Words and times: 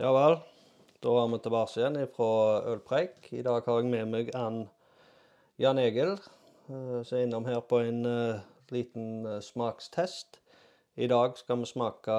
Ja 0.00 0.08
vel. 0.16 0.38
Da 1.04 1.10
er 1.20 1.26
vi 1.28 1.38
tilbake 1.44 1.76
igjen 1.76 1.96
fra 2.14 2.28
Ølpreik. 2.72 3.26
I 3.36 3.42
dag 3.44 3.66
har 3.66 3.82
jeg 3.82 3.90
med 3.92 4.08
meg 4.08 4.30
en 4.32 4.62
Jan 5.60 5.80
Egil, 5.82 6.14
eh, 6.72 7.02
som 7.04 7.18
er 7.18 7.26
innom 7.26 7.44
her 7.44 7.60
på 7.60 7.82
en 7.84 7.98
eh, 8.08 8.40
liten 8.72 9.26
eh, 9.28 9.42
smakstest. 9.44 10.38
I 10.96 11.10
dag 11.12 11.36
skal 11.36 11.60
vi 11.60 11.68
smake 11.68 12.16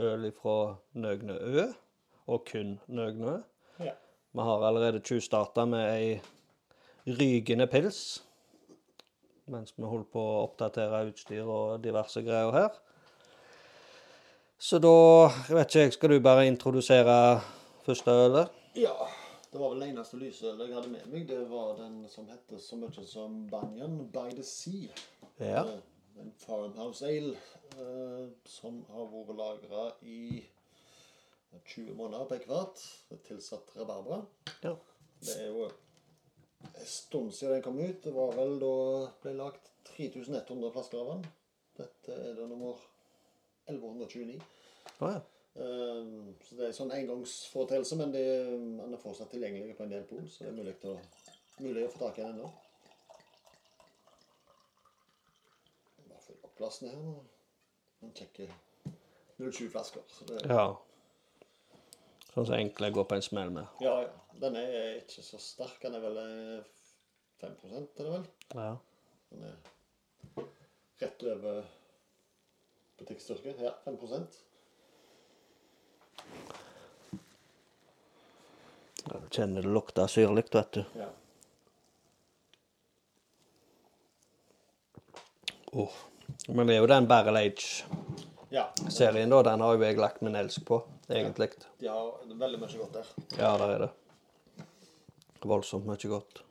øl 0.00 0.24
fra 0.40 0.56
Nøgne 0.96 1.36
Ø, 1.36 1.66
og 2.32 2.48
kun 2.48 2.78
Nøgne 2.88 3.28
Ø. 3.28 3.36
Ja. 3.84 3.92
Vi 4.32 4.48
har 4.48 4.64
allerede 4.64 5.04
tjuvstarta 5.04 5.68
med 5.68 5.84
ei 5.98 6.16
rygende 7.20 7.68
pils. 7.68 8.22
Mens 9.52 9.76
vi 9.76 9.84
holder 9.84 10.08
på 10.16 10.24
å 10.24 10.42
oppdatere 10.46 11.04
utstyr 11.10 11.44
og 11.44 11.84
diverse 11.84 12.24
greier 12.24 12.56
her. 12.56 12.82
Så 14.58 14.78
da 14.80 14.90
jeg 15.48 15.56
vet 15.56 15.68
ikke 15.68 15.80
jeg, 15.84 15.92
Skal 15.92 16.10
du 16.14 16.20
bare 16.24 16.46
introdusere 16.48 17.16
første 17.84 18.10
ølet? 18.10 18.48
Ja, 18.76 18.94
det 19.52 19.60
var 19.60 19.70
vel 19.74 19.82
det 19.84 19.88
eneste 19.92 20.16
lysølet 20.20 20.68
jeg 20.68 20.76
hadde 20.78 20.92
med 20.92 21.06
meg. 21.12 21.26
Det 21.28 21.42
var 21.50 21.76
den 21.78 21.98
som 22.12 22.28
heter 22.28 22.58
så 22.60 22.76
mye 22.80 23.04
som 23.08 23.42
Banyan 23.52 23.98
by 24.12 24.30
the 24.36 24.42
Sea. 24.44 24.92
Ja. 25.40 25.64
Eh, 25.64 25.82
En 26.16 26.30
farmhouse 26.40 27.04
ale 27.04 27.34
eh, 27.76 28.28
som 28.48 28.78
har 28.88 29.04
vært 29.12 29.34
lagra 29.36 29.82
i 30.08 30.40
20 31.74 31.92
måneder 31.98 32.24
på 32.30 32.38
hvert. 32.48 32.80
Tilsatt 33.28 33.74
rabarbra. 33.76 34.22
ja. 34.64 34.72
Det 35.20 35.34
er 35.40 35.46
jo 35.48 35.66
en 35.66 36.86
stund 36.88 37.32
siden 37.32 37.54
den 37.54 37.62
kom 37.64 37.78
ut. 37.80 38.00
Det 38.04 38.12
var 38.14 38.32
vel 38.36 38.56
da 38.60 38.72
ble 39.22 39.32
lagt 39.36 39.68
3100 39.96 40.72
flasker 40.72 40.98
av 41.00 41.06
den. 41.12 41.22
Dette 41.80 42.12
er 42.16 42.34
det 42.36 42.48
nummer 42.48 42.80
1129. 43.66 44.40
Oh, 45.00 45.10
ja. 45.10 45.20
Um, 45.56 46.34
så 46.44 46.56
det 46.56 46.66
er 46.66 46.68
en 46.68 46.76
sånn 46.76 46.92
engangsforeteelse, 46.92 47.96
men 47.96 48.12
det, 48.12 48.24
den 48.50 48.92
er 48.92 49.00
fortsatt 49.00 49.30
tilgjengelig 49.32 49.76
på 49.78 49.86
en 49.86 49.94
del 49.94 50.04
pol, 50.08 50.26
så 50.28 50.44
det 50.44 50.50
er 50.50 50.58
mulig, 50.58 50.74
å, 50.84 50.96
mulig 51.64 51.86
å 51.86 51.92
få 51.94 52.02
tak 52.02 52.20
i 52.20 52.24
den 52.26 52.34
ennå. 52.34 52.50
Bare 56.10 56.20
fylle 56.26 56.44
opp 56.44 56.58
plassen 56.60 56.90
her 56.92 57.00
nå. 57.00 57.14
Man 58.04 58.12
sjekker 58.18 58.52
07 59.40 59.70
flasker. 59.72 60.04
Så 60.12 60.28
det, 60.28 60.42
ja. 60.44 60.68
Sånn 62.34 62.44
som 62.44 62.58
enkle 62.58 62.92
går 62.92 63.08
på 63.08 63.16
en 63.16 63.24
smell 63.24 63.52
med. 63.56 63.80
ja, 63.84 63.98
ja. 64.04 64.14
Den 64.36 64.56
er 64.60 64.98
ikke 64.98 65.22
så 65.24 65.38
sterk. 65.40 65.78
Den 65.80 65.94
er 65.96 66.02
vel 66.04 66.18
eh, 66.20 66.66
5 67.40 67.54
er 67.72 67.86
det 67.96 68.10
vel? 68.10 68.26
Ja. 68.52 68.74
Den 69.30 69.46
er 69.48 69.54
rett 71.00 71.24
over 71.30 71.62
butikkstyrke. 72.98 73.54
Ja, 73.60 73.74
5 73.84 73.98
ja 79.04 79.14
du 79.22 79.28
kjenner 79.30 79.62
det 79.62 79.68
lukter 79.68 80.06
syrlig, 80.06 80.44
vet 80.52 80.72
du. 80.72 80.84
Ja. 80.98 81.08
Åh. 85.72 85.92
Men 86.48 86.66
det 86.66 86.74
er 86.74 86.80
jo 86.80 86.86
den 86.90 87.06
Barrel 87.08 87.36
Age-serien, 87.36 89.30
ja. 89.30 89.36
da. 89.36 89.42
Den 89.50 89.60
har 89.60 89.76
jo 89.76 89.84
jeg 89.84 89.98
lagt 90.00 90.24
min 90.24 90.34
elsk 90.34 90.64
på, 90.66 90.80
egentlig. 91.08 91.50
Ja, 91.78 91.94
De 92.24 92.32
har 92.32 92.40
veldig 92.42 92.60
mye 92.62 92.80
godt 92.80 92.98
der. 92.98 93.12
Ja, 93.38 93.52
der 93.60 93.74
er 93.76 93.86
det. 93.86 93.92
Voldsomt 95.46 95.86
mye 95.86 96.10
godt. 96.10 96.45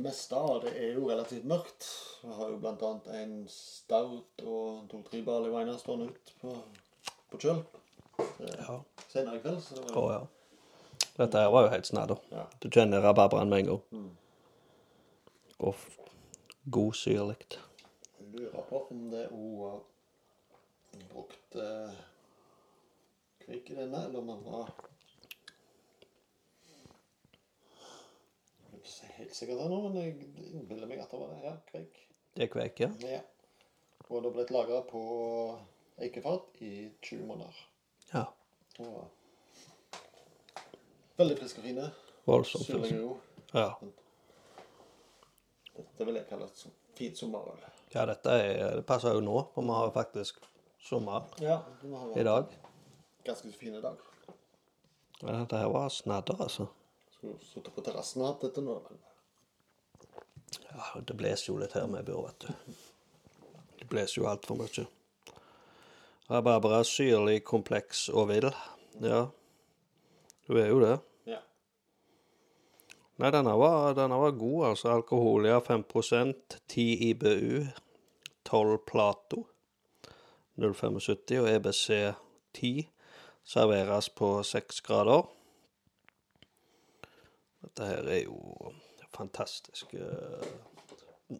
Meste 0.00 0.36
av 0.36 0.62
det 0.64 0.72
er 0.80 0.94
jo 0.96 1.08
relativt 1.10 1.44
mørkt. 1.48 1.86
Vi 2.22 2.32
har 2.32 2.52
jo 2.52 2.60
annet 2.64 3.08
en 3.20 3.34
stout 3.52 4.44
og 4.46 4.86
to-tre 4.88 5.20
barley 5.26 5.52
winer 5.52 5.76
stående 5.80 6.08
ut 6.08 6.34
på, 6.40 6.54
på 7.32 7.40
kjøl. 7.42 7.62
Ja. 8.40 8.80
Senere 9.08 9.36
i 9.36 9.42
kveld. 9.44 9.60
Så 9.64 9.76
det 9.76 9.94
var, 9.94 10.12
ja. 10.12 10.26
Dette 11.20 11.38
her 11.38 11.50
var 11.52 11.66
jo 11.66 11.72
helt 11.74 11.86
snadder. 11.86 12.16
Ja. 12.32 12.46
Du 12.62 12.70
kjenner 12.70 13.04
rabarbraen 13.04 13.48
med 13.52 13.58
en 13.58 13.66
gang. 13.66 13.82
Mm. 13.90 14.10
Og 15.58 15.76
god 16.70 16.92
syrlig. 16.94 17.36
jeg 18.18 18.26
lurer 18.32 18.62
på 18.68 18.86
om 18.90 19.10
det 19.10 19.26
òg 19.28 19.58
var 19.60 19.80
brukt 21.10 21.56
eh, 21.56 21.98
kvikk 23.44 23.70
i 23.70 23.76
denne, 23.82 24.04
eller 24.06 24.18
om 24.20 24.26
den 24.32 24.44
var 24.46 24.72
Jeg 28.69 28.69
er 28.69 28.69
ikke 28.80 29.12
helt 29.18 29.34
sikker 29.36 29.60
nå, 29.68 29.78
men 29.88 29.96
jeg 30.00 30.14
innbiller 30.54 30.88
meg 30.90 31.00
at 31.04 31.10
det 31.12 31.20
var 31.20 31.28
det. 31.34 31.40
Ja, 31.44 31.54
kveik. 31.70 32.00
Det 32.36 32.42
er 32.46 32.50
kveik, 32.52 32.80
ja. 32.80 32.90
Ja. 33.04 33.20
Og 34.08 34.22
det 34.22 34.30
har 34.30 34.34
blitt 34.36 34.50
lagra 34.54 34.80
på 34.90 35.02
eikefat 36.00 36.60
i 36.66 36.90
20 37.02 37.26
måneder. 37.28 37.58
Ja. 38.14 38.24
Og 38.80 39.08
veldig 41.20 41.36
frisk 41.38 41.58
og 41.60 41.64
fine. 41.68 41.90
Voldsomt. 42.26 42.64
Syrlige 42.66 43.02
og 43.04 43.20
Ja. 43.54 43.68
Dette 45.76 46.04
vil 46.06 46.14
jeg 46.18 46.26
kalle 46.28 46.44
et 46.46 46.66
fint 46.98 47.18
sommerøl. 47.18 47.58
ja, 47.94 48.04
dette 48.06 48.30
er, 48.30 48.76
det 48.76 48.86
passer 48.86 49.14
jo 49.16 49.20
nå, 49.24 49.36
for 49.54 49.62
vi 49.66 49.74
har 49.74 49.90
faktisk 49.94 50.40
sommer 50.80 51.26
Ja, 51.40 51.56
har 51.82 52.18
i 52.18 52.24
dag. 52.24 52.44
ganske 53.24 53.52
fin 53.52 53.72
dag. 53.82 53.96
Ja, 55.22 55.32
dette 55.40 55.56
her 55.56 55.68
var 55.68 55.88
snadder, 55.88 56.40
altså. 56.42 56.66
Skulle 57.20 57.36
sittet 57.44 57.74
på 57.76 57.82
terrassen 57.84 58.22
og 58.22 58.30
hatt 58.30 58.44
dette 58.46 58.62
nå, 58.64 58.78
men 58.80 59.00
Ja, 60.70 61.00
det 61.04 61.12
blåser 61.18 61.50
jo 61.50 61.58
litt 61.60 61.74
her 61.76 61.84
vi 61.92 62.00
bor, 62.06 62.30
vet 62.30 62.46
du. 62.46 62.78
Det 63.76 63.88
blåser 63.90 64.22
jo 64.22 64.28
altfor 64.30 64.56
mye. 64.56 64.86
Rabarbra, 66.30 66.78
syrlig, 66.88 67.42
kompleks 67.44 68.06
og 68.08 68.30
vill. 68.30 68.46
Ja, 69.04 69.26
du 70.48 70.56
er 70.56 70.70
jo 70.70 70.78
det. 70.80 70.94
ja. 71.28 71.42
Nei, 73.20 73.28
denne 73.34 73.52
var, 73.60 73.92
denne 73.98 74.16
var 74.22 74.32
god, 74.40 74.70
altså. 74.70 74.94
Alkoholia 74.94 75.58
5% 75.60 76.56
10 76.72 76.86
IBU, 77.10 77.66
12 78.48 78.78
Plato, 78.88 79.42
0,75 80.56 81.36
og 81.42 81.50
EBC 81.52 81.84
10. 82.56 82.88
Serveres 83.44 84.08
på 84.08 84.32
6 84.40 84.80
grader. 84.88 85.28
Dette 87.60 87.88
her 87.88 88.08
er 88.08 88.22
jo 88.24 88.36
fantastisk 89.14 89.94
uh, 89.94 90.46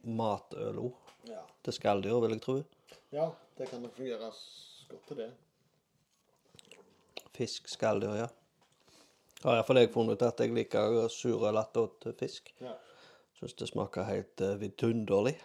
matøl 0.05 0.83
òg. 0.83 1.15
ja. 1.29 1.41
Til 1.65 1.77
skalldyr, 1.77 2.21
vil 2.25 2.35
jeg 2.37 2.43
tro. 2.45 2.57
Ja, 3.13 3.31
det 3.59 3.69
kan 3.69 3.83
nok 3.83 3.97
fungere 3.97 4.31
godt 4.89 5.07
til 5.09 5.17
det. 5.17 5.31
Fisk, 7.37 7.69
skalldyr, 7.69 8.15
ja. 8.17 8.29
Har 9.45 9.57
iallfall 9.57 9.81
jeg 9.81 9.93
funnet 9.93 10.19
ut 10.21 10.27
at 10.27 10.41
jeg 10.41 10.53
liker 10.53 11.09
sure 11.09 11.53
latter 11.53 11.89
til 12.03 12.17
fisk. 12.19 12.53
Ja. 12.61 12.75
Syns 13.39 13.57
det 13.57 13.71
smaker 13.71 14.05
helt 14.09 14.45
uh, 14.45 14.55
vidunderlig. 14.61 15.37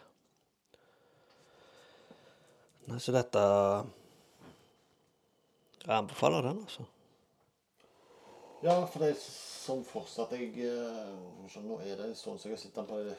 Nei, 2.85 2.99
så 3.01 3.15
dette 3.15 3.41
Jeg 5.85 5.93
anbefaler 5.95 6.41
den, 6.41 6.59
altså. 6.65 6.83
ja, 8.65 8.75
for 8.89 8.99
de 9.05 9.13
som 9.65 9.83
fortsatt 9.85 10.35
jeg 10.37 10.51
eh, 10.67 11.61
Nå 11.65 11.77
er 11.81 11.95
det 11.97 12.09
en 12.09 12.17
stund 12.17 12.41
siden 12.41 12.53
jeg 12.55 12.65
sitter 12.67 12.85
på 12.85 12.99
de 13.05 13.15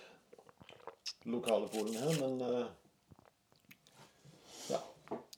lokale 1.30 1.68
polene 1.72 2.02
her, 2.04 2.20
men 2.22 2.42
eh, 2.46 2.66
ja. 4.70 4.82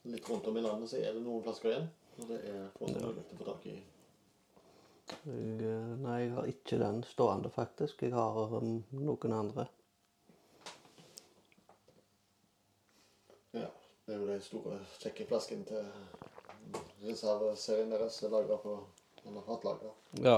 Litt 0.09 0.29
rundt 0.29 0.49
om 0.49 0.57
i 0.57 0.65
landet 0.65 0.91
så 0.91 0.99
er 0.99 1.15
det 1.15 1.23
noen 1.23 1.41
flasker 1.45 1.71
igjen. 1.71 1.87
Og 2.19 2.29
det 2.29 2.37
er 2.51 2.67
fortsatt 2.75 3.07
mulig 3.07 3.23
å 3.23 3.39
få 3.39 3.47
tak 3.47 3.65
i. 3.71 3.77
Jeg, 5.09 5.55
eh, 5.65 5.89
nei, 6.03 6.19
jeg 6.25 6.35
har 6.35 6.51
ikke 6.51 6.79
den 6.83 7.01
stående, 7.09 7.49
faktisk. 7.53 8.05
Jeg 8.05 8.13
har 8.13 8.55
um, 8.59 8.75
noen 8.93 9.35
andre. 9.39 9.65
Ja, 13.57 13.65
det 14.05 14.13
er 14.13 14.21
jo 14.21 14.29
de 14.29 14.37
store 14.45 14.77
kjekke 14.99 15.25
flaskene 15.31 15.65
til 15.65 15.89
reserveserien 17.01 17.89
deres 17.95 18.21
er 18.21 18.33
lagra 18.35 18.61
på 18.61 18.77
Eller 19.25 19.43
fatlagra. 19.43 19.89
Ja. 20.23 20.37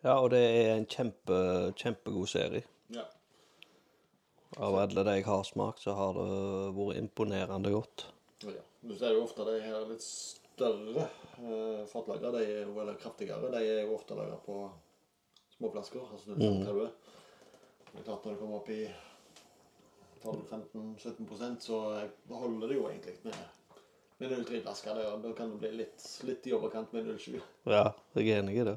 Ja, 0.00 0.16
og 0.16 0.30
det 0.32 0.40
er 0.40 0.74
en 0.78 0.86
kjempe, 0.88 1.38
kjempegod 1.76 2.30
serie. 2.32 2.64
Ja. 2.94 3.04
Av 4.58 4.76
alle 4.80 5.04
de 5.06 5.16
jeg 5.18 5.26
har 5.28 5.44
smakt, 5.46 5.84
så 5.84 5.94
har 5.94 6.16
det 6.16 6.28
vært 6.78 7.00
imponerende 7.02 7.72
godt. 7.74 8.06
ja. 8.46 8.64
Du 8.80 8.94
ser 8.96 9.12
jo 9.12 9.26
ofte 9.26 9.44
de 9.44 9.58
her 9.60 9.82
litt 9.90 10.04
større 10.04 11.02
eh, 11.04 11.82
fatlagra, 11.90 12.30
de 12.32 12.46
er 12.46 12.62
jo 12.64 12.78
eller 12.80 12.96
kraftigere. 12.96 13.50
De 13.52 13.60
er 13.60 13.82
jo 13.84 13.98
ofte 13.98 14.16
lagra 14.16 14.38
på 14.40 14.56
små 15.58 15.68
flasker. 15.74 16.06
Altså 16.16 16.32
0,30. 16.32 16.88
Det 17.90 18.00
er 18.00 18.06
klart 18.06 18.24
når 18.24 18.32
det 18.32 18.40
kommer 18.40 18.62
opp 18.62 18.70
i 18.72 18.82
12-15-17% 20.24 21.64
så 21.64 21.80
holder 22.28 22.68
det 22.68 22.76
jo 22.76 22.88
egentlig 22.88 23.16
med 23.24 23.36
med 24.20 24.32
03-flasker. 24.32 24.94
Da 24.94 25.16
da 25.16 25.32
kan 25.32 25.50
det 25.50 25.58
bli 25.62 25.70
litt, 25.80 26.04
litt 26.28 26.46
i 26.46 26.52
overkant 26.52 26.92
med 26.92 27.08
07. 27.18 27.38
Ja, 27.64 27.86
jeg 28.16 28.28
er 28.28 28.42
enig 28.42 28.58
i 28.60 28.66
det. 28.68 28.76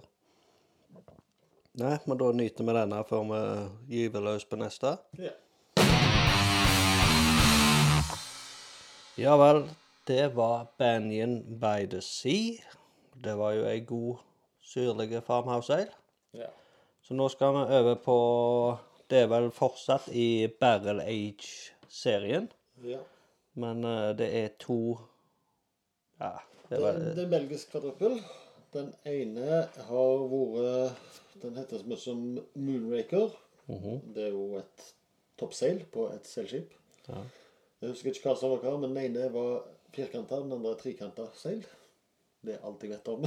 Nei, 1.73 1.95
men 2.05 2.19
da 2.21 2.27
nyter 2.37 2.67
vi 2.67 2.73
denne 2.77 2.99
før 3.09 3.23
vi 3.25 3.37
gyver 3.95 4.21
løs 4.21 4.43
på 4.45 4.57
neste. 4.61 4.91
Ja. 5.17 5.31
Ja 9.17 9.33
vel, 9.41 9.63
det 10.05 10.35
var 10.35 10.67
Banyan 10.77 11.39
by 11.61 11.87
the 11.89 12.01
Sea. 12.05 12.61
Det 13.23 13.33
var 13.39 13.55
jo 13.57 13.65
ei 13.71 13.79
god, 13.89 14.21
syrlig 14.61 15.17
farmhouse 15.25 15.73
ale. 15.73 15.97
Ja. 16.37 16.51
Så 17.01 17.17
nå 17.17 17.25
skal 17.33 17.57
vi 17.57 17.65
over 17.79 17.97
på 18.05 18.19
Det 19.09 19.23
er 19.23 19.33
vel 19.33 19.49
fortsatt 19.51 20.11
i 20.13 20.45
Barrel 20.59 21.01
Age-serien, 21.01 22.47
ja. 22.85 23.01
men 23.53 23.83
uh, 23.85 24.13
det 24.17 24.29
er 24.29 24.53
to 24.61 24.99
Ja, 26.21 26.37
det 26.69 26.77
Det, 26.77 26.85
er 26.85 27.01
det 27.01 27.17
vel 27.17 27.25
er 27.25 27.33
belgisk 27.33 27.73
kvadruppel. 27.73 28.21
Den 28.73 28.93
ene 29.05 29.65
har 29.89 30.25
vært 30.29 31.22
Den 31.41 31.57
heter 31.57 31.81
så 31.81 31.89
mye 31.89 32.01
som 32.01 32.23
Moonraker. 32.53 33.33
Mhm. 33.67 34.01
Det 34.15 34.27
er 34.27 34.35
jo 34.35 34.59
et 34.59 34.89
toppseil 35.39 35.85
på 35.93 36.07
et 36.13 36.27
seilskip. 36.27 36.73
Ja. 37.07 37.23
Jeg 37.81 37.91
husker 37.91 38.13
ikke 38.13 38.29
hva 38.29 38.35
som 38.39 38.53
var 38.53 38.61
hva, 38.63 38.75
men 38.79 38.93
den 38.95 39.05
ene 39.09 39.29
var 39.33 39.63
firkanta, 39.93 40.39
den 40.39 40.53
andre 40.55 40.75
trikanta 40.79 41.27
seil. 41.37 41.63
Det 42.43 42.55
er 42.55 42.65
alt 42.67 42.83
jeg 42.83 42.93
vet 42.93 43.09
om. 43.11 43.25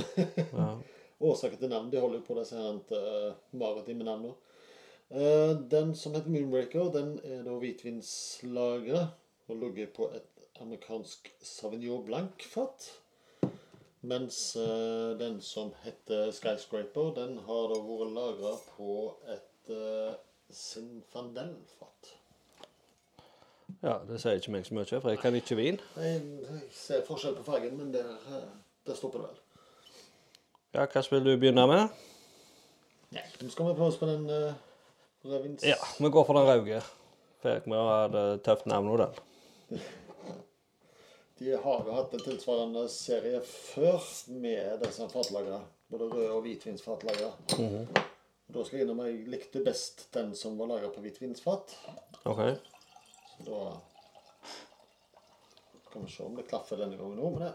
ja. 0.52 0.70
Årsaken 1.26 1.58
til 1.58 1.70
navn, 1.72 1.88
de 1.88 2.00
holder 2.00 2.18
jo 2.20 2.26
på 2.26 2.34
disse 2.36 2.56
her 2.60 2.74
uh, 2.92 3.36
maritime 3.56 4.04
navnene. 4.04 4.34
Uh, 5.08 5.56
den 5.72 5.94
som 5.96 6.12
heter 6.12 6.28
Moonbreaker, 6.28 6.90
den 6.92 7.14
er 7.24 7.40
da 7.46 7.54
hvitvinslagra 7.56 9.06
og 9.46 9.62
ligger 9.62 9.88
på 9.96 10.10
et 10.12 10.48
amerikansk 10.60 11.30
Sauvignon 11.40 12.04
Blanc-fat. 12.04 12.90
Mens 14.06 14.56
uh, 14.56 15.18
den 15.18 15.40
som 15.42 15.72
heter 15.82 16.30
Skyscraper, 16.30 17.14
den 17.14 17.38
har 17.38 17.72
da 17.72 17.78
vært 17.82 18.12
lagra 18.14 18.52
på 18.76 18.92
et 19.34 19.72
uh, 19.74 20.12
Sinfandel-fat. 20.52 22.12
ja, 23.82 23.96
det 24.06 24.20
sier 24.22 24.38
ikke 24.38 24.54
meg 24.54 24.68
så 24.68 24.78
mye, 24.78 24.86
for 24.92 25.10
jeg 25.10 25.22
kan 25.24 25.34
ikke 25.34 25.58
vin. 25.58 25.80
Jeg, 25.98 26.22
jeg 26.44 26.62
ser 26.70 27.02
forskjell 27.08 27.34
på 27.40 27.48
fargen, 27.48 27.74
men 27.80 27.90
der, 27.94 28.14
eh, 28.30 28.46
der 28.86 28.94
stopper 28.94 29.24
det 29.24 29.32
vel. 29.32 29.42
Ja, 30.76 30.86
hva 30.86 31.02
vil 31.10 31.26
du 31.26 31.34
begynne 31.34 31.66
med? 31.66 32.00
Nei, 33.16 33.26
nå 33.42 33.50
skal 33.50 33.72
vi 33.72 33.74
prøve 33.74 33.90
oss 33.90 33.98
på 33.98 34.06
den 34.12 34.30
uh, 34.30 34.54
rødvins... 35.26 35.66
Ja, 35.66 35.82
vi 35.98 36.14
går 36.14 36.30
for 36.30 36.38
den 36.38 36.46
rauge. 36.52 36.82
Fikk 37.42 37.66
vi 37.66 37.86
ha 37.90 38.02
et 38.06 38.42
tøft 38.46 38.70
navn 38.70 38.86
nå, 38.92 39.00
den. 39.02 39.82
De 41.38 41.52
har 41.52 41.82
jo 41.84 41.92
hatt 41.92 42.14
en 42.16 42.22
tilsvarende 42.24 42.86
serie 42.88 43.42
før 43.44 44.00
med 44.32 44.80
disse 44.84 45.08
fatlagene. 45.12 45.60
Både 45.92 46.08
rød- 46.08 46.32
og 46.38 46.40
hvitvinsfatlagere. 46.46 47.32
Da 48.46 48.62
skal 48.64 48.78
jeg 48.78 48.86
innrømme 48.86 49.10
jeg 49.10 49.28
likte 49.30 49.60
best 49.66 50.06
den 50.14 50.32
som 50.38 50.56
var 50.58 50.70
laga 50.70 50.88
på 50.94 51.02
hvitvinsfat. 51.04 51.74
OK. 52.24 52.40
Så 53.36 53.44
da 53.44 53.60
skal 55.90 56.02
vi 56.06 56.10
se 56.14 56.24
om 56.24 56.36
det 56.38 56.48
klaffer 56.48 56.80
denne 56.80 56.96
gangen 56.96 57.20
òg 57.20 57.36
med 57.36 57.42
det. 57.44 57.54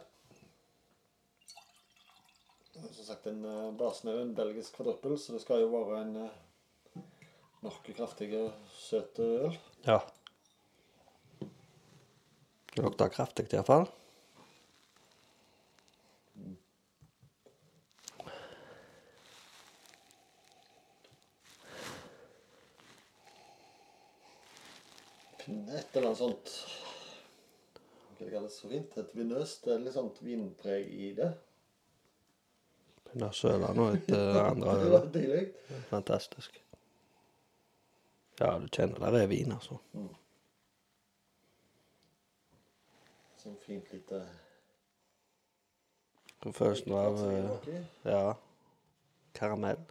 Som 2.82 3.06
sagt, 3.06 3.28
en 3.28 3.44
eh, 3.46 3.74
basen 3.78 4.10
er 4.10 4.18
jo 4.18 4.28
en 4.28 4.36
belgisk 4.36 4.78
kvadruppel, 4.78 5.18
så 5.20 5.36
det 5.36 5.42
skal 5.44 5.62
jo 5.62 5.74
være 5.74 6.00
en 6.06 6.16
uh, 6.24 7.04
kraftig 7.62 7.98
kraftige, 7.98 8.46
søt 8.78 9.20
øl. 9.22 9.58
Ja. 9.86 10.00
Det 12.76 12.82
lukter 12.82 13.10
kraftig 13.12 13.50
i 13.52 13.58
hvert 13.58 13.68
fall. 13.68 13.90
Finne 25.42 25.80
et 25.80 25.96
eller 25.98 26.12
annet 26.12 26.22
sånt 26.22 26.52
Hva 28.16 28.26
det 28.26 28.32
kalles 28.32 28.58
så 28.62 28.70
fint? 28.72 28.98
Et 29.02 29.16
vinøst? 29.18 29.66
Det 29.66 29.74
er 29.76 29.84
litt 29.84 29.98
sånt 29.98 30.22
vinpreg 30.24 30.88
i 30.94 31.12
det. 31.18 31.32
Begynner 33.10 33.34
å 33.34 33.36
søle 33.36 33.72
nå 33.76 33.88
etter 33.98 34.22
det 34.22 34.44
andre 34.54 34.76
Det 34.80 34.92
var 34.94 35.08
deilig. 35.18 35.46
Fantastisk. 35.90 36.62
Ja, 38.40 38.56
du 38.62 38.70
kjenner 38.72 39.12
det 39.12 39.26
er 39.26 39.32
vin, 39.34 39.52
altså. 39.58 39.82
Sånn 43.42 43.56
fint 43.58 43.88
lite 43.90 44.18
Får 46.44 46.54
Følelsen 46.54 46.94
av 46.94 47.16
eh, 47.26 47.80
ja, 48.06 48.36
karamell. 49.34 49.82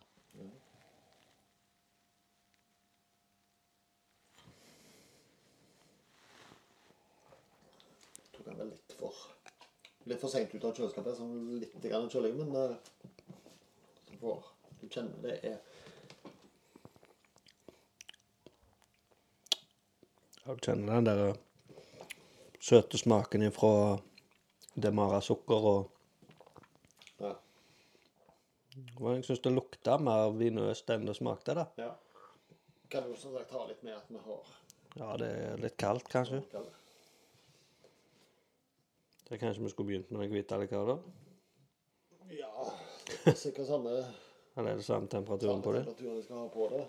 Tok 8.31 8.47
den 8.47 8.63
vel 8.63 8.71
litt 8.71 8.97
for 9.03 9.19
Litt 10.07 10.23
for 10.23 10.31
seint 10.31 10.55
ut 10.55 10.71
av 10.71 10.79
kjøleskapet. 10.79 11.19
Sånn 11.19 11.35
litt 11.59 11.75
grann 11.83 12.11
kjøling, 12.11 12.39
men 12.39 12.55
uh, 12.55 12.79
for, 14.23 14.47
du 14.79 14.87
kjenner 14.87 15.27
det 15.27 15.39
er 15.43 15.61
Ja, 20.45 20.55
du 20.55 20.67
kjenner 20.67 21.01
den 21.01 21.11
der 21.11 21.29
eh, 21.29 21.47
søte 22.61 22.99
smaken 23.01 23.43
ifra 23.49 23.99
demara 24.77 25.21
sukker 25.25 25.67
og 25.75 25.91
Ja. 27.21 27.35
Men 29.01 29.15
jeg 29.19 29.25
syns 29.25 29.41
det 29.45 29.53
lukta 29.53 29.97
mer 30.01 30.31
vinøst 30.33 30.91
enn 30.95 31.05
det 31.09 31.17
smakte, 31.19 31.55
da. 31.59 31.67
ja. 31.79 31.91
Kan 32.91 33.05
jo 33.11 33.17
som 33.17 33.33
sagt 33.37 33.51
ha 33.55 33.65
litt 33.69 33.83
med 33.87 33.95
at 33.97 34.09
vi 34.09 34.19
har 34.25 34.41
Ja, 34.97 35.17
det 35.17 35.29
er 35.31 35.57
litt 35.63 35.77
kaldt, 35.79 36.09
kanskje. 36.11 36.41
Det 39.29 39.37
er 39.37 39.39
kanskje 39.39 39.63
vi 39.63 39.71
skulle 39.71 39.87
begynt 39.93 40.11
med 40.11 40.29
hvite 40.33 40.57
likevel, 40.59 40.87
da? 40.87 40.97
ja. 42.35 42.51
Det 43.11 43.33
er 43.33 43.37
sikkert 43.39 43.67
samme, 43.69 43.91
Eller 44.57 44.71
er 44.73 44.77
det 44.77 44.85
samme 44.85 45.07
temperaturen 45.09 45.63
på 45.63 45.73
det? 45.73 45.85
temperaturen 45.85 46.17
vi 46.17 46.23
skal 46.23 46.37
ha 46.37 46.49
på 46.49 46.69
det. 46.73 46.87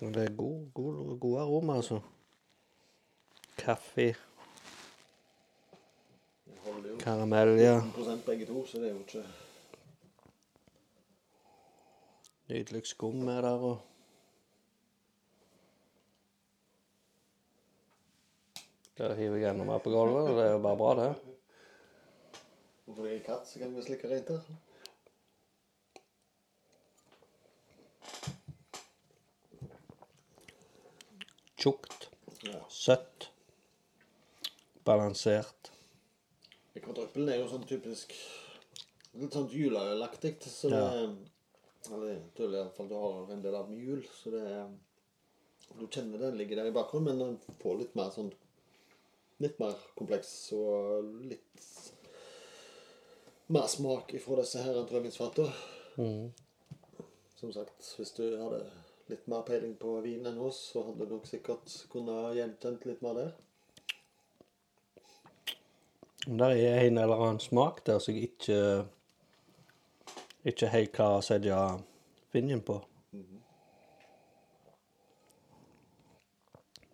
Det 0.00 0.24
er 0.24 0.34
god, 0.36 0.72
god, 0.74 1.18
god 1.20 1.38
aroma, 1.40 1.76
altså. 1.76 2.00
Kaffe, 3.64 4.14
karamell, 7.00 7.60
ja. 7.60 7.78
1 7.78 8.24
begge 8.26 8.46
to, 8.46 8.66
så 8.66 8.78
det 8.78 8.88
er 8.88 8.92
jo 8.92 8.98
ikke 8.98 9.24
Nydelig 12.48 12.86
skum 12.86 13.28
er 13.28 13.40
der, 13.40 13.48
og 13.50 13.80
Der 18.98 19.14
hiver 19.14 19.36
jeg 19.36 19.50
enda 19.50 19.64
mer 19.64 19.78
på 19.78 19.90
gulvet, 19.90 20.28
og 20.28 20.36
det 20.36 20.44
er 20.44 20.52
jo 20.52 20.58
bare 20.58 20.76
bra, 20.76 20.94
det. 20.94 21.14
Hvorfor 22.84 23.06
jeg 23.06 23.16
er 23.16 23.24
katt, 23.26 23.48
så 23.48 23.58
kan 23.58 23.74
vi 23.76 23.82
slikke 23.82 24.10
rent 24.10 24.28
her. 24.28 24.40
Tjukt, 31.58 31.93
balansert. 34.84 35.70
Kvadruppelen 36.74 37.30
er 37.30 37.38
jo 37.40 37.50
sånn 37.52 37.66
typisk 37.68 38.12
Litt 39.14 39.30
sånn 39.36 39.46
juleølaktig. 39.46 40.40
Så 40.42 40.70
det 40.72 40.80
Ja. 40.80 41.04
er 41.04 41.16
Eller 41.94 42.20
tydelig 42.34 42.58
iallfall 42.58 42.88
du 42.88 42.94
har 42.94 43.30
en 43.32 43.42
del 43.42 43.54
av 43.54 43.68
med 43.70 43.78
jul, 43.78 44.02
så 44.02 44.30
det 44.32 44.40
er 44.50 44.68
Du 45.78 45.86
kjenner 45.86 46.18
den 46.18 46.36
ligger 46.38 46.56
der 46.56 46.66
i 46.66 46.72
bakgrunnen, 46.72 47.04
men 47.04 47.18
den 47.18 47.56
får 47.60 47.78
litt 47.78 47.94
mer 47.96 48.10
sånn 48.10 48.32
Litt 49.40 49.58
mer 49.58 49.74
kompleks 49.96 50.52
og 50.52 51.04
litt 51.24 51.64
mer 53.48 53.66
smak 53.66 54.14
ifra 54.14 54.36
disse 54.36 54.62
her 54.62 54.74
rødvinsfatene. 54.74 55.52
Mm. 55.98 56.32
Som 57.36 57.52
sagt, 57.52 57.82
hvis 57.98 58.14
du 58.16 58.22
hadde 58.38 58.70
litt 59.08 59.26
mer 59.28 59.42
peiling 59.42 59.74
på 59.76 60.00
vin 60.02 60.24
enn 60.26 60.38
oss, 60.38 60.72
så 60.72 60.84
hadde 60.86 61.04
du 61.04 61.16
nok 61.16 61.26
sikkert 61.26 61.74
kunnet 61.92 62.36
gjenkjent 62.38 62.86
litt 62.86 63.02
mer 63.02 63.14
der. 63.18 63.34
Der 66.26 66.56
er 66.56 66.86
en 66.86 66.98
eller 66.98 67.20
annen 67.20 67.40
smak 67.40 67.82
der 67.86 67.98
som 68.00 68.14
jeg 68.14 68.30
ikke 68.30 68.58
ikke 70.44 70.68
helt 70.68 70.92
klarer 70.92 71.20
å 71.20 71.24
sette 71.24 71.58
fingeren 72.32 72.62
på. 72.64 72.78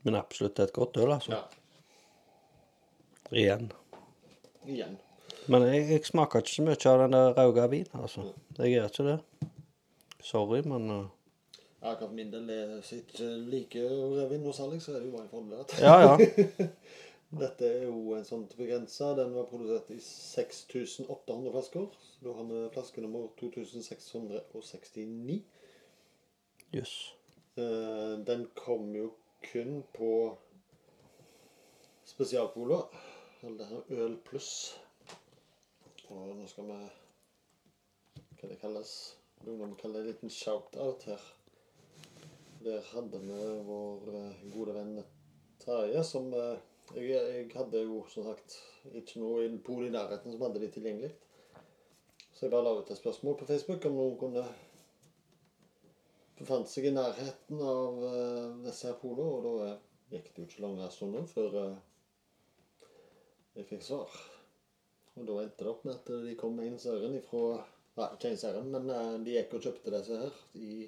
Men 0.02 0.16
absolutt 0.16 0.58
et 0.62 0.72
godt 0.72 0.96
øl, 1.02 1.12
altså. 1.12 1.37
Ja. 1.37 1.42
Igjen. 3.30 3.72
Igjen. 4.66 4.96
Men 5.50 5.66
jeg, 5.68 5.82
jeg 5.90 6.06
smaker 6.08 6.40
ikke 6.40 6.54
så 6.54 6.64
mye 6.64 6.78
av 6.88 7.02
den 7.02 7.16
der 7.16 7.34
rauga 7.37 7.66
vin, 7.72 7.88
altså. 7.99 8.25
Jeg 8.58 8.75
gjør 8.75 8.88
ikke 8.88 9.08
det. 9.10 9.18
Sorry, 10.25 10.62
men 10.68 10.90
uh, 10.90 11.04
Ja, 11.80 11.94
min 12.12 12.32
del 12.32 12.49
er 12.52 12.72
sitt 12.84 13.20
like 13.20 13.82
rødvin 13.88 14.42
noe 14.44 14.56
særlig, 14.56 14.82
så 14.84 14.94
er 14.94 15.00
det 15.00 15.08
jo 15.08 15.14
bare 15.16 15.25
en 15.25 15.30
fordel 15.32 15.80
Ja, 15.80 15.94
ja. 16.04 16.68
Dette 17.30 17.62
er 17.62 17.84
jo 17.87 18.16
en 18.16 18.26
sånn 18.26 18.49
begrensa. 18.58 19.12
Den 19.14 19.37
var 19.37 19.46
produsert 19.46 19.90
i 19.94 20.00
6800 20.02 21.52
flasker. 21.54 21.87
Så 22.02 22.25
da 22.26 22.34
har 22.34 22.49
vi 22.49 22.62
flaske 22.75 23.04
nummer 23.04 23.28
2669. 23.38 25.37
Jøss. 26.75 26.75
Yes. 26.75 26.96
Den 28.26 28.49
kom 28.58 28.90
jo 28.96 29.12
kun 29.46 29.84
på 29.94 30.10
spesialpoler. 32.10 32.90
Eller 33.46 33.78
Øl 33.94 34.16
pluss. 34.26 34.75
Og 36.10 36.34
nå 36.34 36.49
skal 36.50 36.66
vi 36.66 36.80
Hva 38.40 38.49
det 38.49 38.58
kalles? 38.58 38.92
Ungdom 39.46 39.76
kalle 39.78 40.00
det 40.00 40.02
en 40.02 40.10
liten 40.10 40.32
shout-out 40.32 41.06
her. 41.08 41.22
Der 42.64 42.82
hadde 42.90 43.20
vi 43.22 43.38
vår 43.68 44.08
eh, 44.16 44.42
gode 44.52 44.75
venn 44.76 44.99
Terje, 45.62 46.02
som 46.04 46.26
eh, 46.37 46.58
jeg, 46.97 47.11
jeg 47.11 47.50
hadde 47.54 47.82
jo 47.85 48.00
som 48.11 48.26
sagt 48.26 48.56
ikke 48.97 49.20
noe 49.23 49.47
pol 49.64 49.87
i 49.87 49.92
nærheten 49.92 50.32
som 50.32 50.42
hadde 50.47 50.62
de 50.62 50.70
tilgjengelig. 50.75 51.11
Så 52.32 52.47
jeg 52.47 52.54
bare 52.54 52.64
la 52.66 52.73
ut 52.78 52.90
et 52.90 52.99
spørsmål 52.99 53.37
på 53.38 53.47
Facebook 53.50 53.85
om 53.87 53.99
noen 53.99 54.18
kunne 54.18 54.44
befant 56.40 56.70
seg 56.73 56.88
i 56.88 56.94
nærheten 56.94 57.61
av 57.61 58.00
uh, 58.00 58.59
disse 58.64 58.88
her 58.88 58.97
polene. 59.02 59.28
og 59.28 59.44
da 59.44 59.68
eh, 59.68 59.82
gikk 60.14 60.30
det 60.30 60.42
jo 60.42 60.49
ikke 60.49 60.64
lange 60.64 60.88
stunden 60.94 61.28
før 61.28 61.59
uh, 61.59 62.87
jeg 63.59 63.68
fikk 63.68 63.85
svar. 63.85 64.16
Og 65.18 65.28
da 65.28 65.37
endte 65.42 65.66
det 65.66 65.75
opp 65.75 65.85
med 65.85 65.99
at 65.99 66.11
de 66.25 66.35
kom 66.40 66.56
med 66.56 66.73
innseren 66.73 67.18
ifra 67.18 67.61
Nei, 67.99 68.06
ikke 68.14 68.30
innseren, 68.30 68.68
men 68.70 68.87
de 69.26 69.32
gikk 69.35 69.56
og 69.59 69.64
kjøpte 69.66 69.92
disse 69.92 70.16
her 70.16 70.37
i, 70.56 70.87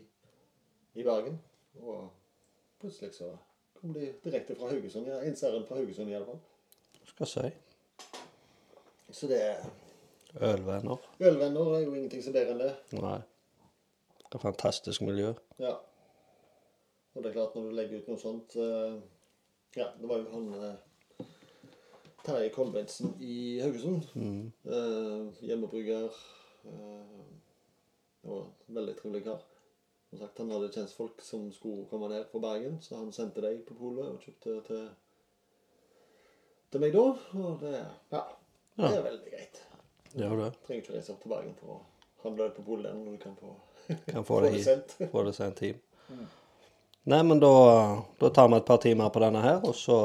i 0.95 1.05
Bergen. 1.05 1.35
Og 1.83 2.07
plutselig 2.81 3.11
så 3.19 3.33
kom 3.83 3.93
de 3.93 4.13
direkte 4.25 4.55
fra 4.57 4.71
Haugesund. 4.71 5.09
Ja, 5.11 5.21
innseren 5.27 5.67
fra 5.67 5.77
Haugesund 5.77 6.11
i 6.11 6.15
alle 6.15 6.27
fall. 6.27 6.41
Skal 7.11 7.27
si. 7.27 7.49
Så 9.13 9.29
det 9.29 9.41
er 9.43 9.65
Ølvenner. 10.41 11.03
Ølvenner 11.21 11.75
er 11.77 11.83
jo 11.83 11.95
ingenting 11.95 12.23
som 12.25 12.33
er 12.33 12.39
bedre 12.47 12.55
enn 12.55 12.63
det. 12.63 13.01
Nei. 13.03 13.19
Det 14.23 14.39
er 14.39 14.45
fantastisk 14.47 15.03
miljø. 15.05 15.35
Ja. 15.61 15.75
Og 17.13 17.21
det 17.21 17.29
er 17.29 17.35
klart, 17.35 17.57
når 17.59 17.67
du 17.67 17.75
legger 17.77 18.01
ut 18.01 18.09
noe 18.09 18.23
sånt 18.23 18.57
eh, 18.57 18.95
Ja, 19.77 19.91
det 19.99 20.09
var 20.09 20.23
jo 20.23 20.31
han 20.33 20.47
eh, 20.57 21.27
Terje 22.25 22.49
Kolbensen 22.55 23.13
i 23.21 23.59
Haugesund. 23.61 24.07
Eh, 24.17 25.43
hjemmebrygger. 25.45 26.17
Eh, 26.71 27.21
og 28.23 28.73
veldig 28.73 28.97
trivelig 29.03 29.27
kar. 29.27 29.45
Som 30.13 30.19
sagt, 30.19 30.39
Han 30.39 30.51
hadde 30.51 30.69
tjenestefolk 30.69 31.23
som 31.25 31.47
skulle 31.53 31.87
komme 31.89 32.09
ned 32.09 32.27
fra 32.29 32.39
Bergen, 32.39 32.75
så 32.85 32.99
han 32.99 33.13
sendte 33.17 33.41
dem 33.41 33.63
på 33.65 33.75
polet 33.79 34.11
og 34.13 34.21
kjøpte 34.21 34.57
til, 34.67 34.83
til 36.69 36.83
meg 36.83 36.93
da. 36.93 37.05
Og 37.41 37.63
det, 37.63 37.71
ja, 38.13 38.21
det 38.77 38.91
er 38.91 39.07
veldig 39.07 39.31
greit. 39.33 39.61
Det 40.13 40.27
er 40.27 40.35
det. 40.37 40.49
Trenger 40.67 40.83
ikke 40.83 40.97
reise 40.99 41.15
opp 41.15 41.23
til 41.23 41.33
Bergen 41.33 41.55
for 41.57 41.79
å 41.79 41.79
handle 42.27 42.49
på 42.53 42.65
polet 42.67 42.93
når 42.93 43.15
du 43.15 43.23
kan 43.23 43.39
få, 43.41 43.55
Kan 44.11 44.27
få 44.29 44.43
det, 44.45 44.51
sendt. 44.67 44.93
få 45.15 45.23
det 45.25 45.33
sendt 45.39 45.63
hjem. 45.65 45.81
Nei, 47.09 47.23
men 47.31 47.41
da, 47.41 47.55
da 48.21 48.31
tar 48.37 48.51
vi 48.53 48.59
et 48.61 48.69
par 48.69 48.83
timer 48.85 49.09
på 49.15 49.23
denne 49.25 49.41
her, 49.41 49.63
og 49.65 49.73
så 49.75 49.97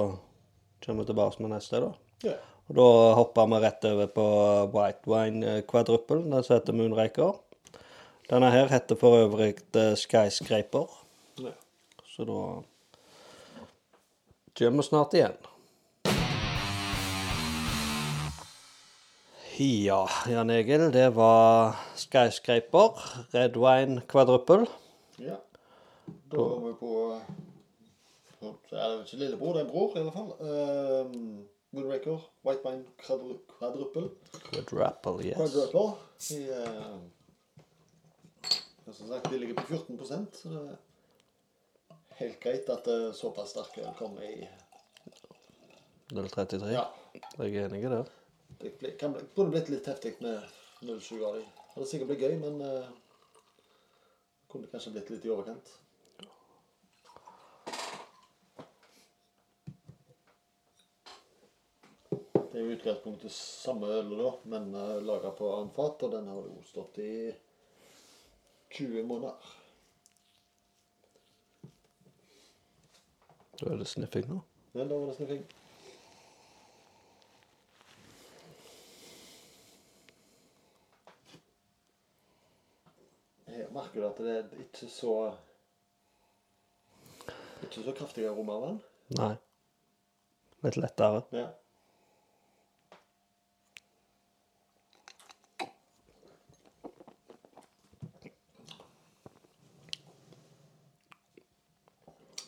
kommer 0.85 1.03
vi 1.03 1.09
tilbake 1.11 1.43
med 1.43 1.51
neste, 1.51 1.83
da. 1.83 1.91
Ja. 2.23 2.37
Og 2.71 2.79
da 2.79 2.87
hopper 3.19 3.51
vi 3.51 3.59
rett 3.65 3.89
over 3.91 4.07
på 4.15 4.29
White 4.71 5.11
Wine 5.11 5.57
Quadruple, 5.67 6.23
den 6.31 6.47
som 6.47 6.55
heter 6.55 6.79
Moonraker. 6.79 7.35
Denne 8.29 8.49
her 8.51 8.67
heter 8.67 8.95
for 8.99 9.15
øvrig 9.23 9.53
eh, 9.75 9.93
Skyscraper, 9.97 10.87
Ja. 11.39 11.51
så 12.05 12.25
da 12.27 12.39
kommer 14.57 14.81
vi 14.81 14.83
snart 14.87 15.13
igjen. 15.13 15.37
Ja, 19.59 20.03
Jan 20.29 20.49
Egil, 20.53 20.91
det 20.93 21.15
var 21.15 21.77
Skyscraper, 21.95 22.99
Red 23.33 23.55
Wine 23.57 24.01
Quadruple. 24.11 24.67
Ja. 25.19 25.35
Da 26.31 26.37
var 26.37 26.59
vi 26.67 26.73
på 26.79 26.93
er 28.71 28.89
det 28.89 28.99
ikke 29.05 29.17
lillebror, 29.17 29.53
det 29.53 29.61
er 29.61 29.65
en 29.65 29.71
bror 29.71 29.95
i 29.95 29.99
alle 29.99 30.11
fall. 30.11 30.29
Um, 30.39 31.45
Moonraker, 31.71 32.19
White 32.45 32.61
Wine 32.65 32.83
Quadru- 33.01 33.39
Quadruple. 33.59 34.09
Quadruple, 34.51 35.25
yes. 35.25 35.35
Quadruple. 35.37 35.89
I, 36.31 36.49
uh, 36.49 36.97
som 38.93 39.07
sagt, 39.07 39.29
de 39.31 39.39
ligger 39.39 39.53
på 39.53 39.61
14% 39.75 40.27
så 40.33 40.49
det 40.49 40.61
er 40.67 42.19
helt 42.19 42.39
greit 42.41 42.69
at 42.73 42.87
uh, 42.87 43.11
såpass 43.13 43.51
sterke 43.53 43.83
øl 43.83 43.93
kommer 43.97 44.23
i 44.25 44.47
033. 46.13 46.69
Ja. 46.71 46.85
Jeg 47.37 47.55
er 47.55 47.65
enig 47.67 47.83
i 47.83 47.89
det. 47.91 48.05
Det 48.61 48.71
ble, 48.79 48.93
kan 48.99 49.13
bli, 49.13 49.25
kunne 49.35 49.51
blitt 49.51 49.69
litt 49.69 49.89
heftig 49.89 50.13
med 50.23 50.39
07 50.81 51.19
av 51.27 51.35
dem. 51.35 51.43
Det 51.43 51.73
hadde 51.75 51.89
sikkert 51.89 52.11
blitt 52.13 52.23
gøy, 52.23 52.37
men 52.41 52.61
uh, 52.63 52.87
kunne 54.49 54.69
kanskje 54.71 54.93
blitt 54.95 55.11
litt 55.11 55.27
i 55.27 55.33
overkant. 55.33 55.73
Det 62.47 62.63
er 62.63 62.63
jo 62.63 62.77
utgangspunktet 62.77 63.35
samme 63.35 63.91
øl 63.99 64.15
da, 64.17 64.31
men 64.55 64.71
uh, 64.73 64.95
laga 65.03 65.35
på 65.37 65.51
annet 65.57 65.75
fat, 65.75 66.07
og 66.07 66.15
den 66.15 66.31
har 66.31 66.39
jo 66.39 66.63
stått 66.65 67.03
i 67.03 67.11
20 68.71 69.03
måneder. 69.03 69.53
Da 73.59 73.71
er 73.71 73.77
det 73.77 73.87
sniffing 73.87 74.27
nå. 74.29 74.41
Ja, 74.73 74.83
da 74.85 74.97
var 74.99 75.07
det 75.07 75.15
sniffing. 75.15 75.45
Jeg 83.47 83.67
merker 83.73 84.01
du 84.01 84.07
at 84.07 84.17
det 84.17 84.35
er 84.37 84.59
ikke 84.61 84.89
så 84.91 85.13
Ikke 87.63 87.83
så 87.83 87.93
kraftig 87.97 88.27
aroma 88.29 88.53
av 88.53 88.67
den. 88.67 88.83
Nei. 89.17 89.33
Litt 90.63 90.77
lettere. 90.77 91.23
Ja. 91.33 91.47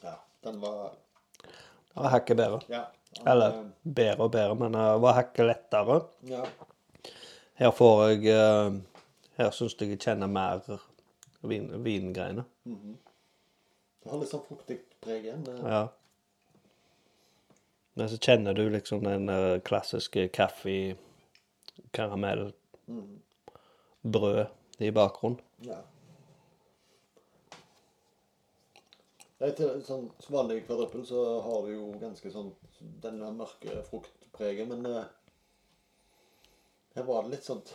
Ja, 0.03 0.15
den 0.43 0.59
var 0.61 0.93
Den 1.93 2.03
var 2.03 2.09
hakket 2.13 2.37
bedre. 2.37 2.59
Ja. 2.69 2.85
den, 3.17 3.27
Eller 3.27 3.53
eh, 3.59 3.65
bedre 3.83 4.23
og 4.27 4.31
bedre, 4.31 4.55
men 4.55 4.71
det 4.77 4.87
var 5.01 5.13
hakket 5.17 5.45
lettere. 5.49 5.99
Ja. 6.29 6.45
Her 7.59 7.71
får 7.75 8.03
jeg 8.09 8.25
eh, 8.35 8.79
Her 9.39 9.51
syns 9.55 9.75
jeg 9.79 9.89
jeg 9.89 9.99
kjenner 10.03 10.27
mer 10.27 10.61
vin, 11.41 11.69
vingreiene. 11.83 12.43
Det 12.65 14.11
har 14.11 14.19
litt 14.19 14.31
sånn 14.31 14.43
fruktig 14.47 14.79
preg 15.01 15.25
igjen. 15.25 15.43
det- 15.47 15.59
Ja. 15.63 15.87
Men 17.95 18.07
så 18.09 18.17
kjenner 18.19 18.53
du 18.55 18.69
liksom 18.69 19.03
den 19.03 19.61
klassiske 19.61 20.27
kaffe, 20.31 20.95
karamell, 21.91 22.53
brød 24.03 24.45
i 24.79 24.91
bakgrunnen. 24.91 25.39
Ja. 25.67 25.81
Nei, 29.39 29.53
til 29.55 29.79
sånn 29.87 30.09
vanlig 30.27 30.65
kvadruppel 30.65 31.05
så 31.07 31.21
har 31.45 31.61
du 31.63 31.71
jo 31.71 31.85
ganske 32.01 32.31
sånn 32.33 32.49
denne 33.03 33.29
mørke 33.37 33.77
fruktpreget, 33.87 34.67
men 34.67 34.83
eh, 34.89 35.05
her 36.97 37.05
var 37.07 37.23
det 37.23 37.37
litt 37.37 37.47
sånt 37.47 37.71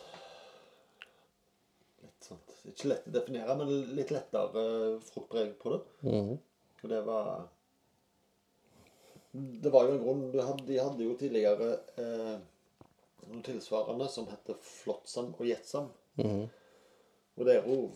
Litt 2.04 2.26
sånt 2.26 2.52
Ikke 2.68 2.90
lett 2.90 3.08
å 3.08 3.14
definere, 3.14 3.56
men 3.56 3.72
litt 3.96 4.12
lettere 4.12 4.64
eh, 4.64 4.98
fruktpreg 5.08 5.54
på 5.62 5.72
det. 5.72 5.80
Mhm. 6.10 6.34
Og 6.82 6.90
det 6.92 7.00
var 7.06 7.30
Det 9.32 9.72
var 9.72 9.88
jo 9.88 9.94
en 9.94 10.02
grunn 10.02 10.26
de 10.34 10.44
hadde, 10.44 10.66
de 10.68 10.76
hadde 10.82 11.06
jo 11.06 11.16
tidligere 11.18 11.70
eh, 12.02 12.34
noe 13.30 13.46
tilsvarende 13.46 14.10
som 14.12 14.28
heter 14.28 14.60
Flottsam 14.60 15.32
og 15.38 15.48
Jetsam. 15.48 15.88
Mhm. 16.20 16.44
Og 17.34 17.48
er 17.56 17.64
jo 17.64 17.88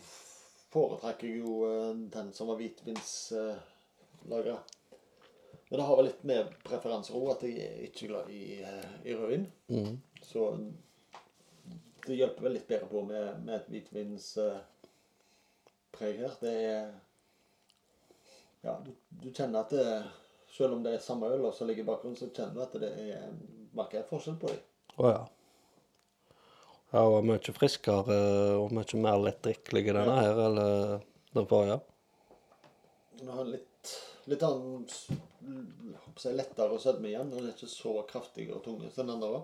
foretrakk 0.73 1.23
jeg 1.25 1.39
jo 1.41 1.63
eh, 1.67 1.95
den 2.13 2.33
som 2.33 2.47
var 2.51 2.59
hvitvinslagra. 2.59 4.57
Men 5.69 5.79
det 5.79 5.85
har 5.85 5.97
vel 5.97 6.07
litt 6.09 6.23
med 6.25 6.53
preferanser 6.65 7.17
òg, 7.17 7.27
at 7.35 7.43
jeg 7.45 7.55
er 7.65 7.83
ikke 7.87 8.07
glad 8.09 8.29
i, 8.33 8.61
eh, 8.61 8.91
i 9.05 9.13
rødvin. 9.17 9.45
Mm. 9.69 9.99
Så 10.25 10.39
det 12.07 12.17
hjelper 12.17 12.47
vel 12.47 12.55
litt 12.57 12.69
bedre 12.69 12.87
på 12.89 13.03
med, 13.05 13.25
med 13.45 13.55
et 13.59 13.69
hvitvinspreg 13.69 14.63
her. 16.23 16.33
Det 16.41 16.55
er 16.71 16.89
Ja, 18.61 18.73
du, 18.83 18.91
du 19.21 19.29
kjenner 19.31 19.61
at 19.61 19.71
det 19.71 20.03
Selv 20.51 20.73
om 20.75 20.81
det 20.83 20.93
er 20.97 20.99
samme 20.99 21.29
øl 21.29 21.45
som 21.53 21.67
ligger 21.69 21.83
i 21.85 21.87
bakgrunnen, 21.87 22.17
så 22.17 22.25
kjenner 22.33 22.55
du 22.57 22.61
at 22.63 22.73
det 22.81 22.89
er 23.13 23.29
merker 23.77 24.07
forskjell 24.09 24.39
på 24.41 24.47
dem. 24.49 24.63
Oh, 24.97 25.09
ja. 25.11 25.21
Ja, 26.89 27.03
og 27.05 27.25
mye 27.27 27.53
friskere 27.53 28.19
og 28.57 28.73
mye 28.73 29.01
mer 29.01 29.19
lettdrikkelig 29.21 29.85
denne 29.91 30.15
her, 30.17 30.43
eller 30.47 31.03
den 31.37 31.49
forrige. 31.49 31.79
Den 33.19 33.33
har 33.35 33.49
litt, 33.49 33.91
litt 34.31 34.45
annen 34.47 34.87
jeg, 36.23 36.35
lettere 36.35 36.79
sødme 36.81 37.11
igjen. 37.11 37.29
Den 37.33 37.45
er 37.45 37.53
ikke 37.53 37.69
så 37.71 37.93
kraftig 38.09 38.49
og 38.53 38.63
tung 38.65 38.81
som 38.95 39.09
den 39.09 39.21
var. 39.23 39.43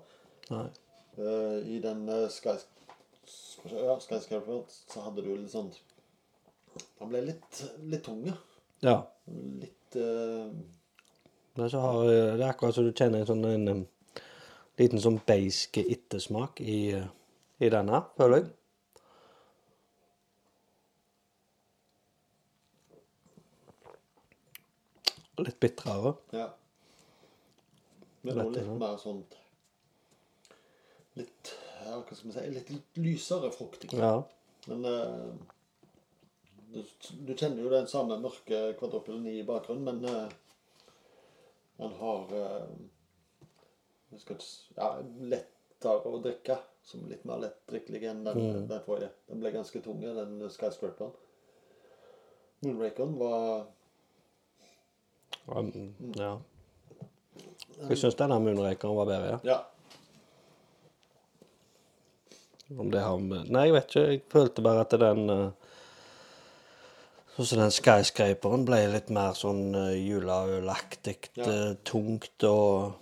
Nei. 0.51 0.67
Uh, 1.15 1.61
I 1.71 1.79
den 1.79 2.03
uh, 2.11 2.25
Sky, 2.31 2.57
ja, 3.71 3.95
Skyscraper 4.03 4.65
så 4.67 5.05
hadde 5.05 5.23
du 5.23 5.29
litt 5.31 5.53
sånn 5.53 5.69
Den 6.99 7.07
ble 7.07 7.21
litt, 7.29 7.61
litt 7.87 8.03
tung, 8.03 8.25
ja. 8.27 8.35
Ja. 8.83 8.97
Litt 9.61 9.95
uh, 9.95 10.51
Men 11.55 11.71
så 11.71 11.79
har, 11.79 12.01
eh, 12.11 12.33
det 12.35 12.43
er 12.43 12.49
akkurat 12.49 12.75
som 12.75 12.83
du 12.83 12.91
kjenner 12.91 13.23
en 13.23 13.29
sånn 13.29 13.45
en, 13.47 13.69
en 13.71 13.85
liten 14.81 14.99
sånn 14.99 15.21
beiske 15.23 15.85
ettersmak 15.87 16.59
i, 16.59 16.79
eh, 16.97 17.07
i 17.63 17.71
denne, 17.71 18.01
føler 18.17 18.41
jeg. 18.41 18.51
Litt 25.45 25.59
bitrere. 25.59 26.15
Ja. 26.35 26.49
Men 28.25 28.39
også 28.41 28.53
litt 28.55 28.77
mer 28.79 28.95
sånn 29.01 29.25
Litt 31.15 31.51
ja, 31.85 31.99
hva 31.99 32.15
skal 32.15 32.29
vi 32.31 32.33
si, 32.33 32.45
litt, 32.55 32.69
litt 32.73 32.97
lysere 32.99 33.51
fruktig. 33.53 33.91
Ja. 33.93 34.15
Men 34.65 34.87
eh, 34.89 35.27
du, 36.73 36.79
du 37.27 37.33
kjenner 37.37 37.61
jo 37.61 37.71
den 37.71 37.87
samme 37.91 38.17
mørke 38.19 38.71
kvadruppelen 38.79 39.27
i 39.29 39.43
bakgrunnen, 39.47 39.85
men 39.85 40.09
eh, 40.09 40.95
den 41.77 41.93
har 41.99 42.33
eh, 42.39 42.73
jeg 44.15 44.23
skal, 44.23 44.41
ja, 44.79 44.89
ja, 45.35 45.41
lettere 45.85 46.17
å 46.17 46.23
drikke. 46.23 46.57
Som 46.85 47.05
er 47.05 47.15
litt 47.15 47.23
mer 47.25 47.39
lettdrikkelig 47.41 48.03
enn 48.11 48.23
den, 48.27 48.37
Mm. 48.37 48.67
den 48.69 48.81
forrige. 48.85 49.09
Den 49.29 49.39
ble 49.41 49.51
ganske 49.51 49.79
tung, 49.81 50.01
den 50.01 50.49
skyscraperen. 50.49 51.11
Moonrakeren 52.65 53.17
var 53.19 53.65
Um, 55.47 55.93
ja. 56.17 56.37
Jeg 57.89 57.97
syns 58.01 58.15
denne 58.17 58.39
Moonrakeren 58.41 58.95
var 58.97 59.05
bedre, 59.05 59.39
ja. 59.45 59.59
Om 62.79 62.89
det 62.91 63.01
har 63.03 63.19
med 63.21 63.51
Nei, 63.53 63.67
jeg 63.67 63.75
vet 63.75 63.91
ikke. 63.91 64.05
Jeg 64.09 64.21
følte 64.31 64.63
bare 64.65 64.85
at 64.87 64.95
den 64.99 65.29
eh, 65.29 65.51
Sånn 67.35 67.45
som 67.49 67.59
den 67.61 67.73
skyscraperen 67.75 68.63
ble 68.65 68.79
litt 68.93 69.09
mer 69.13 69.35
sånn 69.37 69.75
uh, 69.75 69.91
juleølaktig. 69.91 71.17
Ja. 71.35 71.43
eh, 71.51 71.73
tungt 71.83 72.45
og 72.47 72.93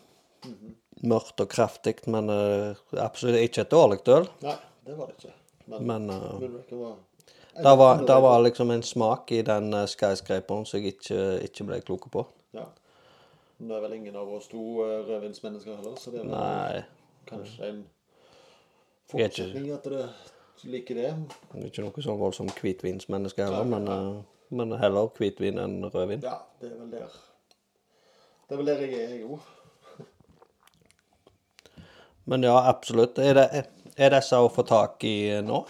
mørkt 1.03 1.41
og 1.43 1.49
kraftig. 1.51 1.97
Men 2.11 2.31
uh, 2.31 2.83
absolutt 2.97 3.41
ikke 3.43 3.65
et 3.65 3.73
dårlig 3.73 4.03
øl. 4.11 4.29
Nei, 4.43 4.59
det 4.87 4.99
var 4.99 5.11
det 5.11 5.19
ikke. 5.19 5.35
Men, 5.71 5.87
Men 5.87 6.09
uh, 6.11 6.77
var 6.79 6.95
det 7.55 7.77
var, 7.77 8.05
der 8.05 8.19
var 8.19 8.41
liksom 8.41 8.71
en 8.71 8.83
smak 8.83 9.31
i 9.31 9.41
den 9.41 9.73
uh, 9.73 9.85
skyscraperen 9.85 10.65
som 10.65 10.79
jeg 10.79 10.95
ikke, 10.95 11.19
ikke 11.45 11.67
ble 11.67 11.79
klok 11.85 12.07
på. 12.11 12.25
Ja. 12.53 12.65
Men 13.57 13.69
det 13.69 13.75
er 13.77 13.83
vel 13.85 13.93
ingen 13.99 14.15
av 14.17 14.31
oss 14.33 14.47
to 14.49 14.63
uh, 14.81 15.03
rødvinsmennesker 15.05 15.75
heller, 15.75 15.95
så 16.01 16.11
det 16.11 16.23
er 16.23 16.25
vel 16.25 16.33
Nei. 16.33 16.81
kanskje 17.29 17.69
en 17.69 17.83
forutsetning 19.11 19.69
at 19.75 19.85
du 19.85 19.99
liker 20.73 20.97
det. 20.97 21.11
Ikke 21.67 21.85
noe 21.85 22.05
sånn 22.05 22.17
voldsomt 22.17 22.57
hvitvinsmenneske 22.57 23.45
heller, 23.45 23.69
men, 23.69 23.85
uh, 23.85 24.49
men 24.49 24.73
heller 24.81 25.13
hvitvin 25.13 25.61
enn 25.61 25.83
rødvin. 25.85 26.25
Ja, 26.25 26.39
det 26.61 26.71
er 26.71 26.79
vel 26.79 26.89
der 26.95 27.19
Det 28.49 28.57
er 28.57 28.63
vel 28.63 28.71
der 28.73 28.81
jeg 28.87 28.97
er, 28.97 29.13
jeg 29.19 29.29
òg. 29.29 29.51
Men 32.25 32.43
ja, 32.43 32.55
absolutt. 32.69 33.17
Er, 33.19 33.33
det, 33.35 33.63
er 33.97 34.13
disse 34.15 34.39
å 34.39 34.49
få 34.51 34.63
tak 34.67 35.03
i 35.07 35.15
nå? 35.43 35.63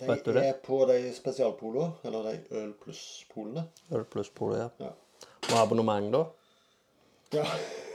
De 0.00 0.06
Vet 0.08 0.24
du 0.24 0.32
det? 0.32 0.44
er 0.48 0.56
på 0.64 0.78
de 0.88 0.96
spesialpolene, 1.12 1.90
eller 2.08 2.30
de 2.30 2.60
øl 2.62 2.70
pluss-polene. 2.80 3.66
Øl 3.92 4.06
pluss 4.08 4.30
polo, 4.32 4.56
ja. 4.56 4.70
Ja. 4.80 4.94
Og 5.50 5.56
abonnement, 5.60 6.08
da? 6.14 6.22
ja. 7.36 7.44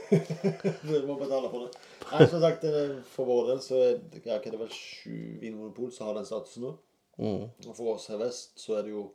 du 0.86 1.08
må 1.08 1.16
betale 1.18 1.50
for 1.50 1.66
det. 1.66 1.80
Nei, 2.12 2.28
som 2.30 2.44
sagt, 2.44 2.64
eh, 2.70 2.92
for 3.10 3.26
vår 3.26 3.48
del 3.50 3.62
så 3.66 3.80
er 3.82 3.96
det, 4.14 4.22
er 4.30 4.44
det 4.54 4.60
vel 4.60 4.70
sju 4.70 5.16
vinmonopol 5.42 5.90
som 5.96 6.12
har 6.12 6.20
den 6.20 6.28
statusen 6.30 6.68
nå. 6.68 6.74
Mm. 7.18 7.48
Og 7.66 7.72
for 7.74 7.96
oss 7.96 8.06
her 8.12 8.20
vest 8.22 8.54
så 8.62 8.78
er 8.78 8.86
det 8.86 8.94
jo 8.94 9.08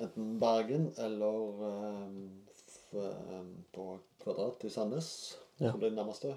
enten 0.00 0.32
Bergen 0.42 0.88
eller 0.98 1.62
um, 1.62 2.40
på 3.70 3.86
Kvadrat 4.24 4.64
i 4.66 4.72
Sandnes 4.74 5.10
Ja. 5.60 5.70
som 5.70 5.78
blir 5.78 5.92
det 5.92 5.98
nærmeste. 6.00 6.34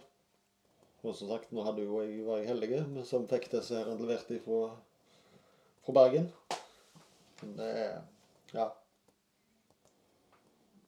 Og 1.03 1.15
som 1.15 1.29
sagt, 1.29 1.51
nå 1.51 1.63
hadde 1.65 1.83
jo 1.83 1.99
jeg, 2.01 2.21
var 2.25 2.39
jeg 2.39 2.47
heldig 2.53 3.05
som 3.07 3.27
fikk 3.27 3.49
disse 3.51 3.75
her 3.75 3.89
levert 3.99 4.29
fra, 4.45 4.61
fra 5.83 5.95
Bergen. 5.99 6.29
Men 7.41 7.57
det 7.59 7.71
er 7.85 7.99
Ja. 8.53 8.69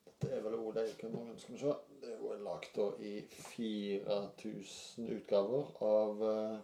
Dette 0.06 0.30
er 0.32 0.44
vel 0.46 0.56
òg 0.56 0.78
de 0.78 0.86
Hvor 1.02 1.12
mange 1.18 1.40
skal 1.40 1.56
vi 1.56 1.60
se? 1.60 1.74
Det 2.02 2.14
er 2.14 2.22
jo 2.22 2.38
lagd 2.46 2.80
i 3.04 3.16
4000 3.56 5.12
utgaver 5.18 5.74
av 5.82 6.22
uh, 6.22 6.58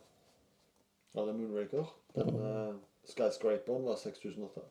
av 1.13 1.27
The 1.27 1.33
Moonraker. 1.33 1.85
Den 2.13 2.35
eh, 2.35 2.75
skyscraperen 3.03 3.85
var 3.85 3.95
6008. 3.95 4.61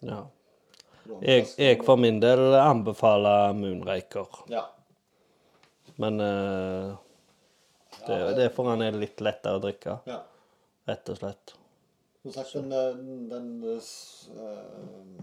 Ja. 0.00 0.26
Jeg, 1.20 1.46
jeg 1.58 1.80
for 1.84 2.00
min 2.00 2.20
del 2.22 2.54
anbefaler 2.56 3.54
Moonraker. 3.56 4.42
Ja. 4.52 4.66
Men 6.00 6.20
eh, 6.24 6.94
det, 8.06 8.18
det 8.38 8.46
er 8.48 8.54
for 8.54 8.70
han 8.70 8.82
er 8.84 8.96
litt 8.96 9.20
lettere 9.24 9.58
å 9.58 9.62
drikke, 9.62 9.98
ja. 10.08 10.20
rett 10.90 11.12
og 11.12 11.20
slett. 11.20 11.54
Som 12.22 12.34
sagt, 12.34 12.52
den, 12.56 12.70
den, 12.70 13.28
den 13.30 13.48
uh, 13.64 15.22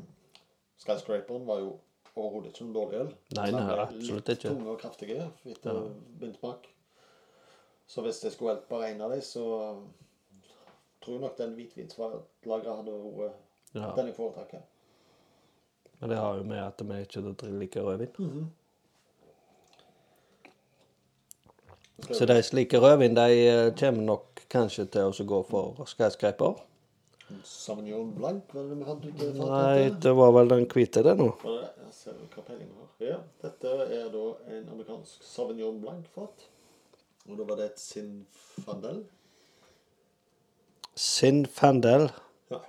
skyscraperen 0.81 1.45
var 1.45 1.61
jo 1.61 1.75
overhodet 2.17 2.51
ikke 2.51 2.65
noen 2.65 2.77
dårlig 2.77 2.99
øl. 3.03 3.11
Nei, 3.37 3.49
nei, 3.53 3.65
absolutt 3.75 4.23
litt 4.23 4.33
ikke. 4.33 4.53
Tunge 4.55 4.73
og 4.73 4.79
kraftige 4.81 5.27
etter 5.45 5.83
bindsmak. 6.21 6.65
Så 7.87 8.03
hvis 8.03 8.23
jeg 8.25 8.33
skulle 8.33 8.55
hjelpe 8.55 8.71
bare 8.71 8.89
én 8.91 9.03
av 9.03 9.13
dem, 9.13 9.21
så 9.23 9.43
tror 11.03 11.13
jeg 11.15 11.23
nok 11.23 11.37
den 11.39 11.53
hvitvinslageret 11.55 12.73
hadde 12.81 12.95
vært 13.19 13.43
Ja. 13.77 13.91
den 13.95 14.09
jeg 14.09 14.15
foretrekker. 14.17 14.65
Men 15.99 16.09
det 16.09 16.17
har 16.17 16.37
jo 16.37 16.43
med 16.43 16.59
at 16.61 16.81
vi 16.81 17.01
ikke 17.01 17.21
drikker 17.41 17.85
rødvin. 17.85 18.51
Så 22.05 22.25
de 22.29 22.43
som 22.43 22.57
liker 22.57 22.79
rødvin, 22.79 23.15
de 23.15 23.37
eh, 23.47 23.75
kommer 23.79 24.03
nok 24.05 24.43
kanskje 24.53 24.85
til 24.93 25.09
å 25.09 25.25
gå 25.27 25.39
for 25.49 25.85
skyscraper. 25.89 26.59
Sauvignon 27.43 28.13
Blanc, 28.15 28.43
var 28.53 28.67
det 28.69 28.77
vi 28.77 28.85
fant 28.87 29.05
ut? 29.05 29.23
Nei, 29.41 29.89
det 30.03 30.13
var 30.15 30.31
vel 30.31 30.47
den 30.53 30.67
hvite, 30.71 31.01
det 31.03 31.17
nå. 31.19 31.31
Jeg 31.43 31.91
ser 31.91 32.13
hva 32.35 32.43
peiling 32.47 32.69
har. 32.77 32.91
Ja, 33.03 33.17
dette 33.43 33.73
er 33.87 34.07
da 34.13 34.23
en 34.53 34.69
amerikansk 34.75 35.25
Sauvignon 35.25 35.81
Blanc-fat. 35.81 36.45
Og 37.27 37.35
da 37.37 37.43
var 37.49 37.59
det 37.59 37.65
et 37.73 37.81
Sinfandel. 37.81 39.01
Sinfandel. 40.95 42.11
Ja. 42.51 42.61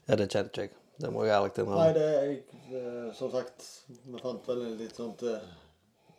Ja, 0.08 0.18
det 0.20 0.30
kjente 0.34 0.66
jeg. 0.66 0.74
Det 1.02 1.10
må 1.14 1.24
jeg 1.26 1.34
ærlig 1.34 1.54
Nei, 1.56 1.64
innrømme. 1.64 1.94
det 1.96 2.04
er 2.06 2.26
jeg, 2.28 2.40
eh, 2.78 3.10
som 3.18 3.32
sagt, 3.34 3.66
vi 3.90 4.20
fant 4.22 4.46
vel 4.48 4.62
litt 4.78 4.98
sånn 5.00 5.14
eh, 5.26 5.46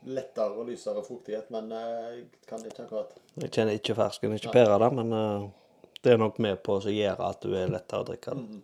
lettere 0.04 0.52
og 0.52 0.68
lysere 0.68 1.02
fruktighet, 1.04 1.50
men 1.54 1.72
eh, 1.72 1.88
jeg 2.12 2.24
kan 2.48 2.64
ikke 2.64 2.84
akkurat. 2.84 3.16
Jeg 3.40 3.50
kjenner 3.50 3.78
ikke 3.78 3.96
fersken, 3.98 4.36
ikke 4.36 4.52
pæra, 4.54 4.78
da, 4.82 4.90
men 4.92 5.12
uh, 5.16 5.48
det 6.04 6.12
er 6.12 6.20
nok 6.20 6.38
med 6.44 6.60
på 6.64 6.78
å 6.78 6.92
gjøre 6.92 7.28
at 7.30 7.44
du 7.44 7.54
er 7.56 7.72
lettere 7.72 8.04
å 8.04 8.08
drikke. 8.10 8.36
det. 8.36 8.62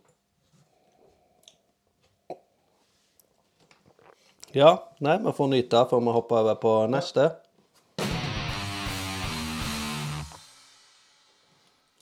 Ja, 4.51 4.71
nei, 4.99 5.15
vi 5.23 5.31
får 5.31 5.47
nyte 5.47 5.85
før 5.87 6.03
vi 6.03 6.11
hopper 6.11 6.41
over 6.43 6.57
på 6.59 6.73
neste. 6.91 7.29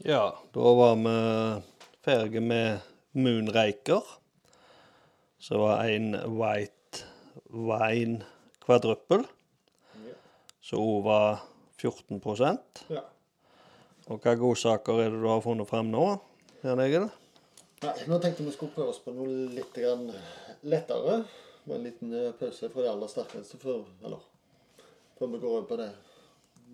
Ja, 0.02 0.24
da 0.56 0.74
var 0.80 0.96
vi 0.98 1.14
ferdige 2.02 2.42
med 2.42 2.80
Moonraker. 3.14 4.02
Så 5.40 5.62
var 5.62 5.86
en 5.86 6.16
White 6.40 7.06
Wine 7.54 8.26
kvadruppel, 8.70 9.26
Ja. 10.06 10.14
som 10.62 10.80
også 10.80 11.04
var 11.04 11.42
14 11.80 12.20
ja. 12.90 13.02
Og 14.10 14.20
hva 14.22 14.34
godsaker 14.38 15.00
er 15.04 15.10
det 15.14 15.22
du 15.22 15.28
har 15.30 15.42
funnet 15.42 15.68
fram 15.70 15.90
nå, 15.92 16.04
Jan 16.64 16.80
Egil? 16.82 17.10
Nei, 17.84 17.94
nå 18.10 18.18
tenkte 18.22 18.44
vi 18.44 18.52
skulle 18.52 18.74
prøve 18.76 18.90
oss 18.94 19.00
på 19.00 19.14
noe 19.16 19.28
litt 19.54 19.78
lettere. 20.64 21.26
Med 21.66 21.76
en 21.78 21.84
liten 21.86 22.14
eh, 22.14 22.32
pause 22.34 22.70
fra 22.74 22.82
det 22.82 22.90
aller 22.90 23.08
sterkeste 23.12 23.60
før, 23.62 23.84
eller, 24.04 24.20
før 25.20 25.28
vi 25.34 25.40
går 25.44 25.50
over 25.54 25.68
på 25.70 25.78
det 25.78 25.90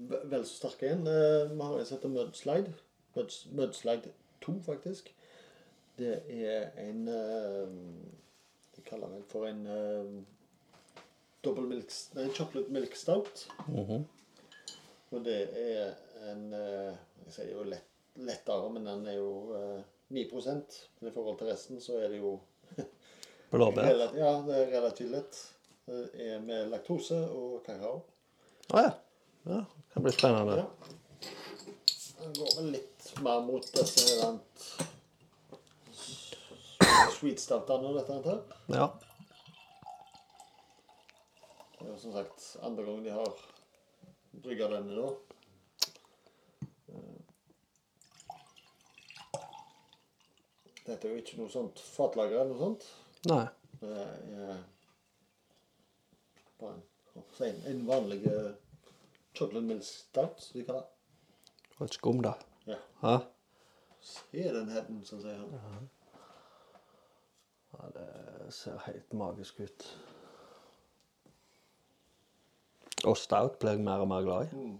ve- 0.10 0.22
vel 0.32 0.46
så 0.48 0.56
sterke 0.62 0.88
igjen. 0.88 1.06
Eh, 1.08 1.50
Vi 1.52 1.62
har 1.62 1.80
en 1.80 1.86
som 1.86 1.98
heter 1.98 2.14
Mudslide. 2.14 2.74
Muds- 3.16 3.46
Mudslide 3.52 4.12
2, 4.46 4.56
faktisk. 4.66 5.12
Det 5.98 6.24
er 6.30 6.72
en 6.88 7.08
eh, 7.08 7.68
De 8.76 8.82
kaller 8.86 9.08
den 9.12 9.24
for 9.28 9.46
en 9.48 9.66
dobbel 11.46 11.68
milk, 11.70 11.92
nei, 12.18 12.28
chocolate 12.34 12.74
milk 12.74 12.96
stout. 13.00 13.48
Mhm. 13.68 14.06
Og 15.14 15.24
det 15.26 15.42
er 15.62 15.94
en, 16.32 16.48
eh, 16.54 16.96
Jeg 17.26 17.34
sier 17.34 17.52
jo 17.56 17.64
lett, 17.66 17.86
lettere, 18.22 18.70
men 18.70 18.86
den 18.86 19.08
er 19.08 19.16
jo 19.18 19.54
eh, 19.56 19.84
9 20.14 20.26
Men 21.00 21.10
i 21.10 21.14
forhold 21.14 21.38
til 21.40 21.48
resten 21.48 21.82
så 21.82 21.98
er 22.04 22.10
det 22.10 22.20
jo 22.20 22.40
Blåbær. 23.52 24.14
Ja, 24.18 24.42
det 24.46 24.56
er 24.58 24.74
relativt 24.74 25.12
lett. 25.12 25.40
Det 25.86 26.10
er 26.18 26.40
med 26.42 26.70
laktose 26.70 27.18
og 27.30 27.64
kakao. 27.66 28.02
Å 28.74 28.82
ja. 28.82 28.92
ja. 29.46 29.62
Det 29.62 29.94
kan 29.94 30.04
bli 30.04 30.12
spennende. 30.12 30.58
Ja. 30.58 30.68
Den 32.20 32.34
går 32.34 32.56
vel 32.58 32.72
litt 32.74 33.10
mer 33.22 33.42
mot 33.46 33.72
disse 33.74 34.26
sweet 37.16 37.42
stoutene 37.42 37.92
og 37.92 38.00
dette 38.00 38.18
her. 38.26 38.42
Ja. 38.74 38.88
Det 41.86 41.91
er 41.91 41.93
jo 41.93 42.02
som 42.02 42.13
sagt 42.15 42.43
andre 42.65 42.84
gang 42.84 43.04
de 43.06 43.12
har 43.13 43.41
brygga 44.41 44.67
denne 44.71 44.95
nå. 44.98 45.10
Dette 50.88 51.06
er 51.06 51.12
jo 51.13 51.19
ikke 51.21 51.38
noe 51.38 51.54
sånt 51.54 51.84
fatlager 51.86 52.39
eller 52.39 52.56
noe 52.56 52.63
sånt. 52.63 52.88
Nei. 53.30 53.43
Det 53.84 53.91
er 54.00 54.63
bare 56.58 56.74
en, 57.52 57.62
en 57.69 57.86
vanlig 57.91 58.17
eh, 58.34 58.50
chocolate 59.38 59.63
milk 59.69 59.86
stout, 59.86 60.41
som 60.41 60.58
de 60.58 60.65
kaller 60.65 60.89
det. 60.89 61.45
Og 61.76 61.86
et 61.86 62.00
skum, 62.00 62.26
da. 62.26 62.34
Ja. 62.65 62.80
Ja. 63.04 63.15
Se 64.10 64.50
den 64.58 64.74
headen, 64.74 65.06
som 65.06 65.21
sier 65.21 65.38
han. 65.38 65.54
ja. 67.78 67.93
Det 67.93 68.10
ser 68.58 68.82
helt 68.89 69.13
magisk 69.13 69.62
ut. 69.62 69.89
Og 73.06 73.18
stout 73.18 73.60
blir 73.62 73.76
jeg 73.76 73.86
mer 73.86 74.02
og 74.02 74.08
mer 74.10 74.26
glad 74.26 74.46
i. 74.46 74.56
Mm. 74.56 74.78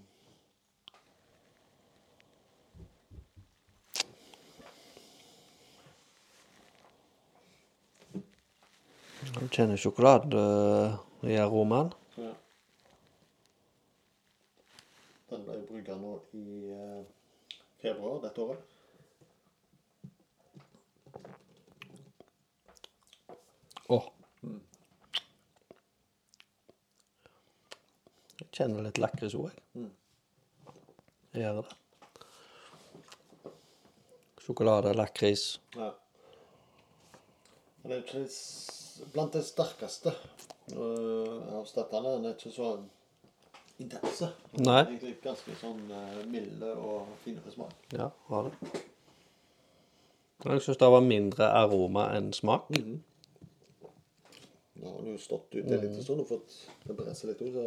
Du 9.36 9.48
kjenner 9.52 9.76
sjokolade 9.78 10.38
øh, 10.38 11.30
i 11.30 11.36
aromaen. 11.36 11.92
Ja. 12.18 12.32
Den 15.30 15.44
ble 15.46 15.60
brygga 15.70 15.98
nå 16.00 16.16
i 16.34 16.72
eh, 16.72 17.04
februar 17.82 18.22
dette 18.24 18.42
året. 18.42 18.58
Åh. 23.90 24.02
Jeg 24.02 24.15
kjenner 28.56 28.88
litt 28.88 29.00
lakris 29.02 29.36
òg, 29.38 29.50
jeg. 29.52 29.64
Mm. 29.76 29.92
Jeg 31.36 31.44
gjør 31.44 31.60
det. 31.60 31.78
Sjokolade, 34.46 34.94
lakris. 34.96 35.46
Ja. 35.76 35.92
Den 37.84 37.96
er 37.96 38.04
ikke 38.04 38.26
blant 39.14 39.34
de 39.36 39.42
sterkeste 39.46 40.14
uh, 40.74 41.58
av 41.60 41.66
støttene. 41.70 42.14
Den 42.16 42.30
er 42.30 42.38
ikke 42.38 42.54
så 42.54 42.70
intense. 43.82 44.30
Nei. 44.62 44.84
Egentlig 44.86 45.16
ganske 45.26 45.58
sånn 45.60 45.82
uh, 45.92 46.22
milde 46.32 46.72
og 46.78 47.12
finere 47.26 47.52
smak. 47.54 47.74
Ja, 47.98 48.12
har 48.30 48.48
det. 48.48 48.54
Jeg 50.46 50.62
syns 50.62 50.80
det 50.80 50.90
var 50.94 51.04
mindre 51.04 51.50
aroma 51.58 52.08
enn 52.14 52.32
smak. 52.36 52.70
Nå 54.76 54.92
har 54.92 54.98
den 55.02 55.16
jo 55.16 55.20
stått 55.22 55.56
ute 55.56 55.66
en 55.66 55.82
liten 55.82 56.04
stund 56.04 56.22
og 56.22 56.30
fått 56.30 56.58
det 56.86 57.16
seg 57.18 57.32
litt 57.32 57.42
ut. 57.42 57.54
Så 57.56 57.66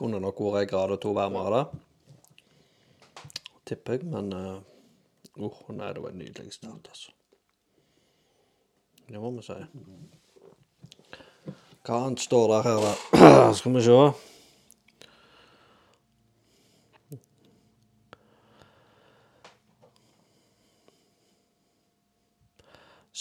Kunne 0.00 0.16
nok 0.16 0.38
vært 0.40 0.62
en 0.64 0.68
grad 0.70 0.92
og 0.94 1.00
to 1.02 1.10
varmere, 1.12 1.58
da. 1.58 1.64
Tipper 3.68 3.98
jeg, 3.98 4.06
men 4.08 4.30
uh, 4.32 4.54
oh, 5.44 5.58
Nei, 5.76 5.90
det 5.92 6.00
var 6.00 6.14
en 6.14 6.22
nydelig 6.22 6.54
start, 6.54 6.88
altså. 6.88 7.12
Det 9.10 9.20
må 9.20 9.28
vi 9.34 9.42
si. 9.44 9.58
Hva 11.84 11.98
annet 11.98 12.22
står 12.24 12.46
der 12.48 12.64
her, 12.64 12.78
da? 12.86 12.92
Skal 13.58 13.74
vi 13.74 13.82
se. 13.84 13.98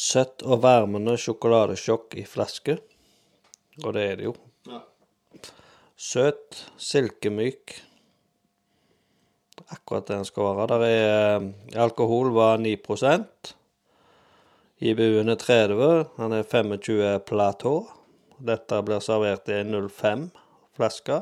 Søtt 0.09 0.47
og 0.47 0.63
varmende 0.63 1.17
sjokoladesjokk 1.19 2.15
i 2.15 2.23
flaske. 2.23 2.77
Og 3.83 3.91
det 3.99 4.07
er 4.13 4.15
det 4.21 4.29
jo. 4.29 4.33
ja. 4.71 4.79
Søt, 5.99 6.55
silkemyk. 6.79 7.73
Akkurat 9.67 10.07
det 10.07 10.15
den 10.15 10.27
skal 10.29 10.45
være. 10.47 10.67
Der 10.71 10.83
er 10.85 11.41
eh, 11.41 11.81
Alkohol 11.83 12.31
var 12.31 12.57
9 12.57 12.77
IBU-en 14.79 15.29
er 15.29 15.35
30. 15.35 16.05
Han 16.17 16.31
er 16.31 16.43
25 16.47 17.19
platå. 17.27 17.73
Dette 18.39 18.79
blir 18.88 19.03
servert 19.03 19.51
i 19.51 19.59
05 19.67 20.31
flaske. 20.79 21.19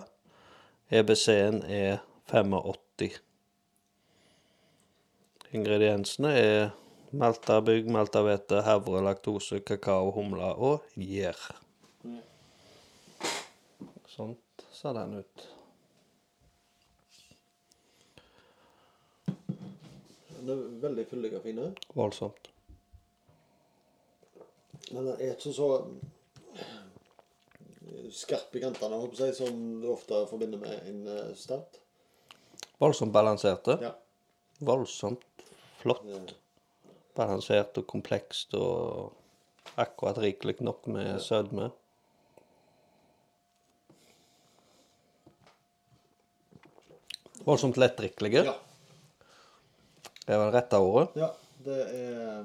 EBC-en 0.91 1.63
er 1.65 1.97
85. 2.29 3.17
Ingrediensene 5.57 6.37
er 6.37 6.69
maltabygg, 7.11 7.89
maltahvete, 7.89 8.61
havre, 8.61 9.01
laktose, 9.01 9.59
kakao, 9.59 10.11
humle 10.13 10.53
og 10.53 10.83
gjær. 10.93 11.47
Ja. 14.17 14.35
Ser 14.77 14.93
den 14.93 15.13
ut. 15.17 15.47
Den 20.37 20.51
er 20.53 20.59
veldig 20.83 21.05
fyldig 21.09 21.31
og 21.39 21.47
fin. 21.47 21.61
Voldsomt. 21.97 22.51
Men 24.91 25.07
den 25.07 25.15
er 25.15 25.31
ikke 25.31 25.53
så 25.55 25.69
skarp 28.13 28.53
i 28.53 28.61
kantene, 28.61 28.99
håper 29.01 29.23
jeg, 29.25 29.35
som 29.39 29.57
du 29.81 29.89
ofte 29.95 30.21
forbinder 30.29 30.61
med 30.61 30.85
en 30.91 31.01
eh, 31.09 31.33
stout. 31.35 31.81
Voldsomt 32.77 33.15
balanserte. 33.17 33.79
Ja. 33.81 33.95
Voldsomt 34.61 35.25
flott. 35.81 36.05
Ja. 36.05 36.21
Balansert 37.17 37.81
og 37.81 37.89
komplekst 37.89 38.53
og 38.61 39.17
akkurat 39.73 40.21
rikelig 40.21 40.59
nok 40.61 40.85
med 40.93 41.17
sødme. 41.25 41.71
Voldsomt 47.47 47.77
lettdrikkelige. 47.79 48.43
Ja. 48.47 48.55
Det 50.27 50.37
var 50.37 50.49
det 50.51 50.57
rette 50.57 50.79
ordet. 50.83 51.09
ja. 51.23 51.33
Det 51.67 51.77
er 51.83 52.43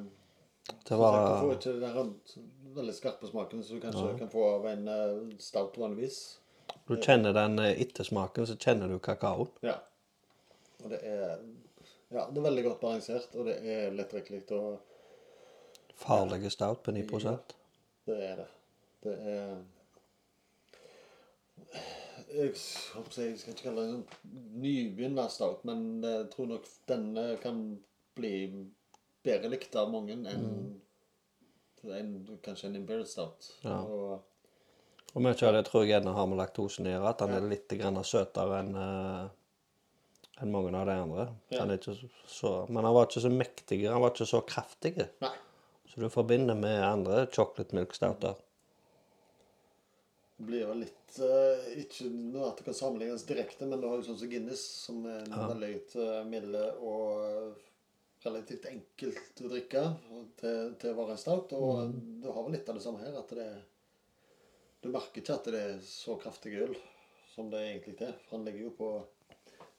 Det 0.83 0.88
Du 0.88 0.97
var 0.97 1.41
får 1.41 1.53
ikke 1.57 1.73
den 1.81 2.15
veldig 2.75 2.95
skarpe 2.95 3.29
smaken 3.29 3.62
som 3.62 3.77
du 3.77 3.83
kanskje 3.83 4.19
kan 4.19 4.31
få 4.31 4.45
av 4.55 4.67
en 4.71 4.88
eh, 4.88 5.19
stout 5.38 5.77
vanligvis. 5.79 6.38
Du 6.88 6.97
kjenner 6.97 7.35
den 7.37 7.59
eh, 7.59 7.81
ettersmaken, 7.83 8.47
så 8.47 8.57
kjenner 8.57 8.88
du 8.88 8.99
kakaoen. 8.99 9.51
Ja. 9.62 9.77
Og 10.83 10.91
det 10.91 11.03
er 11.03 11.37
Ja, 12.12 12.27
det 12.29 12.38
er 12.38 12.45
veldig 12.45 12.65
godt 12.65 12.81
balansert, 12.81 13.35
og 13.41 13.47
det 13.49 13.55
er 13.65 13.95
lettdrikkelig 13.97 14.43
og 14.53 14.81
Farlige 16.03 16.51
stout 16.51 16.83
på 16.83 16.93
9% 16.93 17.55
Det 18.07 18.17
er 18.31 18.37
det. 18.37 18.49
Det 19.03 19.15
er 19.33 19.57
Jeg 22.33 22.53
håper 22.95 23.23
jeg 23.23 23.38
skal 23.38 23.53
ikke 23.55 23.66
kalle 23.68 23.83
det 23.87 23.95
en 23.95 24.05
nybegynnerstout, 24.62 25.64
men 25.68 25.83
jeg 26.05 26.31
tror 26.33 26.47
nok 26.55 26.68
denne 26.88 27.25
kan 27.42 27.59
bli 28.16 28.33
bedre 29.25 29.51
likt 29.53 29.77
av 29.77 29.90
mange 29.92 30.14
enn 30.16 30.27
en, 30.27 30.47
kanskje 32.45 32.71
en 32.71 32.77
Imperial 32.79 33.07
Stout. 33.07 33.51
Ja. 33.64 33.81
Og, 33.83 34.23
Og 35.14 35.21
mye 35.23 35.35
av 35.45 35.53
det 35.59 35.66
tror 35.68 35.83
jeg 35.85 35.92
gjerne 35.92 36.14
har 36.16 36.27
med 36.31 36.38
laktosen 36.40 36.87
å 36.88 36.92
gjøre. 36.95 37.11
At 37.11 37.18
den 37.21 37.35
er 37.37 37.49
litt 37.51 37.68
grann 37.77 37.99
søtere 38.07 38.61
enn 38.62 38.75
eh, 38.81 39.25
enn 40.42 40.51
mange 40.55 40.73
av 40.79 40.87
de 40.88 40.95
andre. 41.03 41.27
Ja. 41.53 41.61
Han 41.66 41.79
så- 42.27 42.66
men 42.68 42.85
han 42.85 42.95
var 42.95 43.07
ikke 43.07 43.21
så 43.21 43.31
mektig. 43.31 43.83
Han 43.90 44.01
var 44.01 44.11
ikke 44.14 44.27
så 44.27 44.40
kraftig. 44.47 44.97
nei. 45.21 45.35
Så 45.92 46.01
du 46.01 46.09
forbinder 46.09 46.55
med 46.57 46.81
andre 46.83 47.27
chocolate 47.27 47.75
milk 47.75 47.92
stouter. 47.95 48.35
Det 48.35 48.52
blir 50.46 50.64
jo 50.64 50.74
litt 50.76 51.18
uh, 51.22 51.66
Ikke 51.81 52.09
noe 52.11 52.50
at 52.50 52.61
det 52.61 52.66
kan 52.66 52.76
sammenlignes 52.76 53.26
direkte, 53.28 53.68
men 53.68 53.83
du 53.83 53.88
har 53.88 53.98
jo 53.98 54.07
sånn 54.07 54.20
som 54.20 54.31
Guinness, 54.31 54.62
som 54.87 55.05
er 55.09 55.26
en 55.26 55.52
veldig 55.55 55.74
uh, 55.96 56.22
milde 56.28 56.64
og 56.81 57.61
relativt 58.22 58.68
enkelt 58.70 59.42
å 59.42 59.50
drikke 59.50 59.83
til, 60.38 60.74
til 60.78 60.92
å 60.92 60.98
være 61.00 61.18
stout. 61.18 61.55
Og 61.59 61.94
du 62.22 62.28
har 62.31 62.44
vel 62.46 62.57
litt 62.57 62.68
av 62.70 62.78
det 62.78 62.85
samme 62.85 63.02
her. 63.02 63.16
at 63.18 63.35
det 63.35 63.48
Du 64.83 64.90
merker 64.90 65.22
ikke 65.22 65.38
at 65.38 65.50
det 65.50 65.62
er 65.62 65.81
så 65.87 66.16
kraftig 66.22 66.55
øl 66.62 66.76
som 67.35 67.50
det 67.50 67.64
egentlig 67.66 67.96
er. 68.07 68.14
For 68.26 68.37
han 68.37 68.46
ligger 68.46 68.68
jo 68.68 68.72
på, 68.78 68.90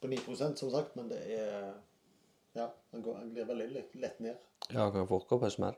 på 0.02 0.12
9% 0.12 0.60
som 0.60 0.72
sagt, 0.74 0.96
men 1.00 1.10
det 1.12 1.22
er 1.38 1.74
Ja, 2.54 2.68
han, 2.92 3.02
går, 3.02 3.16
han 3.18 3.32
glir 3.34 3.48
veldig 3.50 3.68
lett, 3.74 4.20
ned. 4.22 4.36
Ja, 4.70 4.84
han 4.84 4.92
kan 4.94 5.08
fort 5.10 5.28
gå 5.30 5.40
på 5.42 5.48
en 5.48 5.52
smell. 5.56 5.78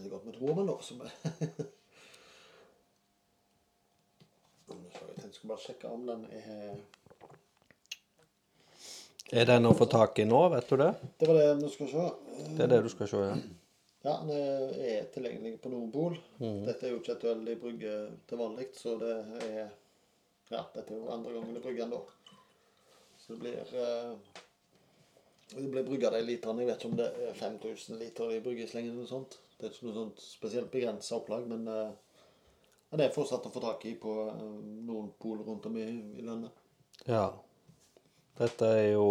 Det 0.00 0.06
er 0.06 0.10
godt 0.10 0.24
med 0.26 0.34
to, 0.34 0.54
men 0.54 0.72
også 0.72 0.96
med 0.98 1.10
Nå 4.70 5.29
skal 5.40 5.54
bare 5.54 5.62
sjekke 5.64 5.88
om 5.88 6.02
den 6.04 6.24
er 6.36 6.74
Er 9.32 9.46
den 9.48 9.68
å 9.68 9.72
få 9.78 9.86
tak 9.88 10.18
i 10.18 10.26
nå, 10.28 10.40
vet 10.52 10.68
du 10.68 10.76
det? 10.76 10.90
Det 11.20 11.28
var 11.30 11.38
det 11.38 11.62
du 11.62 11.68
skal 11.70 11.88
se. 11.88 12.06
Det 12.58 12.64
er 12.64 12.70
det 12.72 12.80
du 12.84 12.88
skal 12.92 13.08
se, 13.08 13.20
ja. 13.30 13.36
Ja, 14.02 14.14
den 14.24 14.32
er 14.32 15.06
tilgjengelig 15.14 15.60
på 15.62 15.70
Nordpol. 15.72 16.16
Dette 16.40 16.88
er 16.88 16.92
jo 16.94 16.98
ikke 17.00 17.14
et 17.14 17.26
øl 17.30 17.44
de 17.46 17.54
brygger 17.60 18.10
til 18.28 18.40
vanlig, 18.40 18.66
så 18.76 18.96
det 19.00 19.14
er 19.46 19.68
Ja, 20.50 20.64
dette 20.74 20.90
er 20.90 20.98
jo 20.98 21.12
andre 21.14 21.32
gangen 21.36 21.54
de 21.54 21.62
brygger 21.62 21.86
den 21.86 21.94
da. 21.94 22.00
Så 23.22 23.36
det 23.36 23.40
blir 23.44 23.74
eh, 23.84 24.12
Det 25.54 25.68
blir 25.70 25.86
brygga 25.86 26.10
de 26.10 26.24
literne. 26.26 26.64
Jeg 26.64 26.72
vet 26.72 26.80
ikke 26.82 26.90
om 26.90 26.98
det 26.98 27.08
er 27.28 27.38
5000 27.38 28.00
liter 28.02 28.32
de 28.34 28.40
brygger 28.44 28.66
i 28.66 28.70
slengen 28.72 28.92
eller 28.92 29.06
noe 29.06 29.12
sånt. 29.14 29.38
Det 29.56 29.68
er 29.68 29.72
ikke 29.76 29.88
noe 29.88 29.98
sånt 30.00 30.24
spesielt 30.24 30.72
begrensa 30.74 31.20
opplag, 31.20 31.46
men 31.48 31.68
eh, 31.70 31.92
men 32.90 33.00
det 33.00 33.06
er 33.06 33.14
fortsatt 33.14 33.46
å 33.46 33.52
få 33.54 33.62
tak 33.62 33.84
i 33.86 33.94
på 33.98 34.14
eh, 34.28 34.46
noen 34.88 35.12
pol 35.22 35.44
rundt 35.46 35.68
om 35.70 35.76
i, 35.78 35.86
i 36.18 36.24
landet. 36.26 36.64
Ja. 37.06 37.28
Dette 38.40 38.70
er 38.80 38.88
jo 38.94 39.06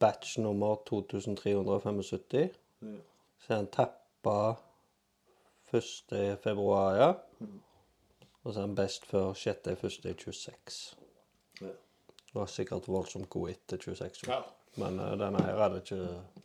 batch 0.00 0.38
nummer 0.42 0.80
2375. 0.88 2.56
Ja. 2.80 2.96
Så 3.40 3.52
er 3.52 3.62
den 3.62 3.70
tappa 3.74 4.38
1. 5.70 6.14
februar, 6.42 6.96
ja. 6.98 7.10
Og 8.42 8.54
så 8.54 8.60
er 8.60 8.66
den 8.66 8.78
best 8.78 9.04
før 9.06 9.32
6.1.26. 9.36 10.80
Ja. 11.60 11.74
Var 12.34 12.50
sikkert 12.50 12.88
voldsomt 12.88 13.30
god 13.30 13.52
etter 13.52 13.78
26. 13.84 14.26
Ja. 14.28 14.40
Men 14.78 15.00
uh, 15.00 15.12
denne 15.18 15.42
her 15.42 15.58
hadde 15.58 15.80
ikke 15.82 15.96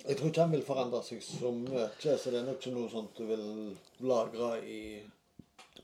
Jeg 0.07 0.17
tror 0.17 0.29
ikke 0.31 0.41
han 0.41 0.53
vil 0.55 0.63
forandre 0.65 1.01
seg 1.05 1.21
så 1.23 1.51
mye, 1.53 1.89
så 2.01 2.31
det 2.33 2.39
er 2.39 2.47
nok 2.47 2.57
ikke 2.57 2.73
noe 2.73 2.89
sånt 2.89 3.19
du 3.19 3.27
vil 3.29 3.43
lagre 4.09 4.55
i, 4.65 4.79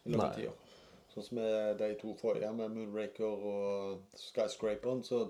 i 0.03 0.13
løpet 0.13 0.25
av 0.25 0.35
tida. 0.37 0.53
Sånn 1.11 1.25
som 1.27 1.37
med 1.41 1.77
de 1.81 1.89
to 1.99 2.13
forrige, 2.15 2.49
med 2.55 2.71
Moonraker 2.71 3.45
og 3.51 4.17
Skyscraperen, 4.17 5.01
så 5.03 5.25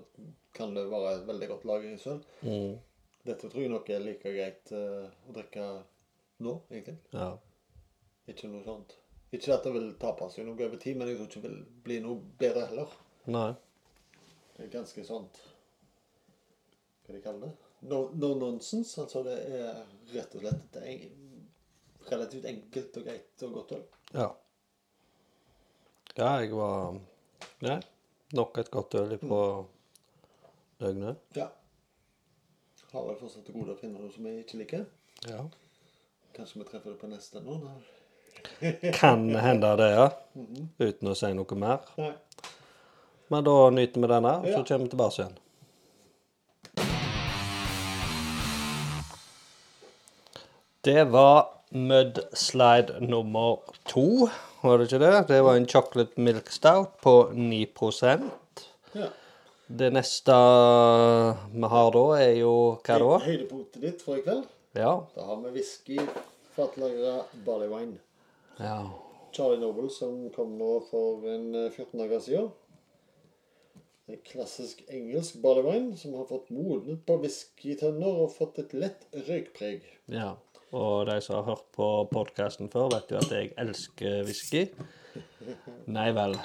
kan 0.54 0.74
det 0.76 0.84
være 0.92 1.16
et 1.16 1.24
veldig 1.26 1.48
godt 1.50 1.64
lagringssølv. 1.66 2.26
mm, 2.46 2.76
Dette 3.26 3.48
tror 3.48 3.62
jeg 3.62 3.72
nok 3.72 3.90
er 3.90 4.04
like 4.04 4.34
greit 4.34 4.70
uh, 4.74 5.08
å 5.26 5.34
drikke 5.34 5.66
nå, 6.42 6.54
egentlig. 6.70 6.96
Ja. 7.14 7.32
Ikke 8.30 8.50
noe 8.50 8.62
sånt. 8.66 8.94
Ikke 9.32 9.54
at 9.56 9.66
det 9.66 9.72
vil 9.74 9.90
tape 9.98 10.28
seg 10.30 10.46
noe 10.46 10.58
over 10.60 10.78
tid, 10.78 10.98
men 10.98 11.10
jeg 11.10 11.18
tror 11.18 11.30
ikke 11.30 11.42
det 11.46 11.50
vil 11.50 11.82
bli 11.86 11.98
noe 12.04 12.20
bedre 12.38 12.66
heller. 12.70 12.94
Nei. 13.32 13.50
Det 14.52 14.66
er 14.66 14.72
ganske 14.74 15.02
sånt 15.06 15.38
Hva 17.06 17.14
de 17.14 17.20
kaller 17.22 17.46
det? 17.46 17.68
No, 17.88 18.04
no 18.14 18.32
nonsense. 18.38 19.00
Altså 19.00 19.22
det 19.26 19.36
er 19.48 19.78
rett 20.12 20.34
og 20.36 20.42
slett 20.42 20.66
det 20.74 20.82
er 20.90 22.10
relativt 22.10 22.46
enkelt 22.50 22.98
og 22.98 23.06
greit 23.06 23.44
og 23.46 23.54
godt 23.56 23.74
øl. 23.78 23.84
Ja. 24.12 24.28
Ja, 26.18 26.34
jeg 26.42 26.52
var 26.56 26.98
Nei. 27.62 27.78
Nok 28.36 28.58
et 28.58 28.70
godt 28.72 28.94
øl 28.98 29.14
på 29.20 29.38
døgnet. 30.80 31.18
Ja. 31.36 31.46
Har 32.92 33.04
vel 33.06 33.16
fortsatt 33.20 33.44
til 33.46 33.54
gode 33.56 33.74
å 33.74 33.78
finne 33.80 34.00
noe 34.00 34.12
som 34.12 34.26
jeg 34.28 34.42
ikke 34.42 34.58
liker. 34.60 34.84
Ja. 35.28 35.42
Kanskje 36.36 36.62
vi 36.62 36.66
treffer 36.70 36.94
det 36.94 36.98
på 37.00 37.08
neste 37.12 37.42
nå? 37.44 37.58
Kan 39.00 39.28
hende 39.36 39.70
det, 39.80 39.88
ja. 39.94 40.08
Uten 40.80 41.12
å 41.12 41.14
si 41.16 41.30
noe 41.36 41.58
mer. 41.60 41.84
Nei. 42.00 42.12
Men 43.32 43.46
da 43.46 43.56
nyter 43.72 44.02
vi 44.04 44.10
denne, 44.12 44.32
og 44.40 44.48
så 44.48 44.58
Ja. 44.58 44.64
kommer 44.68 44.84
vi 44.88 44.92
tilbake 44.96 45.22
igjen. 45.22 45.38
Det 50.84 51.04
var 51.12 51.48
Mudslide 51.70 53.00
nummer 53.00 53.56
to, 53.88 54.28
var 54.62 54.78
det 54.78 54.86
ikke 54.88 55.00
det? 55.02 55.12
Det 55.28 55.40
var 55.44 55.56
en 55.58 55.66
chocolate 55.68 56.20
milk 56.20 56.50
stout 56.54 56.96
på 57.02 57.14
9% 57.34 58.30
Ja. 58.94 59.08
Det 59.72 59.88
neste 59.94 60.34
vi 61.54 61.68
har 61.74 61.90
da, 61.94 62.02
er 62.20 62.34
jo 62.42 62.52
hva 62.84 62.98
da? 63.00 63.12
Høy- 63.22 63.26
Høydepunktet 63.26 63.80
ditt 63.80 64.02
for 64.04 64.16
i 64.18 64.22
kveld, 64.26 64.44
Ja. 64.76 64.92
da 65.14 65.24
har 65.24 65.36
vi 65.44 65.50
whisky, 65.58 65.98
fatlagra 66.56 67.24
barley 67.46 67.68
wine. 67.68 67.98
ja. 68.60 68.82
Charlie 69.32 69.60
Noble 69.62 69.88
som 69.88 70.28
kom 70.34 70.58
nå 70.58 70.82
for 70.90 71.22
en 71.26 71.54
eh, 71.54 71.70
14 71.70 71.98
dager 72.02 72.20
siden. 72.20 72.50
En 74.08 74.18
klassisk 74.28 74.82
engelsk 74.92 75.38
barley 75.40 75.62
wine 75.64 75.96
som 75.96 76.12
har 76.18 76.26
fått 76.28 76.50
modnet 76.50 77.00
på 77.06 77.16
whiskytønner 77.22 78.20
og 78.26 78.34
fått 78.34 78.58
et 78.58 78.74
lett 78.74 79.06
røykpreg. 79.14 79.80
ja. 80.08 80.34
Og 80.72 81.06
de 81.06 81.18
som 81.20 81.36
har 81.36 81.44
hørt 81.50 81.66
på 81.76 81.86
podkasten 82.12 82.70
før, 82.72 82.88
vet 82.94 83.10
jo 83.12 83.18
at 83.20 83.32
jeg 83.34 83.52
elsker 83.60 84.22
whisky. 84.24 84.62
Nei 85.92 86.08
vel. 86.16 86.36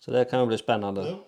Så 0.00 0.12
det 0.14 0.26
kan 0.30 0.40
jo 0.44 0.48
bli 0.48 0.58
spennende. 0.60 1.04
Ja. 1.10 1.18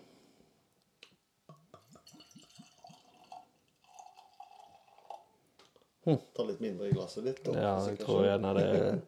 Ta 6.06 6.44
litt 6.46 6.60
mindre 6.62 6.86
i 6.86 6.94
glasset 6.94 7.24
ditt. 7.26 7.42
da, 7.44 7.52
Ja, 7.58 7.74
jeg 7.90 7.98
tror 7.98 8.24
gjerne 8.28 8.52
det 8.54 8.66
er 8.78 8.98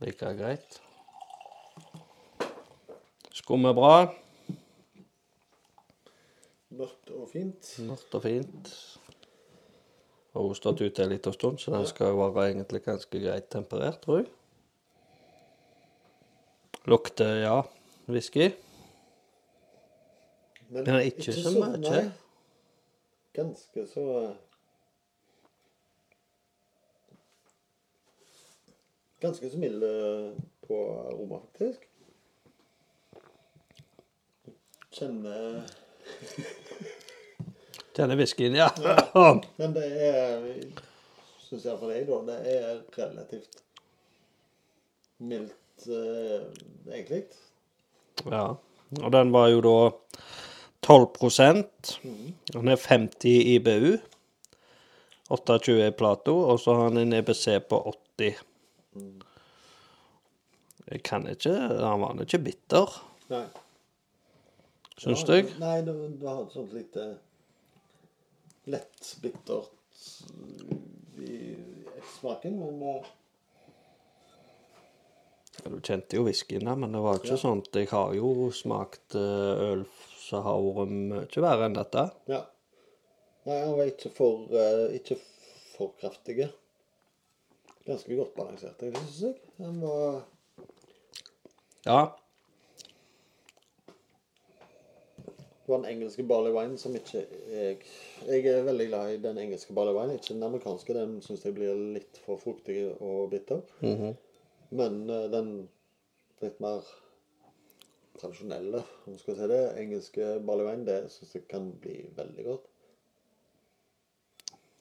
like 0.04 0.32
greit. 0.36 0.80
Skummer 3.40 3.72
bra. 3.74 3.94
Mørkt 6.76 7.10
og 7.16 7.30
fint. 7.32 7.72
Mørkt 7.88 8.14
og 8.14 8.22
fint. 8.28 8.74
Har 10.32 10.42
hun 10.46 10.54
stått 10.54 10.80
ute 10.80 11.02
en 11.02 11.10
liten 11.10 11.32
stund, 11.34 11.58
så 11.58 11.72
den 11.74 11.86
skal 11.90 12.14
være 12.18 12.50
egentlig 12.52 12.82
ganske 12.84 13.20
greit 13.22 13.48
temperert, 13.50 14.00
tror 14.04 14.20
jeg. 14.22 14.28
Lukter, 16.86 17.34
ja, 17.42 17.56
whisky. 18.08 18.50
Men 20.68 20.84
Men 20.86 21.00
ikke 21.02 21.32
så 21.34 21.50
mye. 21.58 21.80
nei. 21.82 22.04
Ganske 23.34 23.86
så 23.90 24.04
eh, 24.22 24.36
Ganske 29.20 29.50
så 29.50 29.58
mild 29.58 29.82
eh, 29.84 30.32
på 30.66 30.78
aroma, 31.10 31.40
faktisk. 31.44 31.88
Kjenner 34.90 35.60
Denne 38.00 38.16
whiskyen, 38.16 38.54
ja. 38.56 38.68
Men 39.60 39.74
det 39.76 39.86
er 40.08 40.44
Syns 41.44 41.64
jeg 41.66 41.78
for 41.80 41.90
deg, 41.90 42.06
da. 42.08 42.18
Det 42.28 42.52
er 42.54 42.82
relativt 42.96 43.60
mildt, 45.20 45.86
eh, 45.90 46.44
egentlig. 46.94 47.24
ja. 48.30 48.44
Og 49.00 49.12
den 49.14 49.28
var 49.30 49.46
jo 49.52 49.60
da 49.62 49.74
12% 50.82 51.90
Han 52.56 52.68
er 52.72 52.80
50 52.82 53.36
IBU. 53.54 53.92
28 55.30 55.76
i 55.86 55.90
Plato, 55.94 56.32
og 56.50 56.58
så 56.58 56.74
har 56.74 56.88
han 56.88 56.96
en 56.98 57.12
EBC 57.20 57.60
på 57.70 57.78
80. 58.18 58.40
Jeg 60.90 61.02
kan 61.06 61.28
ikke 61.30 61.52
Han 61.54 62.00
var 62.02 62.18
ikke 62.24 62.40
bitter, 62.48 62.96
Nei. 63.30 63.44
syns 64.98 65.22
Ja, 65.28 65.36
jeg. 65.38 65.52
Nei, 65.62 65.76
du, 65.86 65.92
du 66.18 66.26
har 66.26 66.40
et 66.42 66.56
sånt 66.56 66.72
lite 66.74 67.04
lett 68.66 69.16
bittert 69.22 69.70
i 71.18 71.56
smaken, 72.20 72.58
men 72.58 72.80
ja, 72.80 73.04
Du 75.70 75.80
kjente 75.84 76.16
jo 76.16 76.24
whiskyen, 76.24 76.64
men 76.80 76.92
det 76.92 77.00
var 77.04 77.18
ikke 77.18 77.36
Ja. 77.36 77.52
at 77.52 77.74
Jeg 77.76 77.88
har 77.90 78.14
jo 78.14 78.50
smakt 78.50 79.14
eh, 79.14 79.20
øl 79.72 79.84
som 80.16 80.42
har 80.44 80.60
vært 80.60 80.88
mye 80.88 81.42
verre 81.44 81.64
enn 81.68 81.74
dette. 81.76 82.10
ja. 82.28 82.46
Nei, 83.46 83.56
han 83.64 83.72
var 83.76 83.86
ikke 83.88 84.10
for, 84.12 84.42
eh, 84.52 84.94
ikke 84.98 85.16
for 85.76 85.92
kraftige. 86.00 86.50
Ganske 87.86 88.16
godt 88.16 88.34
balansert, 88.36 88.80
jeg 88.82 88.92
syns 88.94 89.20
jeg. 89.22 89.34
Den 89.58 89.80
var 89.80 90.24
Ja. 91.86 92.12
Var 95.70 95.82
den 95.82 95.90
engelske 95.92 96.24
barley 96.26 96.50
wine 96.54 96.78
som 96.78 96.94
ikke 96.98 97.20
jeg 97.50 97.76
Jeg 98.26 98.46
er 98.50 98.64
veldig 98.66 98.86
glad 98.88 99.12
i 99.12 99.20
den 99.22 99.38
engelske 99.38 99.74
barley 99.74 99.94
wine, 99.94 100.16
ikke 100.18 100.34
den 100.34 100.42
amerikanske. 100.42 100.94
Den 100.96 101.20
syns 101.22 101.44
jeg 101.46 101.54
blir 101.54 101.78
litt 101.94 102.18
for 102.24 102.40
fruktig 102.42 102.82
og 102.98 103.30
bitter. 103.30 103.62
mhm. 103.80 104.16
Men 104.70 105.00
eh, 105.10 105.30
den 105.30 105.68
litt 106.42 106.60
mer 106.62 106.84
tradisjonelle, 108.20 108.82
om 109.06 109.16
skal 109.18 109.36
si 109.36 109.48
det, 109.50 109.62
engelske 109.80 110.28
barley 110.46 110.66
wine, 110.68 110.86
det 110.86 111.10
syns 111.10 111.34
jeg 111.34 111.48
kan 111.50 111.72
bli 111.82 111.96
veldig 112.16 112.44
godt. 112.46 112.70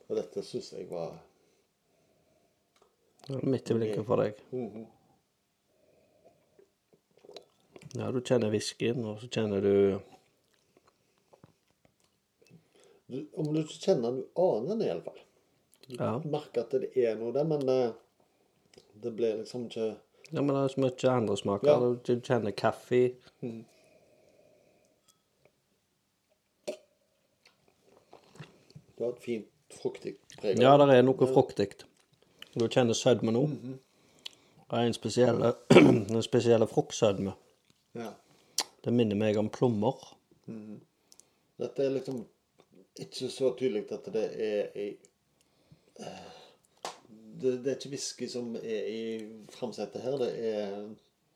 Og 0.10 0.16
dette 0.18 0.44
syns 0.46 0.74
jeg 0.74 0.90
var 0.90 1.18
Midt 3.30 3.70
i 3.70 3.76
blinken 3.78 4.06
for 4.08 4.24
deg. 4.24 4.40
Mhm. 4.52 4.88
Ja, 7.98 8.12
du 8.12 8.22
kjenner 8.22 8.50
whiskyen, 8.54 9.04
og 9.06 9.20
så 9.22 9.28
kjenner 9.30 9.62
du 9.62 9.76
om 13.10 13.54
du 13.54 13.60
ikke 13.64 13.80
kjenner 13.88 14.12
den, 14.12 14.22
du 14.22 14.42
aner 14.42 14.76
den 14.76 14.86
iallfall. 14.86 15.18
Du 15.88 15.96
ja. 15.98 16.12
merker 16.26 16.68
at 16.68 16.76
det 16.78 16.92
er 16.94 17.18
noe 17.18 17.34
der, 17.34 17.48
men 17.50 17.66
eh, 17.74 17.90
det 19.02 19.16
blir 19.18 19.40
liksom 19.42 19.66
ikke 19.66 19.96
Ja, 20.30 20.44
men 20.44 20.54
det 20.54 20.62
er 20.62 20.74
så 20.76 20.84
mye 20.84 21.12
andre 21.16 21.38
smaker. 21.38 21.70
Ja. 21.70 21.94
Du 22.06 22.22
kjenner 22.22 22.54
kaffe. 22.54 23.02
Mm. 23.42 23.64
Du 28.94 29.04
har 29.04 29.14
et 29.16 29.24
fint 29.24 29.50
fruktig 29.74 30.18
preg. 30.38 30.62
Ja, 30.62 30.76
det 30.78 31.00
er 31.00 31.06
noe 31.08 31.30
fruktig. 31.34 31.72
Du 32.54 32.68
kjenner 32.68 32.94
sødme 32.94 33.32
nå. 33.32 33.46
Mm 33.46 33.60
-hmm. 33.64 33.78
Det 34.70 34.78
er 34.78 34.86
en 34.86 34.94
spesiell, 34.94 35.54
en 36.16 36.24
spesiell 36.24 36.68
fruktsødme. 36.68 37.32
Ja. 37.96 38.12
Det 38.86 38.94
minner 38.94 39.16
meg 39.16 39.38
om 39.38 39.50
plommer. 39.50 39.96
Mm. 40.46 40.82
Dette 41.58 41.84
er 41.84 41.90
liksom 41.90 42.26
ikke 43.06 43.30
så 43.32 43.54
tydelig 43.58 43.86
at 43.96 44.08
det 44.14 44.26
er 44.46 44.76
i 44.78 44.90
eh, 46.00 46.36
det, 47.42 47.54
det 47.64 47.72
er 47.72 47.78
ikke 47.78 47.94
whisky 47.94 48.28
som 48.30 48.56
er 48.60 48.90
i 48.92 49.02
framsetet 49.54 50.04
her. 50.04 50.18
Det 50.20 50.32
er, 50.50 50.76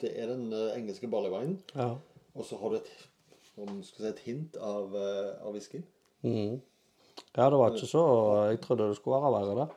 det 0.02 0.12
er 0.20 0.32
den 0.34 0.52
eh, 0.54 0.76
engelske 0.78 1.08
barleywinen. 1.12 1.60
Ja. 1.76 1.94
Og 2.34 2.46
så 2.46 2.58
har 2.58 2.74
du 2.74 2.80
et, 2.80 2.92
si, 3.54 4.04
et 4.08 4.24
hint 4.26 4.58
av, 4.58 4.96
eh, 4.98 5.32
av 5.46 5.56
whisky. 5.56 5.84
Mm. 6.24 6.62
ja, 7.36 7.46
det 7.52 7.58
var 7.60 7.74
ikke 7.74 7.88
så 7.88 8.02
Jeg 8.48 8.62
trodde 8.64 8.86
det 8.88 8.96
skulle 8.96 9.20
være 9.20 9.32
verre, 9.34 9.56
det. 9.60 9.68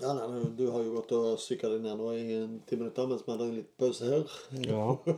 Ja, 0.00 0.12
nei, 0.12 0.26
men 0.28 0.56
Du 0.58 0.66
har 0.72 0.82
jo 0.82 0.96
gått 0.98 1.12
og 1.16 1.38
psyka 1.38 1.70
deg 1.70 1.84
ned 1.84 1.96
nå 2.00 2.10
i 2.12 2.40
ti 2.66 2.76
minutter 2.76 3.06
mens 3.08 3.22
vi 3.24 3.32
hadde 3.32 3.46
en 3.46 3.56
liten 3.60 3.78
pause 3.78 4.10
her. 4.10 4.36
Ja. 4.66 4.84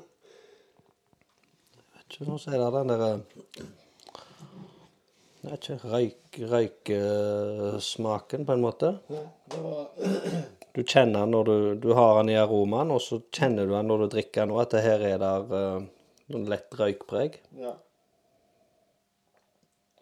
Jeg 1.79 1.95
vet 1.95 2.19
ikke 2.19 2.29
hva 2.29 2.39
sier 2.41 2.61
det, 2.63 2.69
den 2.77 2.93
der 2.93 3.79
Det 5.49 5.55
er 5.55 5.61
ikke 5.63 5.89
røyk, 5.89 6.39
røykesmaken, 6.51 8.43
på 8.45 8.53
en 8.53 8.61
måte. 8.61 8.91
Ja, 9.09 9.23
det 9.49 9.61
var 9.65 9.87
Du 10.77 10.83
kjenner 10.85 11.25
den 11.25 11.33
når 11.33 11.45
du, 11.49 11.55
du 11.81 11.89
har 11.97 12.19
den 12.19 12.29
i 12.35 12.37
aromaen, 12.39 12.93
og 12.93 13.01
så 13.01 13.17
kjenner 13.35 13.67
du 13.67 13.73
den 13.73 13.89
når 13.89 14.05
du 14.05 14.11
drikker 14.13 14.45
den, 14.45 14.53
òg, 14.53 14.61
at 14.67 14.75
det 14.77 14.83
her 14.85 15.05
er 15.09 15.23
der 15.23 15.49
uh, 15.49 15.87
noen 16.29 16.45
lett 16.53 16.77
røykpreg. 16.77 17.41
Ja. 17.59 17.73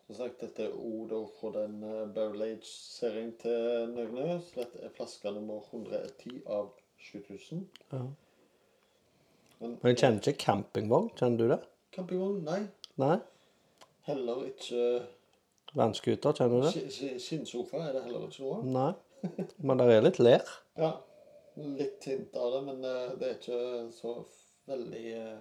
Som 0.09 0.18
sagt, 0.18 0.42
dette 0.42 0.66
er 0.66 0.74
Odo 0.74 1.22
fra 1.38 1.54
den 1.54 1.78
uh, 1.87 2.02
Barrel 2.11 2.42
Age-serien 2.50 3.30
til 3.40 3.87
Nøgne. 3.94 4.40
Så 4.42 4.64
dette 4.64 4.82
er 4.82 4.92
flaske 4.98 5.32
nummer 5.38 5.62
110 5.70 6.42
av 6.59 6.74
7000. 7.12 7.62
Ja. 7.94 8.02
Men 9.62 9.78
Men 9.78 9.94
jeg 9.94 10.02
kjenner 10.02 10.20
ikke 10.26 10.44
campingvogn, 10.44 11.12
kjenner 11.16 11.38
du 11.38 11.54
det? 11.54 11.62
campingvogn? 11.96 12.42
Nei. 12.44 12.61
Nei? 13.00 13.16
Heller 14.11 14.44
ikke 14.50 14.82
Vannskuter, 15.76 16.32
kjenner 16.38 16.62
du 16.62 16.66
det? 16.66 16.72
sk- 16.74 16.92
sk- 16.94 17.18
Skinnsofa 17.20 17.82
er 17.88 17.92
det 17.98 18.02
heller 18.06 18.26
ikke 18.30 18.42
noe 18.44 18.56
av. 18.60 18.64
Nei. 18.76 18.92
Men 19.66 19.80
det 19.80 19.86
er 19.96 20.04
litt 20.06 20.18
ler. 20.22 20.44
Ja. 20.80 20.92
Litt 21.56 22.04
hint 22.08 22.34
av 22.36 22.50
det, 22.54 22.62
men 22.66 22.82
uh, 22.84 23.12
det 23.20 23.28
er 23.30 23.36
ikke 23.38 23.60
så 23.96 24.16
veldig 24.68 25.04
uh, 25.20 25.36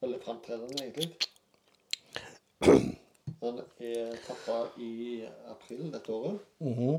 Veldig 0.00 0.20
framtredende, 0.24 0.80
egentlig. 0.80 1.10
Den 3.40 3.58
er 3.84 4.14
tappa 4.24 4.62
i 4.80 5.26
april 5.52 5.90
dette 5.92 6.12
året. 6.12 6.38
Mhm. 6.64 6.94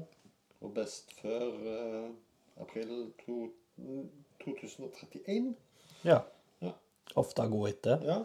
Og 0.62 0.74
best 0.76 1.10
før 1.18 1.48
eh, 1.72 2.12
april 2.62 3.08
to, 3.24 3.48
2031. 4.44 5.56
Ja. 6.06 6.20
Ja. 6.62 6.76
Ofte 7.18 7.48
god 7.50 7.70
etter. 7.72 8.06
Ja. 8.06 8.20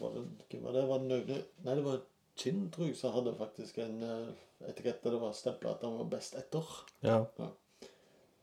Var 0.00 0.14
det, 0.16 0.24
hvem 0.48 0.64
var 0.64 0.76
det? 0.76 0.84
Var 0.88 1.02
det 1.02 1.10
Nøgne? 1.10 1.40
Nei, 1.66 1.74
det 1.78 1.86
var 1.86 2.00
Kindrug 2.40 2.94
som 2.96 3.12
hadde 3.12 3.34
faktisk 3.36 3.78
en 3.84 4.02
eh, 4.06 4.28
etikett 4.70 5.02
der 5.04 5.16
det 5.16 5.22
var 5.22 5.34
stempla 5.36 5.74
at 5.74 5.82
han 5.84 5.98
var 5.98 6.08
best 6.12 6.36
etter. 6.40 6.66
Ja. 7.04 7.18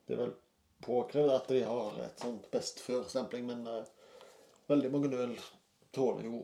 Det 0.06 0.16
er 0.16 0.22
vel 0.22 0.34
påkrevd 0.86 1.34
at 1.34 1.50
de 1.52 1.64
har 1.66 2.02
et 2.06 2.22
sånt 2.22 2.46
best 2.54 2.82
før-stempling, 2.86 3.48
men 3.50 3.66
uh, 3.66 3.82
veldig 4.70 4.92
mange 4.94 5.10
øl 5.18 5.34
tåler 5.96 6.28
jo 6.30 6.44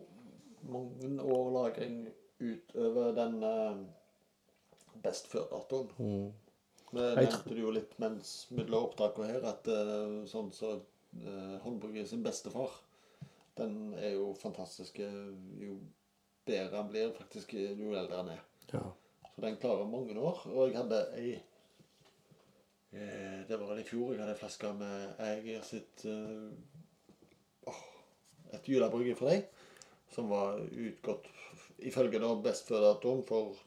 mange 0.73 1.11
år 1.21 1.51
lagring 1.53 2.07
utover 2.41 3.13
den 3.17 3.37
uh, 3.43 3.83
best 5.03 5.29
før-datoen. 5.31 5.91
Mm. 5.97 6.31
Det 6.93 7.05
nevnte 7.17 7.55
du 7.55 7.61
jo 7.63 7.73
litt 7.73 7.93
mens 8.01 8.33
mellom 8.53 8.89
opptakene 8.89 9.31
her, 9.31 9.45
at 9.49 9.69
uh, 9.69 10.23
sånn 10.29 10.51
så 10.53 10.75
uh, 10.77 11.55
håndbrygger 11.65 12.09
sin 12.09 12.25
bestefar, 12.25 12.75
den 13.57 13.93
er 13.99 14.15
jo 14.15 14.33
fantastisk 14.39 14.99
jo 14.99 15.77
bedre 16.45 16.75
han 16.77 16.89
blir, 16.91 17.13
faktisk, 17.17 17.53
jo 17.53 17.93
eldre 17.95 18.21
han 18.21 18.35
er. 18.35 18.43
ja. 18.73 18.83
Så 19.35 19.41
den 19.41 19.57
klarer 19.57 19.87
mange 19.89 20.13
år. 20.19 20.43
Og 20.53 20.67
jeg 20.67 20.77
hadde 20.77 20.99
ei 21.17 21.31
eh, 22.93 23.39
Det 23.47 23.57
var 23.57 23.79
i 23.79 23.85
fjor 23.87 24.11
jeg 24.13 24.21
hadde 24.21 24.35
ei 24.35 24.39
flaske 24.39 24.73
med 24.77 25.23
Eiger 25.25 25.63
sitt 25.65 26.03
eh, 26.05 26.51
åh, 27.71 27.79
Et 28.53 28.69
julebrygge 28.69 29.15
for 29.17 29.31
deg. 29.33 29.47
Som 30.13 30.29
var 30.29 30.61
utgått 30.61 31.31
ifølge 31.83 32.21
da 32.21 32.29
best 32.45 32.69
før 32.69 32.85
datoen 32.91 33.23
for 33.25 33.57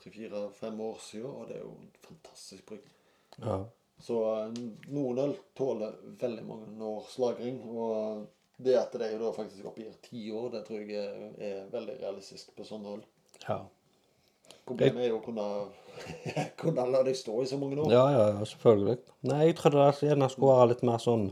tre-fire-fem 0.00 0.80
år 0.82 0.98
siden. 1.00 1.30
Og 1.30 1.46
det 1.48 1.60
er 1.60 1.62
jo 1.62 1.76
en 1.78 1.90
fantastisk 2.08 2.66
brygg. 2.72 2.92
ja. 3.38 3.62
Så 4.04 4.16
eh, 4.34 4.56
noen 4.90 5.20
øl 5.22 5.36
tåler 5.54 5.94
veldig 6.18 6.42
mange 6.48 6.88
års 6.90 7.14
lagring. 7.22 7.62
Og 7.70 8.26
det 8.56 8.76
at 8.78 8.92
de 8.92 9.08
da 9.18 9.30
faktisk 9.34 9.66
oppgir 9.66 9.94
ti 10.04 10.28
år, 10.32 10.50
det 10.52 10.64
tror 10.68 10.82
jeg 10.82 11.00
er, 11.00 11.32
er 11.38 11.64
veldig 11.72 11.96
realistisk 12.02 12.54
på 12.56 12.66
sånne 12.68 12.94
hold. 12.94 13.08
ja. 13.48 13.64
Problemet 14.64 15.04
er 15.04 15.10
jo 15.10 15.18
å 15.18 15.24
kunne, 15.24 15.44
kunne 16.60 16.84
la 16.88 17.00
deg 17.04 17.16
stå 17.16 17.34
i 17.42 17.48
så 17.48 17.56
mange 17.60 17.76
år. 17.80 17.92
Ja, 17.92 18.04
ja, 18.12 18.26
ja, 18.32 18.44
selvfølgelig. 18.48 18.96
Nei, 19.28 19.40
jeg 19.48 19.56
trodde 19.58 19.82
det 19.84 20.08
gjerne 20.08 20.28
skulle 20.32 20.56
være 20.56 20.70
litt 20.72 20.84
mer 20.88 21.00
sånn 21.02 21.26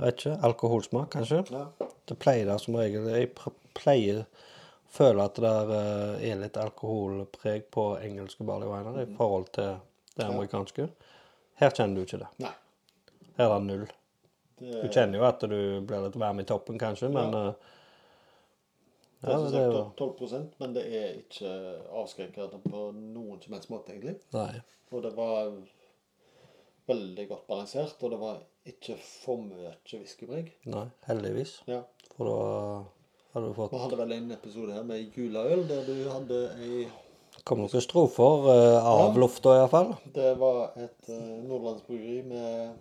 vet 0.00 0.18
ikke, 0.18 0.34
alkoholsmak, 0.48 1.10
kanskje. 1.14 1.42
Ja. 1.52 1.66
Det 2.08 2.16
pleier 2.20 2.48
det 2.48 2.58
som 2.62 2.76
regel. 2.78 3.08
Jeg 3.12 3.30
pleier 3.76 4.22
å 4.24 4.26
føle 4.94 5.26
at 5.26 5.38
det 5.38 5.44
der, 5.44 5.72
eh, 5.76 6.30
er 6.30 6.40
litt 6.40 6.56
alkoholpreg 6.60 7.68
på 7.74 7.86
engelske 8.00 8.46
barleywiner 8.46 9.02
i 9.02 9.08
forhold 9.16 9.50
til 9.52 9.76
det 10.16 10.28
amerikanske. 10.28 10.88
Her 11.60 11.70
kjenner 11.70 11.96
du 11.96 12.06
ikke 12.06 12.22
det. 12.24 12.30
Nei. 12.44 12.54
Her 13.38 13.50
er 13.50 13.58
det 13.58 13.66
null. 13.66 13.86
Det, 14.58 14.82
Du 14.82 14.88
kjenner 14.94 15.18
jo 15.18 15.24
at 15.28 15.40
du 15.40 15.56
blir 15.86 16.04
litt 16.06 16.16
varm 16.20 16.40
i 16.40 16.44
toppen, 16.48 16.78
kanskje, 16.78 17.08
men 17.12 17.32
Ja. 17.32 17.48
eh, 17.48 17.54
ja, 19.24 19.38
det 19.40 19.54
er 19.58 19.70
jo 19.70 19.78
sagt 19.84 19.96
12% 19.98 20.58
men 20.60 20.74
det 20.76 20.84
er 20.84 21.14
ikke 21.22 21.52
avskrekkende 22.02 22.60
på 22.68 22.82
noen 22.92 23.40
som 23.42 23.54
helst 23.56 23.70
måte, 23.72 23.92
egentlig. 23.94 24.18
Nei. 24.36 24.60
Og 24.92 25.02
det 25.02 25.14
var 25.16 25.52
veldig 26.88 27.28
godt 27.30 27.46
balansert, 27.48 27.96
og 28.04 28.10
det 28.12 28.18
var 28.20 28.42
ikke 28.68 28.96
for 29.00 29.40
mye 29.44 29.72
whiskybrygg. 29.92 30.52
Nei, 30.72 30.84
heldigvis. 31.08 31.56
Ja. 31.68 31.80
For 32.16 32.28
da 32.28 32.84
hadde 33.34 33.48
du 33.48 33.56
fått 33.56 33.72
Vi 33.72 33.80
hadde 33.80 33.96
vel 33.98 34.12
en 34.18 34.30
episode 34.36 34.72
her 34.76 34.84
med 34.86 35.16
juleøl, 35.16 35.64
der 35.68 35.82
du 35.88 35.96
hadde 36.12 36.42
ei 36.60 36.84
Kom 37.44 37.58
noen 37.58 37.82
strofer 37.82 38.44
uh, 38.46 38.86
av 38.86 39.00
Ja. 39.00 39.20
lufta, 39.20 39.56
iallfall. 39.58 39.90
Det 40.14 40.30
var 40.38 40.70
et 40.80 41.08
uh, 41.10 41.42
nordlandsbryggeri 41.44 42.22
med 42.28 42.76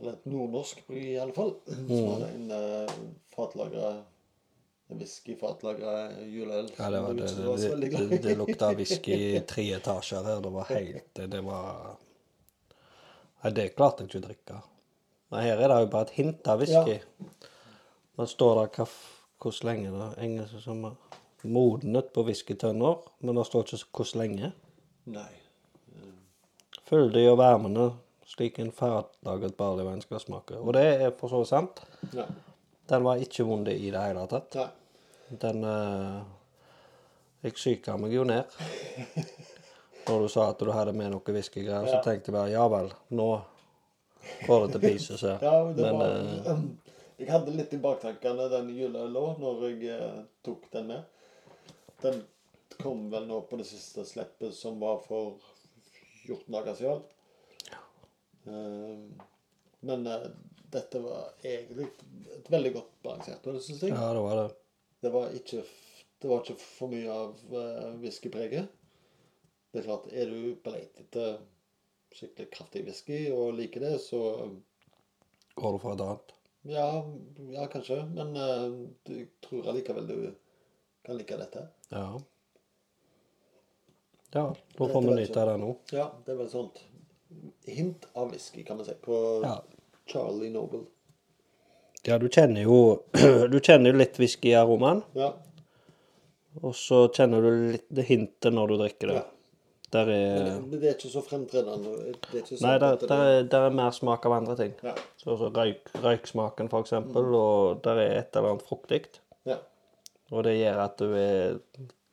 Eller 0.00 0.16
et 0.16 0.30
nordnorsk 0.32 0.86
bry, 0.88 1.02
i 1.14 1.18
alle 1.20 1.36
fall. 1.36 1.54
Mm. 1.80 1.90
Som 1.90 2.08
hadde 2.14 2.30
en 2.34 2.50
uh, 2.52 2.96
fatlagra 3.34 3.90
whisky-fatlagra 4.90 5.94
juleøl. 6.26 6.70
Ja, 6.76 6.90
det, 6.90 7.00
var, 7.00 7.14
det, 7.14 7.26
det, 7.80 8.08
det, 8.08 8.18
det 8.24 8.34
lukta 8.38 8.72
whisky 8.74 9.14
i 9.14 9.40
tre 9.52 9.66
etasjer 9.76 10.26
her. 10.26 10.40
Det 10.42 10.52
var 10.54 10.72
helt 10.72 11.14
Det, 11.14 11.26
det 11.26 11.42
var 11.46 11.96
Nei, 13.40 13.52
det 13.56 13.70
klarte 13.72 14.04
jeg 14.04 14.10
ikke 14.10 14.20
å 14.20 14.24
drikke. 14.26 14.58
Nei, 15.32 15.44
her 15.46 15.62
er 15.62 15.72
det 15.72 15.78
jo 15.84 15.92
bare 15.94 16.08
et 16.08 16.16
hint 16.18 16.48
av 16.50 16.60
whisky. 16.60 16.98
Da 18.18 18.26
står 18.28 18.58
det 18.58 18.64
hva, 18.74 18.86
hvor 19.40 19.60
lenge 19.64 19.92
det 19.94 20.02
er. 20.04 20.18
Engelsk 20.26 20.60
som 20.60 20.82
er 20.90 20.98
modnet 21.48 22.10
på 22.12 22.26
whiskytønner, 22.26 22.98
men 23.24 23.40
det 23.40 23.46
står 23.48 23.72
ikke 23.78 24.02
hvor 24.02 24.10
lenge. 24.20 24.50
Nei. 25.08 25.30
Fyldig 26.90 27.24
og 27.30 27.38
varmende, 27.40 27.86
slik 28.30 28.58
en 28.58 28.72
ferdiglaget 28.72 29.56
barleyvin 29.58 30.02
skal 30.04 30.20
smake. 30.22 30.58
Og 30.58 30.74
det 30.76 30.86
er 30.86 31.10
for 31.18 31.32
så 31.32 31.42
vidt 31.42 31.50
sant. 31.50 31.82
Ja. 32.14 32.26
Den 32.90 33.04
var 33.06 33.22
ikke 33.22 33.46
vond 33.46 33.68
i 33.68 33.90
det 33.90 34.02
hele 34.02 34.26
tatt. 34.30 34.58
Nei. 34.58 34.68
Den 35.40 35.64
uh, 35.64 36.22
Jeg 37.42 37.54
psyka 37.54 37.96
meg 37.96 38.14
jo 38.14 38.24
ned. 38.26 38.50
Når 40.08 40.24
du 40.24 40.28
sa 40.32 40.48
at 40.50 40.60
du 40.60 40.72
hadde 40.74 40.94
med 40.96 41.12
noe 41.12 41.34
whiskygreier, 41.34 41.86
så 41.86 42.00
tenkte 42.04 42.30
jeg 42.30 42.36
bare 42.36 42.50
ja 42.50 42.64
vel, 42.72 42.90
nå 43.14 43.28
går 44.46 44.64
det 44.64 44.72
til 44.74 44.82
pieces 44.82 45.22
her. 45.22 45.38
Ja, 45.44 45.60
det 45.76 45.86
Men 45.86 46.00
var, 46.00 46.16
uh, 46.56 46.64
jeg 47.20 47.30
hadde 47.30 47.54
litt 47.54 47.74
i 47.76 47.80
baktankene 47.82 48.48
den 48.52 48.74
juleøla 48.74 49.24
når 49.38 49.64
jeg 49.68 50.00
uh, 50.00 50.20
tok 50.46 50.66
den 50.74 50.90
med. 50.90 51.16
Den 52.02 52.22
kom 52.80 53.06
vel 53.12 53.26
nå 53.28 53.42
på 53.46 53.58
det 53.60 53.68
siste 53.68 54.06
slippet, 54.08 54.54
som 54.56 54.78
var 54.82 55.02
for 55.06 55.38
14 56.26 56.46
dager 56.54 56.78
siden. 56.78 57.02
Eh, 58.44 59.26
men 59.80 60.06
eh, 60.06 60.26
dette 60.70 61.02
var 61.02 61.32
egentlig 61.42 61.88
et 62.36 62.50
veldig 62.50 62.72
godt 62.78 62.90
balansert 63.04 63.46
øl, 63.50 63.60
syns 63.62 63.82
jeg. 63.82 63.94
ja, 63.94 64.10
det 64.14 64.24
var 64.24 64.42
det. 64.42 64.48
Det 65.00 65.12
var 65.14 65.32
ikke, 65.36 65.62
det 66.22 66.30
var 66.30 66.42
ikke 66.44 66.60
for 66.60 66.92
mye 66.92 67.14
av 67.14 67.38
uh, 67.54 67.94
whiskypreget. 68.02 68.68
Det 69.70 69.80
er 69.80 69.86
klart, 69.86 70.10
er 70.12 70.28
du 70.28 70.58
på 70.60 70.74
leit 70.74 70.98
etter 71.00 71.38
skikkelig 72.14 72.50
kraftig 72.52 72.82
whisky 72.84 73.20
og 73.32 73.54
liker 73.56 73.86
det, 73.86 73.94
så 74.02 74.20
Går 75.54 75.72
du 75.72 75.78
for 75.82 75.94
et 75.94 76.04
annet? 76.04 76.34
ja, 76.62 76.86
ja 77.54 77.66
kanskje. 77.72 78.02
Men 78.14 78.36
eh, 78.36 78.66
jeg 79.08 79.28
tror 79.44 79.70
allikevel 79.72 80.06
du 80.06 80.18
kan 81.06 81.16
like 81.18 81.36
dette. 81.36 81.66
Ja. 81.88 82.20
Ja, 84.30 84.44
da 84.76 84.88
får 84.88 85.02
vi 85.02 85.14
nyte 85.14 85.42
av 85.42 85.48
det 85.48 85.56
nå. 85.58 85.70
Ja, 85.90 86.10
det 86.24 86.34
er 86.34 86.42
vel 86.44 86.50
sånt 86.52 86.84
hint 87.66 88.06
av 88.14 88.30
whisky, 88.32 88.62
kan 88.64 88.76
man 88.80 88.86
si, 88.86 88.94
på 89.04 89.18
Ja. 89.44 89.60
Charlie 90.10 90.50
Noble. 90.50 90.84
Ja, 92.06 92.16
du 92.18 92.28
kjenner 92.32 92.62
jo 92.64 93.02
Du 93.52 93.58
kjenner 93.60 93.92
jo 93.92 93.98
litt 94.00 94.16
whisky 94.18 94.50
i 94.54 94.56
aromaen, 94.58 95.02
Ja. 95.14 95.32
og 96.62 96.72
så 96.74 97.04
kjenner 97.14 97.44
du 97.44 97.50
litt 97.76 97.86
det 97.92 98.06
hintet 98.08 98.52
når 98.56 98.68
du 98.72 98.76
drikker 98.80 99.12
det. 99.12 99.20
ja. 99.20 99.26
Der 99.90 100.06
er 100.06 100.44
det, 100.70 100.78
det 100.78 100.86
er 100.86 100.92
ikke 100.94 101.08
så 101.10 101.20
fremtredende. 101.26 101.92
Det 102.30 102.36
er 102.38 102.42
ikke 102.44 102.58
Nei, 102.62 102.74
der, 102.78 103.00
der, 103.10 103.22
er, 103.26 103.40
der 103.50 103.64
er 103.66 103.72
mer 103.74 103.90
smak 103.90 104.22
av 104.28 104.36
andre 104.36 104.54
ting. 104.54 104.74
Ja. 104.86 104.92
Så, 105.18 105.34
så 105.40 105.48
røyk, 105.50 105.88
røyksmaken, 105.98 106.68
for 106.70 106.84
eksempel, 106.86 107.26
og 107.34 107.80
der 107.82 107.98
er 107.98 108.12
et 108.20 108.36
eller 108.38 108.52
annet 108.52 108.62
fruktig. 108.68 109.00
ja. 109.50 109.56
Og 110.30 110.44
det 110.46 110.52
gjør 110.60 110.78
at 110.84 110.94
du 111.02 111.08
er 111.18 111.56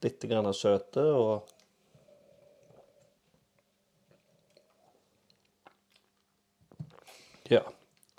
litt 0.02 0.26
grann 0.26 0.50
søte, 0.58 1.04
og 1.06 1.52
Ja. 7.50 7.64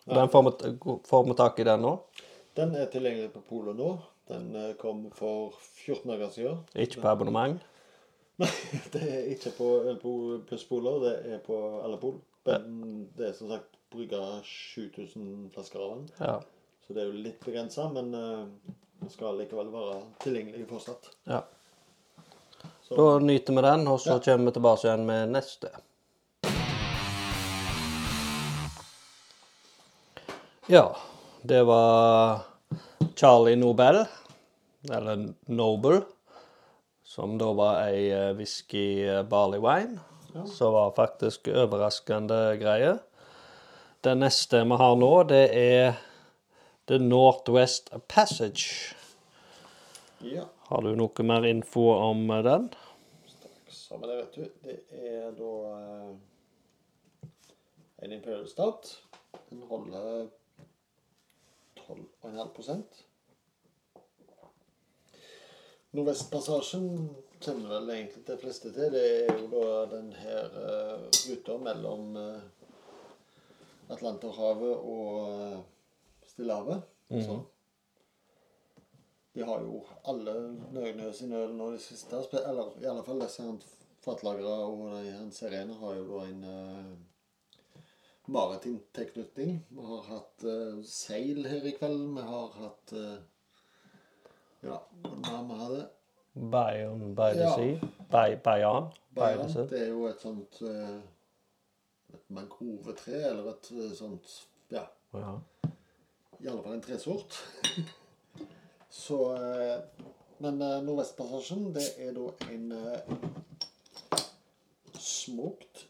Og 0.09 0.15
Den 0.17 0.29
får 0.33 0.43
vi, 0.47 0.99
får 1.05 1.25
vi 1.29 1.35
tak 1.37 1.59
i 1.61 1.67
den 1.69 1.83
nå. 1.85 1.95
Den 2.57 2.75
er 2.75 2.87
tilgjengelig 2.93 3.33
på 3.35 3.43
polet 3.49 3.77
nå. 3.77 3.91
Den 4.29 4.55
eh, 4.57 4.71
kom 4.81 5.11
for 5.17 5.53
14 5.85 6.09
dager 6.11 6.31
siden. 6.33 6.63
Ikke 6.75 7.01
på 7.03 7.09
abonnement. 7.09 7.61
Nei, 8.41 8.49
det 8.93 9.03
er 9.03 9.29
ikke 9.35 9.51
på 9.57 9.69
Ølpol 9.91 10.41
pluss 10.47 10.65
Poler, 10.69 10.99
det 11.03 11.15
er 11.35 11.39
på 11.43 11.57
alle 11.85 11.99
pol. 11.99 12.21
Men 12.47 13.09
det 13.19 13.31
er 13.31 13.33
som 13.37 13.51
sagt 13.51 13.75
brygga 13.93 14.21
7000 14.47 15.49
flasker 15.55 15.83
av 15.83 15.95
den. 15.97 16.05
Ja. 16.23 16.37
Så 16.87 16.95
det 16.97 17.03
er 17.03 17.09
jo 17.11 17.23
litt 17.25 17.41
begrensa, 17.45 17.89
men 17.93 18.13
eh, 18.15 18.75
den 19.03 19.11
skal 19.13 19.37
likevel 19.41 19.73
være 19.75 19.99
tilgjengelig 20.25 20.69
fortsatt. 20.71 21.11
ja. 21.29 21.43
Så 22.89 22.97
Da 22.97 23.19
nyter 23.21 23.53
vi 23.53 23.63
den, 23.67 23.83
og 23.91 23.99
så 24.01 24.15
Ja. 24.15 24.21
kommer 24.25 24.47
vi 24.49 24.53
tilbake 24.57 24.87
igjen 24.87 25.03
med 25.07 25.29
neste. 25.35 25.69
Ja, 30.71 30.97
det 31.43 31.63
var 31.63 32.41
Charlie 33.17 33.57
Nobel, 33.57 34.05
eller 34.91 35.35
Noble, 35.47 36.03
som 37.03 37.39
da 37.41 37.55
var 37.57 37.79
ei 37.87 38.11
eh, 38.13 38.35
whisky 38.37 39.01
eh, 39.01 39.23
barley 39.25 39.63
wine, 39.65 39.97
som 40.45 40.75
var 40.75 40.93
faktisk 40.93 41.49
overraskende 41.49 42.59
greie. 42.61 42.99
Det 44.05 44.13
neste 44.21 44.61
vi 44.61 44.77
har 44.83 45.01
nå, 45.01 45.11
det 45.31 45.41
er 45.57 45.97
The 46.85 46.99
Northwest 47.01 47.89
Passage. 48.05 48.93
ja. 50.21 50.45
Har 50.69 50.85
du 50.85 50.93
noe 51.01 51.25
mer 51.25 51.49
info 51.49 51.87
om 51.97 52.29
eh, 52.29 52.45
den? 52.45 52.69
Så, 53.73 53.97
men 53.97 54.11
det 54.11 54.19
vet 54.19 54.37
du, 54.37 54.45
det 54.69 54.77
er 55.17 55.33
da 55.33 55.55
en 58.05 58.13
Imperial 58.13 58.45
stat. 58.53 58.99
Den 59.49 59.65
holder 59.71 60.29
12,5 61.89 62.83
Nordvestpassasjen 65.97 66.89
kjenner 67.41 67.71
vel 67.73 67.91
egentlig 67.95 68.25
de 68.27 68.37
fleste 68.43 68.73
til. 68.77 68.93
Det 68.93 69.05
er 69.23 69.39
jo 69.39 69.47
da 69.55 69.69
den 69.95 70.11
her 70.21 70.53
uh, 70.53 71.07
ruta 71.09 71.57
mellom 71.65 72.19
uh, 72.21 72.43
Atlanterhavet 73.89 74.75
og 74.77 75.15
uh, 75.33 75.57
Stillehavet. 76.29 76.85
Så 77.09 77.39
de 79.35 79.47
har 79.49 79.65
jo 79.65 79.81
alle 80.13 80.35
nøgne 80.77 81.13
sine 81.17 81.41
øl 81.47 81.57
nå 81.57 81.71
de 81.73 81.81
siste. 81.81 82.21
Eller 82.45 82.77
i 82.83 82.91
alle 82.91 83.05
fall 83.07 83.25
disse 83.25 83.47
her 83.49 83.57
og 84.09 84.85
de 84.93 85.09
her 85.09 85.31
seriene 85.33 85.81
har 85.81 85.97
jo 85.97 86.05
da 86.13 86.27
en 86.29 86.45
uh, 88.29 88.33
maritim 88.33 88.79
tilknytning. 88.95 89.59
Vi 89.69 89.83
har 89.83 90.03
hatt 90.09 90.45
uh, 90.45 90.83
seil 90.85 91.47
her 91.49 91.65
i 91.67 91.73
kveld. 91.79 92.15
Vi 92.15 92.21
har 92.29 92.49
hatt 92.61 92.93
uh, 92.93 93.19
Ja, 94.63 94.79
hva 95.03 95.43
vi 95.47 95.55
hadde 95.63 95.85
Bayon 96.51 97.15
by 97.15 97.33
the 97.35 97.41
Ja. 97.47 97.55
Sea. 97.57 97.89
Bay, 98.11 98.37
Bayern 98.45 98.89
by 99.15 99.21
the 99.21 99.21
Bayern. 99.21 99.53
Sea. 99.53 99.67
Det 99.71 99.81
er 99.83 99.89
jo 99.89 100.07
et 100.07 100.21
sånt 100.23 100.61
uh, 100.63 100.99
Et 102.15 102.31
mangrovetre, 102.31 103.23
eller 103.31 103.51
et 103.53 103.73
sånt 103.99 104.49
Ja, 104.71 104.85
Ja. 105.15 105.39
i 106.41 106.47
alle 106.47 106.63
fall 106.63 106.75
en 106.75 106.83
tresort. 106.83 107.35
Så 108.91 109.17
Men 110.39 110.59
Nordvestpassasjen, 110.59 111.73
det 111.75 111.89
er 111.99 112.13
da 112.15 112.29
en 112.53 112.73
smoked 114.99 115.83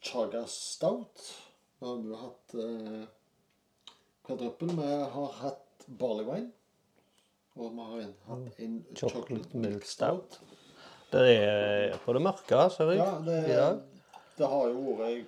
chaga 0.00 0.44
stout. 0.46 1.45
Vi 1.78 1.86
har 1.86 1.96
jo 2.00 2.18
hatt 2.20 2.54
eh, 2.54 3.02
kvadruppel. 4.26 4.70
Vi 4.78 4.92
har 5.16 5.32
hatt 5.40 5.86
barley 5.86 6.24
wine. 6.24 6.50
Og 7.56 7.72
vi 7.72 7.88
har 7.88 8.00
en, 8.04 8.14
hatt 8.26 8.60
en 8.60 8.78
chocolate, 8.94 9.58
milk 9.60 9.84
stout. 9.88 10.40
Det 11.12 11.22
er 11.32 11.94
på 12.04 12.16
det 12.16 12.22
mørke, 12.24 12.64
ser 12.72 12.92
jeg. 12.92 13.00
Ja, 13.00 13.12
det, 13.24 13.36
ja. 13.52 13.68
det 14.36 14.50
har 14.52 14.72
jo 14.72 14.96
vært 14.98 15.12
Jeg 15.12 15.24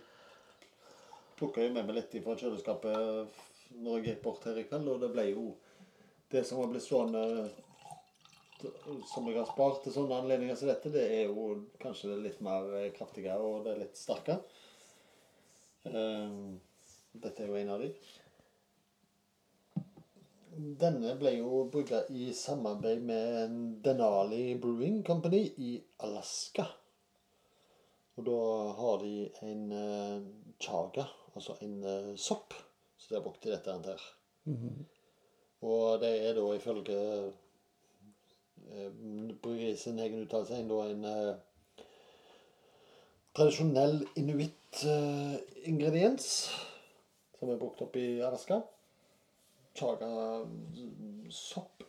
plukka 1.38 1.62
jo 1.62 1.72
med 1.76 1.86
meg 1.86 2.00
litt 2.00 2.16
fra 2.24 2.34
kjøleskapet 2.40 3.78
når 3.78 3.98
jeg 3.98 4.04
gikk 4.08 4.22
bort 4.24 4.46
her 4.48 4.58
i 4.58 4.64
kveld, 4.66 4.88
og 4.90 5.02
det 5.04 5.12
ble 5.12 5.24
jo 5.30 5.48
Det 6.32 6.42
som 6.44 6.58
har 6.62 6.70
blitt 6.72 6.84
stående 6.84 7.24
som 9.06 9.28
jeg 9.28 9.38
har 9.38 9.46
spart 9.46 9.84
til 9.84 9.94
sånne 9.94 10.16
anledninger 10.18 10.56
som 10.58 10.66
dette, 10.66 10.90
det 10.90 11.04
er 11.14 11.28
jo 11.28 11.44
kanskje 11.78 12.16
litt 12.18 12.40
mer 12.42 12.66
kraftigere 12.96 13.38
og 13.38 13.62
det 13.64 13.70
er 13.70 13.82
litt 13.84 14.00
sterke. 14.00 14.40
Ehm, 15.94 16.58
dette 17.12 17.42
er 17.42 17.50
jo 17.50 17.58
en 17.58 17.72
av 17.74 17.82
de. 17.82 17.90
Denne 20.82 21.14
ble 21.20 21.36
jo 21.36 21.62
brygga 21.72 22.02
i 22.10 22.32
samarbeid 22.34 23.02
med 23.06 23.56
Denali 23.84 24.56
Brewing 24.58 25.00
Company 25.06 25.44
i 25.56 25.72
Alaska. 26.06 26.66
Og 28.18 28.26
da 28.26 28.38
har 28.80 29.02
de 29.04 29.12
en 29.46 29.66
uh, 29.70 30.24
chaga, 30.58 31.04
altså 31.38 31.54
en 31.62 31.76
eh, 31.86 32.14
sopp, 32.18 32.56
som 32.98 33.12
de 33.12 33.14
har 33.14 33.22
brukt 33.22 33.46
i 33.46 33.52
dette 33.52 33.76
her. 33.84 34.06
Og 35.68 36.00
det 36.02 36.10
er 36.26 36.34
da 36.34 36.48
ifølge 36.56 36.98
bryggeriet 39.42 39.78
sin 39.78 39.98
egen 39.98 40.22
uttalelse 40.24 40.58
en, 40.58 40.70
en 40.70 41.04
eh, 41.04 41.84
tradisjonell 43.36 44.02
inuitt-ingrediens 44.68 46.50
som 47.38 47.50
er 47.50 47.56
brukt 47.56 47.82
opp 47.82 47.96
i 47.96 48.22
Alaska. 48.22 48.62
Chaga-sopp 49.74 50.74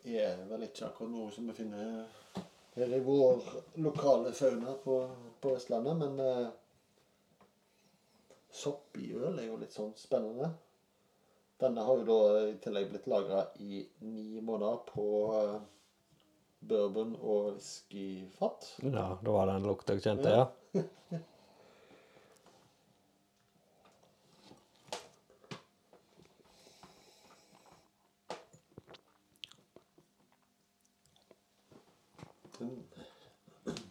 er 0.06 0.46
vel 0.50 0.64
ikke 0.68 0.86
akkurat 0.88 1.12
noe 1.12 1.32
som 1.34 1.48
vi 1.50 1.54
finner 1.58 2.06
her 2.76 2.94
i 2.94 3.00
vår 3.02 3.42
lokale 3.82 4.32
fauna 4.32 4.74
på, 4.84 5.10
på 5.42 5.54
Vestlandet, 5.56 5.98
men 5.98 6.20
eh, 6.20 6.48
sopp 8.52 8.98
i 9.02 9.14
øl 9.18 9.40
er 9.40 9.48
jo 9.50 9.58
litt 9.58 9.74
sånn 9.74 9.94
spennende. 9.98 10.52
Denne 11.60 11.84
har 11.84 11.98
jo 12.00 12.06
da 12.08 12.20
i 12.46 12.60
tillegg 12.62 12.90
blitt 12.94 13.10
lagra 13.10 13.48
i 13.60 13.82
ni 14.06 14.40
måneder 14.40 14.78
på 14.94 15.10
eh, 15.40 15.58
bourbon 16.60 17.18
og 17.20 17.56
whiskyfat. 17.56 18.76
Ja, 18.86 19.18
da 19.18 19.30
var 19.34 19.50
det 19.50 19.58
en 19.58 19.68
lukt 19.68 19.90
jeg 19.90 20.06
kjente, 20.06 20.30
ja. 20.30 20.46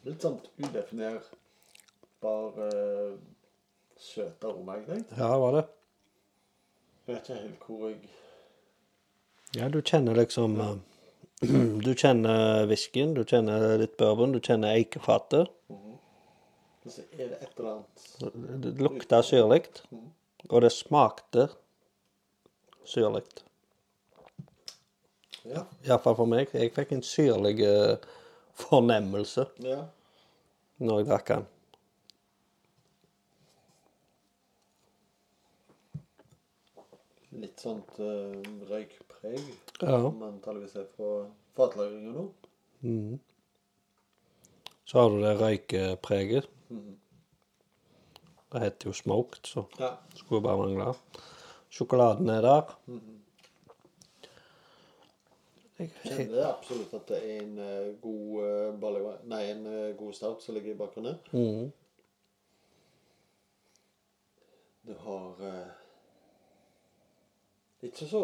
Litt 0.08 0.24
sånn 0.24 0.38
udefinerbar 0.56 2.54
uh, 2.56 3.16
søt 4.00 4.44
aroma, 4.48 4.78
egentlig. 4.78 5.04
Ja, 5.18 5.34
var 5.42 5.58
det. 5.58 5.64
Jeg 7.04 7.14
vet 7.14 7.28
ikke 7.28 7.40
helt 7.42 7.66
hvor 7.66 7.88
jeg 7.88 7.98
Ja, 9.56 9.68
du 9.72 9.80
kjenner 9.80 10.16
liksom 10.16 10.56
ja. 10.60 10.70
Du 11.86 11.92
kjenner 11.94 12.66
whiskyen, 12.68 13.14
du 13.14 13.22
kjenner 13.28 13.76
litt 13.80 13.96
bourbon, 14.00 14.32
du 14.32 14.40
kjenner 14.40 14.74
eikefatet. 14.76 15.52
Og 15.68 16.92
så 16.94 17.04
er 17.12 17.28
det 17.34 17.38
et 17.44 17.58
eller 17.58 17.70
annet 17.74 18.64
Det 18.64 18.72
lukta 18.80 19.20
syrlig, 19.22 19.66
og 20.48 20.62
det 20.64 20.72
smakte 20.72 21.50
syrlig. 22.88 23.26
Ja. 25.44 25.66
Iallfall 25.84 26.16
for 26.16 26.28
meg. 26.28 26.48
Jeg 26.52 26.72
fikk 26.76 26.96
en 26.96 27.04
syrlig 27.04 27.60
eh, 27.64 27.96
fornemmelse 28.58 29.46
ja. 29.64 29.84
Når 30.78 31.00
jeg 31.02 31.08
drakk 31.10 31.30
den. 31.34 31.46
Litt 37.38 37.60
sånt 37.60 37.98
uh, 38.00 38.38
røykpreg, 38.70 39.40
Ja. 39.82 39.98
som 40.00 40.22
antakeligvis 40.26 40.76
er 40.80 40.86
fra 40.96 41.10
fatlagringa 41.58 42.14
nå. 42.14 42.24
Så 44.88 45.02
har 45.02 45.10
du 45.12 45.18
det 45.22 45.34
røykepreget. 45.42 46.48
Det 48.48 48.62
heter 48.62 48.88
jo 48.88 48.94
smoked, 48.96 49.42
så 49.44 49.66
Ja. 49.78 49.96
skulle 50.14 50.42
bare 50.42 50.56
mangle. 50.62 50.94
Sjokoladen 51.70 52.28
er 52.30 52.40
der. 52.40 52.74
Jeg, 52.88 53.17
jeg, 55.78 55.90
Kjenner 56.02 56.48
absolutt 56.48 56.94
at 56.98 57.10
det 57.10 57.18
er 57.22 57.42
en 57.42 57.58
eh, 57.62 57.90
god 58.02 58.30
uh, 58.42 58.78
Barley 58.82 59.04
Nei, 59.30 59.42
en 59.52 59.66
eh, 59.70 59.90
god 59.98 60.16
stout 60.16 60.42
som 60.42 60.56
ligger 60.56 60.74
i 60.74 60.78
bakgrunnen. 60.78 61.18
mm, 61.32 61.70
Du 64.88 64.94
har 65.04 65.42
Ikke 67.82 68.06
så 68.08 68.22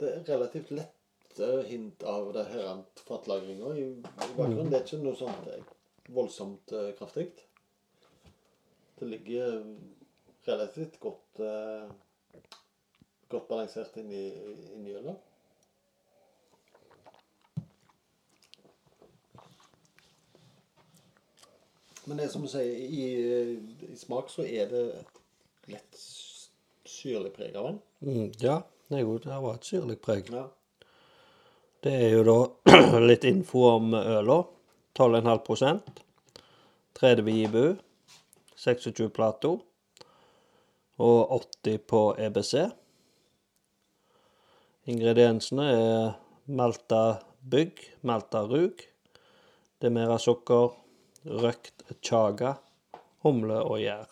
Det 0.00 0.10
er 0.10 0.24
relativt 0.34 0.70
lette 0.74 1.62
hint 1.70 2.02
av 2.04 2.32
det 2.34 2.44
her 2.50 2.82
fatlagringa 3.06 3.70
i, 3.78 3.86
i 3.94 4.34
bakgrunnen. 4.36 4.68
Det 4.68 4.80
er 4.80 4.84
ikke 4.84 5.04
noe 5.04 5.16
sånt 5.16 6.10
voldsomt 6.12 6.74
kraftig. 6.98 7.30
Det 8.98 9.08
ligger 9.08 9.62
relativt 10.48 11.00
godt 11.00 11.40
Godt 13.32 13.48
balansert 13.48 13.96
inni 14.02 14.26
inn 14.74 14.90
i 14.90 14.98
ølet. 14.98 15.31
Men 22.04 22.18
det 22.18 22.26
er 22.26 22.32
som 22.32 22.42
du 22.42 22.50
sier, 22.50 22.66
i, 22.66 23.04
i 23.92 23.96
smak 23.98 24.30
så 24.32 24.46
er 24.46 24.70
det 24.72 24.82
et 24.98 25.20
lett 25.76 26.00
syrlig 26.88 27.30
preg 27.36 27.54
av 27.56 27.68
den. 27.68 27.78
mm, 28.06 28.32
ja, 28.42 28.58
det 28.88 28.98
er 28.98 29.04
jo, 29.06 29.18
det 29.22 29.38
var 29.44 29.58
et 29.58 29.68
syrlig 29.68 29.98
preg. 30.02 30.32
Ja. 30.34 30.48
Det 31.82 31.92
er 32.08 32.16
jo 32.16 32.24
da 32.26 32.38
litt 33.10 33.24
info 33.28 33.68
om 33.76 33.94
øla. 33.98 34.42
12,5% 34.92 36.02
30 36.98 37.30
IBU, 37.32 37.76
26 38.60 39.08
Plato 39.08 39.54
og 41.00 41.32
80 41.64 41.78
på 41.88 42.02
EBC. 42.20 42.52
Ingrediensene 44.92 45.66
er 45.72 46.12
malta 46.46 47.00
bygg, 47.50 47.80
malta 48.06 48.44
rug, 48.46 48.84
demera 49.82 50.18
sukker, 50.20 50.76
røkt 51.24 51.82
chaga, 52.02 52.54
humle 53.22 53.60
og 53.62 53.80
gjær. 53.82 54.06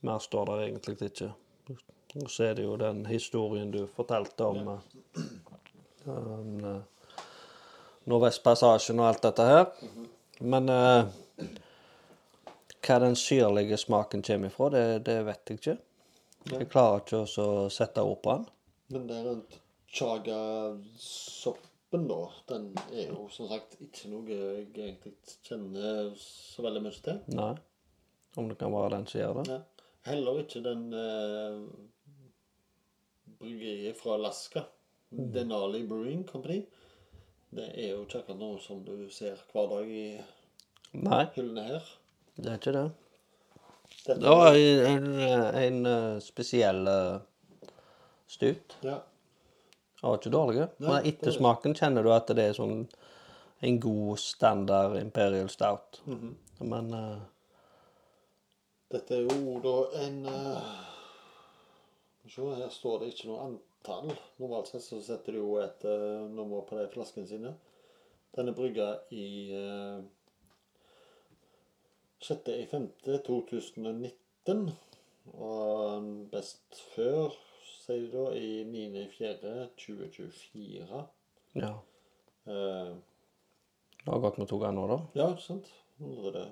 Mer 0.00 0.18
står 0.18 0.44
der 0.50 0.62
egentlig 0.66 0.96
ikke. 1.10 1.32
Og 2.20 2.30
så 2.30 2.44
er 2.48 2.54
det 2.58 2.64
jo 2.64 2.76
den 2.80 3.04
historien 3.06 3.70
du 3.70 3.84
fortalte 3.94 4.44
om 4.44 4.68
eh, 4.68 4.80
um, 6.06 6.64
eh, 6.64 6.80
Nordvestpassasjen 8.10 9.00
og 9.00 9.08
alt 9.08 9.22
dette 9.28 9.46
her. 9.46 9.66
Men 10.40 10.72
uh, 10.72 11.04
hva 12.80 12.98
den 13.04 13.16
syrlige 13.16 13.76
smaken 13.78 14.24
kommer 14.26 14.50
ifra, 14.50 14.70
det, 14.74 14.84
det 15.06 15.18
vet 15.28 15.52
jeg 15.52 15.60
ikke. 15.60 15.76
Jeg 16.50 16.70
klarer 16.72 17.04
ikke 17.04 17.22
å 17.44 17.68
sette 17.70 18.02
ord 18.02 18.22
på 18.24 18.38
den. 18.38 18.46
Men 18.96 19.06
det 19.06 19.18
er 19.20 19.28
rundt 19.28 19.58
chaga-soppen, 21.90 22.08
da, 22.08 22.30
den 22.48 22.74
er 22.92 23.08
jo 23.10 23.28
som 23.30 23.48
sagt 23.48 23.76
ikke 23.82 24.08
noe 24.10 24.28
jeg 24.28 24.66
egentlig 24.74 25.12
kjenner 25.42 26.12
så 26.16 26.62
veldig 26.62 26.82
mye 26.84 27.02
til. 27.02 27.20
Nei. 27.34 27.54
Om 28.38 28.48
det 28.48 28.58
kan 28.60 28.72
være 28.72 28.92
den 28.94 29.06
som 29.10 29.20
gjør 29.20 29.40
det. 29.42 29.48
Ja. 29.50 29.60
Heller 30.06 30.38
ikke 30.40 30.62
den 30.64 30.92
eh, 30.94 31.56
bryggeriet 33.40 33.96
fra 33.98 34.14
Alaska. 34.14 34.62
Denali 35.10 35.82
Brewing 35.88 36.24
Company. 36.28 36.60
Det 37.50 37.66
er 37.74 37.96
jo 37.96 38.04
ikke 38.04 38.20
akkurat 38.20 38.38
noe 38.38 38.60
som 38.62 38.84
du 38.86 39.08
ser 39.10 39.36
hver 39.50 39.66
dag 39.72 39.88
i 39.90 40.20
Nei, 40.94 41.24
hyllene 41.34 41.64
her. 41.66 41.88
det 42.36 42.46
er 42.52 42.58
ikke 42.60 42.72
det. 42.76 42.84
Dette, 44.06 44.20
Det 44.22 44.30
var 44.30 44.54
en, 44.54 45.08
en, 45.10 45.56
en 45.58 45.86
eh, 45.90 46.20
spesiell 46.22 46.86
uh, 46.86 47.18
stut. 48.30 48.76
ja, 48.86 49.00
Den 50.00 50.08
var 50.08 50.18
ikke 50.18 50.32
dårlig. 50.32 50.66
Men 50.80 51.06
ettersmaken 51.06 51.74
kjenner 51.76 52.06
du 52.06 52.12
at 52.14 52.30
det 52.36 52.44
er 52.50 52.54
sånn 52.56 52.86
en 53.60 53.80
god 53.80 54.18
standard 54.18 54.96
Imperial 55.00 55.48
Stout. 55.52 56.00
Men 56.60 56.94
uh, 56.96 57.18
dette 58.90 59.14
er 59.14 59.20
jo 59.28 59.60
da 59.64 59.76
en 60.04 60.26
uh, 60.26 60.62
Se, 62.30 62.42
her 62.42 62.68
står 62.70 62.98
det 63.00 63.08
ikke 63.10 63.28
noe 63.30 63.44
antall. 63.48 64.10
Normalt 64.38 64.68
sett 64.70 64.84
så 64.84 65.00
setter 65.02 65.32
de 65.34 65.38
jo 65.40 65.56
et 65.58 65.84
uh, 65.88 66.28
nummer 66.30 66.60
på 66.68 66.74
de 66.78 66.88
flaskene 66.92 67.26
sine. 67.26 67.50
Den 68.36 68.48
er 68.50 68.54
brygga 68.54 68.88
i 69.10 69.50
uh, 69.50 69.98
6.5.2019. 72.22 74.70
Og 75.30 76.02
best 76.32 76.82
før, 76.94 77.28
sier 77.90 78.06
de 78.06 78.10
da, 78.14 78.24
i 78.38 78.62
9.4.2024. 78.70 81.02
ja. 81.60 81.74
Eh, 82.46 82.92
Det 84.00 84.08
har 84.14 84.20
gått 84.22 84.38
med 84.40 84.48
to 84.48 84.56
ganger 84.58 84.80
nå, 84.80 84.86
da. 84.88 84.96
ja, 85.18 85.26
ikke 85.34 85.42
sant? 85.44 85.66
Nå 86.00 86.28
er 86.30 86.34
det, 86.38 86.44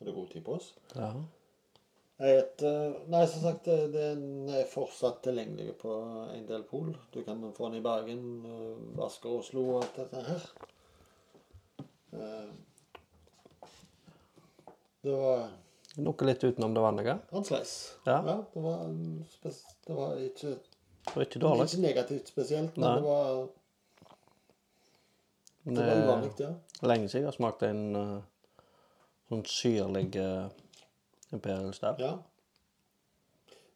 er 0.00 0.04
det 0.08 0.14
god 0.16 0.28
tid 0.32 0.42
på 0.44 0.52
oss. 0.58 0.68
Ja. 0.98 1.12
Et, 2.24 2.62
eh, 2.66 2.92
nei, 3.10 3.24
som 3.30 3.40
sagt, 3.44 3.64
den 3.94 4.22
er 4.50 4.66
fortsatt 4.70 5.20
tilgjengelig 5.26 5.74
på 5.80 5.92
en 6.34 6.46
del 6.48 6.62
pol. 6.66 6.88
Du 7.14 7.20
kan 7.26 7.38
få 7.54 7.64
den 7.70 7.78
i 7.80 7.84
Bergen, 7.84 8.24
eh, 8.46 9.04
Asker, 9.06 9.30
Oslo 9.38 9.60
og 9.76 9.82
alt 9.84 9.96
dette 10.02 10.20
her. 10.28 10.42
Eh, 12.14 12.50
Det 15.04 15.12
var 15.12 15.50
Noe 15.96 16.26
litt 16.26 16.42
utenom 16.44 16.74
det 16.74 16.80
vanlige. 16.82 17.18
annerledes. 17.30 17.74
Ja. 18.06 18.16
det, 18.54 18.60
var, 18.62 18.88
det 19.86 19.94
var 19.94 20.16
ikke, 20.18 20.54
Det 21.04 21.14
var 21.14 21.22
ikke 21.22 21.38
dårlig. 21.44 21.66
ikke 21.68 21.82
negativt 21.84 22.28
spesielt, 22.28 22.76
men 22.76 22.88
Nei. 22.88 22.94
det 22.96 23.04
var, 23.04 23.48
det 25.64 25.76
var 25.78 25.88
er 25.94 26.02
uvanlig, 26.04 26.30
ja. 26.40 26.50
lenge 26.82 27.08
siden 27.08 27.22
jeg 27.24 27.30
har 27.30 27.36
smakt 27.38 27.62
en 27.62 27.82
uh, 27.96 28.20
sånn 29.30 29.44
syrlig 29.48 30.10
uh, 30.20 30.48
Imperial 31.32 31.72
Stout. 31.76 32.02
ja. 32.02 32.16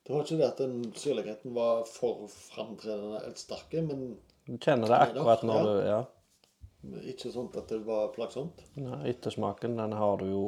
Det 0.08 0.14
var 0.16 0.22
ikke 0.24 0.36
det 0.40 0.46
at 0.48 0.60
den 0.62 0.76
syrligheten 0.96 1.52
var 1.52 1.82
for 1.84 2.28
framtredende 2.32 3.18
eller 3.20 3.34
sterke, 3.36 3.82
men 3.84 4.14
Du 4.48 4.54
kjenner 4.56 4.88
det 4.88 4.98
akkurat 5.04 5.42
når 5.44 5.58
Ja. 5.58 5.64
du 5.68 6.94
Ja. 6.94 7.00
ikke 7.12 7.28
sånn 7.34 7.50
at 7.56 7.68
det 7.68 7.82
var 7.84 8.08
plagsomt. 8.14 8.62
Nei, 8.80 9.02
Ettersmaken, 9.10 9.76
den 9.76 9.92
har 9.92 10.16
du 10.16 10.24
jo 10.30 10.44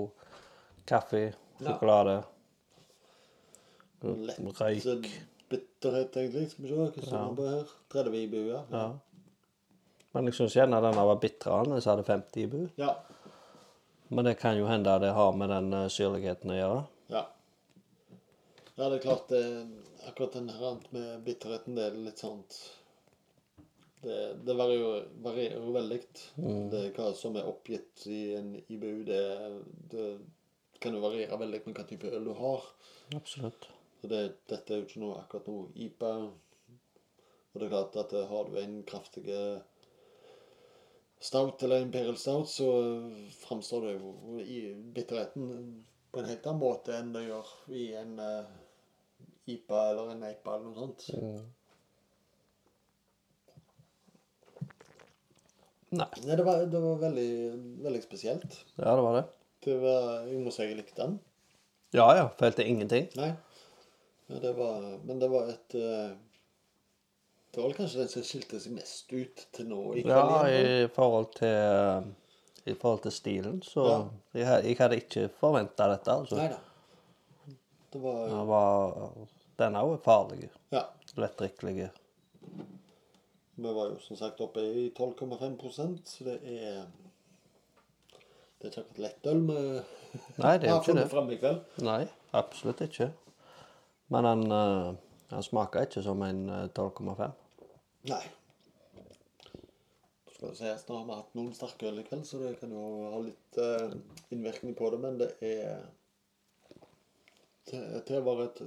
kaffe, 0.89 1.21
Ja. 1.29 1.37
Sjokolade, 1.67 2.17
Lett 4.01 4.61
røyk. 4.61 5.09
bitterhet, 5.51 6.17
egentlig. 6.17 6.51
Skal 6.51 6.65
vi 6.65 6.69
se 6.71 6.77
hva 6.79 7.09
som 7.11 7.37
på 7.37 7.47
her. 7.49 7.73
30 7.93 8.17
IBU, 8.25 8.43
ja. 8.49 8.63
Ja. 8.73 8.85
Men 10.15 10.27
jeg 10.31 10.35
syns 10.39 10.57
gjerne 10.57 10.81
den 10.83 10.97
var 10.97 11.19
bitrere 11.23 11.77
jeg 11.77 11.85
hadde 11.91 12.07
50 12.07 12.43
IBU. 12.47 12.63
Ja. 12.81 12.95
Men 14.09 14.25
det 14.27 14.39
kan 14.41 14.57
jo 14.59 14.67
hende 14.67 14.97
det 14.99 15.13
har 15.15 15.33
med 15.39 15.53
den 15.53 15.73
eh, 15.73 15.89
syrligheten 15.93 16.51
å 16.51 16.59
gjøre. 16.59 16.81
ja. 17.13 17.27
Ja, 18.81 18.89
det 18.89 18.97
er 18.97 19.03
klart 19.03 19.29
det, 19.29 19.41
Akkurat 20.09 20.33
den 20.33 20.49
her 20.49 20.79
med 20.95 21.25
bitterheten, 21.27 21.75
det 21.77 21.83
er 21.91 21.97
litt 22.01 22.19
sånn 22.23 22.39
Det, 24.01 24.15
det 24.47 24.55
varierer, 24.57 25.03
varierer 25.21 25.73
veldig. 25.75 25.99
Det 26.73 26.81
hva 26.97 27.11
som 27.15 27.37
er 27.37 27.45
oppgitt 27.51 28.07
i 28.09 28.35
en 28.39 28.55
IBU, 28.73 29.03
det, 29.05 29.21
det 29.93 30.07
kan 30.81 30.97
jo 30.97 31.03
variere 31.03 31.39
veldig 31.41 31.63
med 31.67 31.77
hva 31.79 31.87
type 31.89 32.11
øl 32.11 32.31
du 32.31 32.33
har. 32.39 32.69
Absolutt. 33.17 33.69
Så 34.01 34.09
det, 34.09 34.21
dette 34.49 34.73
er 34.73 34.81
jo 34.81 34.89
ikke 34.89 35.03
noe 35.03 35.19
akkurat 35.21 35.51
noe 35.51 35.69
IPA. 35.87 36.15
Og 37.51 37.59
det 37.59 37.67
er 37.67 37.75
klart 37.75 38.01
at 38.01 38.15
eh, 38.17 38.31
har 38.31 38.49
du 38.49 38.59
en 38.61 38.81
kraftig 38.89 39.27
stout 41.21 41.63
eller 41.63 41.81
imperial 41.85 42.17
stout, 42.17 42.49
så 42.49 42.71
framstår 43.41 43.87
det 43.87 43.93
jo 43.93 44.39
i 44.41 44.75
bitterheten 44.75 45.85
på 46.11 46.21
en 46.21 46.29
helt 46.31 46.47
annen 46.47 46.63
måte 46.63 46.97
enn 46.97 47.13
det 47.15 47.27
gjør 47.27 47.51
i 47.77 47.87
en 48.01 48.15
uh, 48.19 48.53
IPA 49.53 49.83
eller 49.91 50.15
en 50.15 50.25
EIPA 50.31 50.55
eller 50.55 50.71
noe 50.71 50.79
sånt. 50.79 51.05
Nei. 55.91 56.07
Nei, 56.23 56.37
det 56.39 56.47
var, 56.47 56.65
det 56.71 56.81
var 56.81 56.99
veldig, 57.03 57.31
veldig 57.85 58.03
spesielt. 58.03 58.59
Ja, 58.77 58.95
det 58.95 59.05
var 59.05 59.21
det. 59.21 59.25
Det 59.65 59.77
var, 59.83 60.25
jeg 60.27 60.41
må 60.41 60.51
si 60.55 60.63
jeg 60.65 60.77
likte 60.79 61.03
den. 61.03 61.19
Ja 61.93 62.07
ja, 62.17 62.27
følte 62.39 62.65
ingenting. 62.65 63.09
Nei. 63.19 63.33
Ja, 64.31 64.39
det 64.45 64.53
var, 64.57 64.85
men 65.05 65.19
det 65.21 65.29
var 65.33 65.49
et 65.51 65.75
eh, 65.75 66.13
Det 67.51 67.59
var 67.59 67.67
vel 67.67 67.75
kanskje 67.81 67.99
den 68.05 68.09
som 68.13 68.23
skilte 68.23 68.61
seg 68.63 68.77
mest 68.77 69.11
ut 69.13 69.43
til 69.57 69.67
nå 69.73 69.81
i 69.99 70.05
Ja, 70.07 70.23
i 70.47 70.87
forhold 70.95 71.33
til 71.35 72.71
I 72.71 72.75
forhold 72.79 73.03
til 73.09 73.13
stilen, 73.17 73.59
så 73.67 73.85
Ja. 73.89 73.99
jeg, 74.39 74.65
jeg 74.69 74.77
hadde 74.79 75.01
ikke 75.03 75.29
forventa 75.41 75.89
dette. 75.91 76.13
altså. 76.13 76.37
Nei 76.39 76.49
da. 76.53 76.61
Det 77.91 78.03
var 78.05 78.29
Den 78.31 78.47
var 78.47 79.11
Den 79.59 79.75
òg 79.77 79.95
er 79.97 80.03
farlig. 80.05 80.51
Ja. 80.73 80.85
Lettdrikkelig. 81.19 81.91
Vi 83.61 83.73
var 83.77 83.91
jo 83.91 83.99
som 84.01 84.17
sagt 84.17 84.41
oppe 84.41 84.63
i 84.63 84.87
12,5 84.97 85.99
så 86.07 86.25
det 86.25 86.39
er 86.47 86.85
Det 88.61 88.69
er 88.69 88.73
ikke 88.73 88.83
akkurat 88.83 88.99
lettøl 89.07 89.39
vi 89.47 89.61
Nei, 90.43 90.57
det 90.61 90.67
er 90.67 90.73
jo 90.73 90.75
har 90.75 90.81
ikke 90.81 90.89
funnet 90.91 91.05
det. 91.07 91.11
fram 91.13 91.31
i 91.31 91.39
kveld. 91.41 91.61
Nei, 91.87 92.01
absolutt 92.37 92.83
ikke. 92.85 93.07
Men 94.11 94.27
han, 94.27 94.43
eh, 94.53 94.91
han 95.31 95.47
smaker 95.47 95.87
ikke 95.87 96.03
som 96.05 96.23
en 96.27 96.43
eh, 96.51 96.67
12,5. 96.77 97.31
Nei. 98.11 98.23
Så 100.27 100.35
skal 100.35 100.49
det 100.51 100.59
sies, 100.59 100.85
nå 100.89 100.99
har 100.99 101.07
vi 101.07 101.17
hatt 101.21 101.39
noen 101.39 101.55
sterke 101.57 101.89
øl 101.89 102.03
i 102.03 102.05
kveld, 102.09 102.27
så 102.27 102.41
det 102.43 102.57
kan 102.61 102.75
jo 102.75 102.85
ha 103.15 103.23
litt 103.23 103.61
eh, 103.63 103.97
innvirkning 104.35 104.77
på 104.79 104.91
det, 104.93 105.01
men 105.07 105.21
det 105.23 105.31
er 105.47 105.89
Til, 107.71 107.83
til 108.09 108.19
å 108.19 108.25
være 108.27 108.49
et 108.49 108.61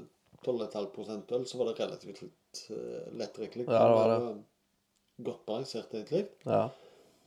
12,5 0.46 1.34
øl, 1.36 1.46
så 1.50 1.60
var 1.60 1.70
det 1.70 1.80
relativt 1.80 2.22
litt 2.24 2.60
uh, 2.72 3.08
lettdrikkelig. 3.20 3.66
Ja, 3.68 3.82
det 3.84 3.96
var 3.98 4.12
det. 4.12 4.34
Godt 5.28 5.46
balansert, 5.48 5.92
egentlig. 5.96 6.22
Ja. 6.48 6.70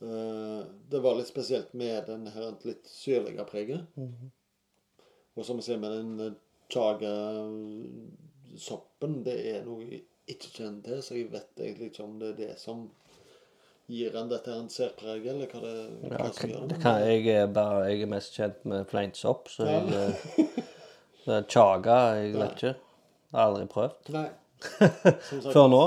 Eh, 0.01 0.61
det 0.89 0.99
var 0.99 1.15
litt 1.17 1.27
spesielt 1.27 1.73
med 1.73 2.05
den 2.09 2.27
her 2.33 2.53
litt 2.67 2.87
syrlige 2.89 3.43
preget. 3.49 3.81
Og 5.37 5.45
som 5.45 5.57
vi 5.57 5.63
ser 5.65 5.77
med 5.81 5.91
den 5.95 6.19
eh, 6.25 6.33
chaga-soppen, 6.73 9.13
det 9.25 9.37
er 9.55 9.61
noe 9.65 9.81
jeg 9.85 10.01
ikke 10.27 10.49
kjenner 10.59 10.81
til, 10.85 10.99
så 11.03 11.11
jeg 11.17 11.33
vet 11.33 11.51
egentlig 11.63 11.87
ikke 11.91 12.05
om 12.05 12.13
det 12.21 12.29
er 12.33 12.37
det 12.41 12.55
som 12.61 12.77
gir 13.87 14.11
han 14.17 14.27
dette 14.27 14.51
her 14.51 14.59
en 14.59 14.69
særpreg, 14.71 15.21
eller 15.31 15.47
hva 15.47 15.59
det, 15.63 15.75
Ja, 16.11 16.17
som 16.35 16.49
gjør 16.51 16.65
det 16.67 16.77
kan, 16.83 16.95
jeg, 17.07 17.21
er 17.31 17.47
bare, 17.55 17.87
jeg 17.87 17.97
er 18.03 18.09
mest 18.11 18.31
kjent 18.35 18.59
med 18.67 18.83
fleinsopp, 18.89 19.47
så 19.53 19.61
jeg 19.69 19.83
eh, 19.95 20.13
det 21.27 21.33
er 21.37 21.43
Chaga, 21.51 21.97
jeg 22.19 22.29
vet 22.35 22.51
ikke. 22.57 22.73
Aldri 23.37 23.65
prøvd. 23.71 23.95
Nei. 24.15 24.29
Før 25.53 25.67
nå. 25.71 25.83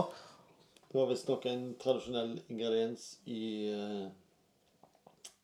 Det 0.91 0.99
var 0.99 1.07
visstnok 1.07 1.45
en 1.47 1.75
tradisjonell 1.79 2.33
ingrediens 2.51 3.21
i 3.31 3.71
uh, 3.71 4.09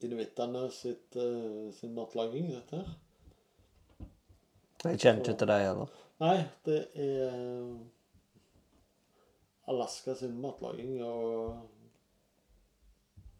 inuittene 0.02 0.64
sitt, 0.74 1.16
eh, 1.16 1.68
sin 1.72 1.94
matlaging, 1.94 2.48
dette 2.50 2.80
her. 2.80 2.88
Jeg 4.82 4.98
kjenner 5.00 5.22
ikke 5.22 5.36
til 5.38 5.50
det 5.50 5.58
heller. 5.62 5.94
Nei, 6.20 6.34
det 6.66 6.80
er 7.04 7.30
Alaska 9.70 10.14
sin 10.18 10.36
matlaging 10.42 10.98
og 11.04 11.56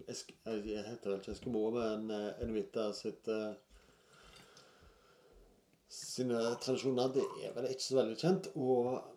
Esk 0.07 0.31
Jeg 0.47 0.85
heter 0.87 1.11
vel 1.11 1.19
ikke 1.19 1.35
Eskimo, 1.35 1.65
men 1.75 2.11
Enuita 2.15 2.93
sitt 2.95 3.27
uh, 3.35 3.51
Sine 5.91 6.39
tradisjoner, 6.63 7.11
det 7.19 7.27
er 7.43 7.55
vel 7.57 7.71
ikke 7.73 7.89
så 7.89 7.99
veldig 7.99 8.17
kjent. 8.21 8.51
Og 8.55 9.16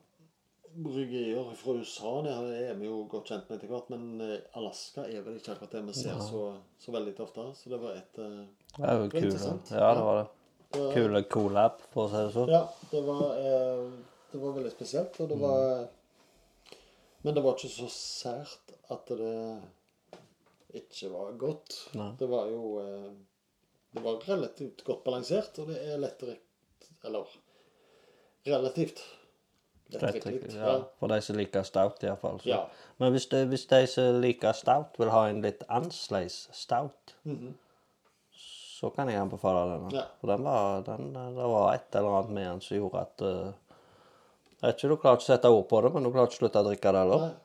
bryggerier 0.75 1.53
fra 1.57 1.73
USA 1.79 2.11
det 2.25 2.33
er 2.69 2.75
vi 2.79 2.85
jo 2.87 3.03
godt 3.09 3.29
kjent 3.31 3.47
med 3.49 3.57
etter 3.57 3.71
hvert, 3.71 3.89
men 3.93 4.21
eh, 4.21 4.39
Alaska 4.59 5.05
er 5.07 5.23
vel 5.25 5.39
ikke 5.39 5.55
akkurat 5.55 5.71
det 5.77 5.81
vi 5.87 5.95
ser 5.97 6.19
så, 6.23 6.43
så 6.79 6.93
veldig 6.95 7.13
ofte. 7.25 7.45
Så 7.57 7.71
det 7.73 7.79
var 7.81 7.97
et 7.97 8.19
eh, 8.21 8.43
Det 8.75 8.83
var 8.85 9.09
kule. 9.09 9.23
interessant. 9.25 9.71
Ja, 9.73 9.89
det 9.97 10.05
var 10.07 10.19
det. 10.21 10.27
Kule 10.93 11.23
collab, 11.25 11.79
for 11.93 12.05
å 12.05 12.09
si 12.11 12.19
det 12.21 12.33
sånn. 12.35 12.51
Ja, 12.53 12.61
det 12.91 13.01
var, 13.07 13.23
eh, 13.41 13.85
det 14.33 14.41
var 14.43 14.57
veldig 14.59 14.73
spesielt, 14.75 15.17
og 15.23 15.31
det 15.33 15.39
var 15.41 15.87
Men 17.25 17.35
det 17.35 17.41
var 17.43 17.57
ikke 17.57 17.71
så 17.73 17.87
sært 17.91 18.75
at 18.93 19.09
det 19.19 19.33
ikke 20.79 21.09
var 21.11 21.33
godt. 21.41 21.79
Nei. 21.97 22.11
Det 22.19 22.29
var 22.29 22.47
jo 22.53 22.77
eh, 22.83 23.09
Det 23.95 24.03
var 24.05 24.21
relativt 24.29 24.83
godt 24.85 25.03
balansert, 25.03 25.57
og 25.59 25.71
det 25.73 25.79
er 25.89 25.97
lettdrikk 25.97 26.89
Eller 27.09 27.25
relativt 28.45 29.01
lettdrikkelig. 29.93 30.53
Ja, 30.55 30.75
for 30.99 31.11
de 31.11 31.21
som 31.25 31.37
liker 31.39 31.65
stout, 31.67 32.03
iallfall. 32.05 32.39
Ja. 32.47 32.63
Men 33.01 33.15
hvis 33.15 33.25
de, 33.31 33.41
hvis 33.49 33.65
de 33.71 33.81
som 33.89 34.19
liker 34.23 34.53
stout, 34.57 34.99
vil 35.01 35.11
ha 35.13 35.25
en 35.29 35.41
litt 35.45 35.63
annerledes 35.67 36.45
stout, 36.55 37.15
så 38.79 38.91
kan 38.95 39.09
jeg 39.11 39.19
anbefale 39.19 39.65
denne. 39.73 39.89
Ja. 39.95 40.05
For 40.21 40.31
den 40.31 40.45
var, 40.45 40.83
den, 40.87 41.09
det 41.15 41.49
var 41.53 41.73
et 41.73 41.95
eller 41.99 42.19
annet 42.19 42.35
med 42.37 42.47
den 42.47 42.61
som 42.63 42.77
gjorde 42.77 43.01
at 43.07 43.25
uh, 43.25 43.49
Jeg 44.59 44.67
vet 44.67 44.77
ikke, 44.77 44.91
du 44.91 44.99
klarer 44.99 45.19
ikke 45.19 45.25
å 45.25 45.31
sette 45.31 45.51
ord 45.55 45.67
på 45.71 45.81
det, 45.83 45.91
men 45.95 46.05
du 46.05 46.11
klarer 46.11 46.29
ikke 46.29 46.37
å 46.37 46.41
slutte 46.43 46.61
å 46.63 46.67
drikke 46.67 46.93
det 46.95 47.03
heller. 47.03 47.25
Nei. 47.25 47.35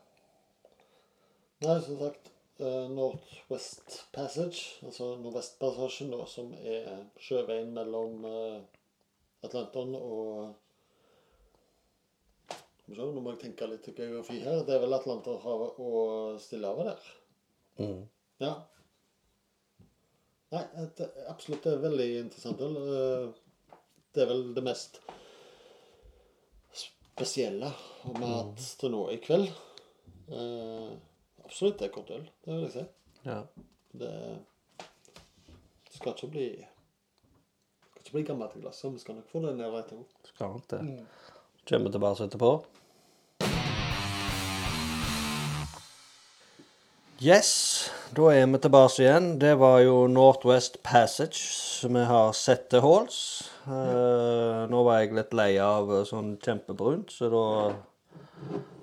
Nei, 1.65 1.75
som 1.81 1.99
sagt 1.99 2.31
uh, 2.59 2.85
Northwest 2.91 3.97
Passage, 4.15 4.63
altså 4.83 5.13
Nordvestpassasjen, 5.23 6.11
som 6.27 6.51
er 6.59 6.89
sjøveien 7.23 7.71
mellom 7.75 8.27
uh, 8.27 8.59
Atlanteren 9.45 9.95
og 9.99 10.55
Se, 12.85 12.93
Nå 13.01 13.21
må 13.21 13.33
jeg 13.33 13.41
tenke 13.47 13.67
litt 13.69 13.87
geografi 13.97 14.39
her. 14.43 14.61
Det 14.67 14.75
er 14.75 14.83
vel 14.83 14.93
Atlanterhavet 14.93 15.79
og 15.81 16.39
Stillehavet 16.43 16.91
der. 16.91 17.07
Mm. 17.81 18.01
Ja. 18.43 18.53
Nei, 20.53 20.61
et, 20.83 21.01
absolutt 21.31 21.65
det 21.65 21.73
er 21.73 21.81
veldig 21.83 22.09
interessant. 22.21 22.61
Eh, 22.61 23.25
Det 24.15 24.23
er 24.23 24.29
vel 24.29 24.43
det 24.55 24.63
mest 24.63 25.01
spesielle 26.71 27.67
om 28.07 28.21
har 28.21 28.35
hatt 28.43 28.61
til 28.79 28.93
nå 28.93 29.01
i 29.11 29.17
kveld. 29.23 29.49
Eh, 30.29 30.93
absolutt 31.43 31.79
det 31.81 31.89
er 31.89 31.93
kort 31.97 32.13
øl, 32.15 32.23
det 32.45 32.53
vil 32.53 32.63
jeg 32.67 32.73
si. 32.77 32.85
Ja. 33.25 33.41
Det, 33.95 34.13
det 34.79 35.97
skal 35.97 36.13
ikke 36.13 36.31
bli 36.31 36.47
det 36.55 37.91
skal 37.91 38.05
ikke 38.05 38.15
bli 38.19 38.25
gammelt 38.29 38.55
i 38.55 38.61
glasset. 38.63 38.93
Vi 38.93 39.03
skal 39.03 39.15
nok 39.19 39.29
få 39.31 39.41
det 39.43 39.55
ned 39.57 39.77
etterpå. 39.81 40.05
Skal 40.31 40.53
nok 40.55 40.67
det. 40.71 40.81
Kommer 41.65 41.89
tilbake 41.89 42.27
etterpå. 42.27 42.49
Yes, 47.23 47.49
da 48.13 48.27
er 48.35 48.45
vi 48.51 48.59
tilbake 48.61 49.01
igjen. 49.01 49.31
Det 49.41 49.55
var 49.57 49.79
jo 49.81 50.03
Northwest 50.11 50.77
Passage 50.83 51.39
som 51.39 51.97
vi 51.97 52.03
har 52.05 52.35
sett 52.37 52.67
til 52.69 52.83
halls. 52.85 53.17
Uh, 53.65 54.67
nå 54.69 54.83
var 54.85 55.01
jeg 55.01 55.15
litt 55.17 55.33
lei 55.33 55.55
av 55.63 55.89
sånn 56.05 56.35
kjempebrunt, 56.43 57.09
så 57.15 57.31
da 57.33 57.45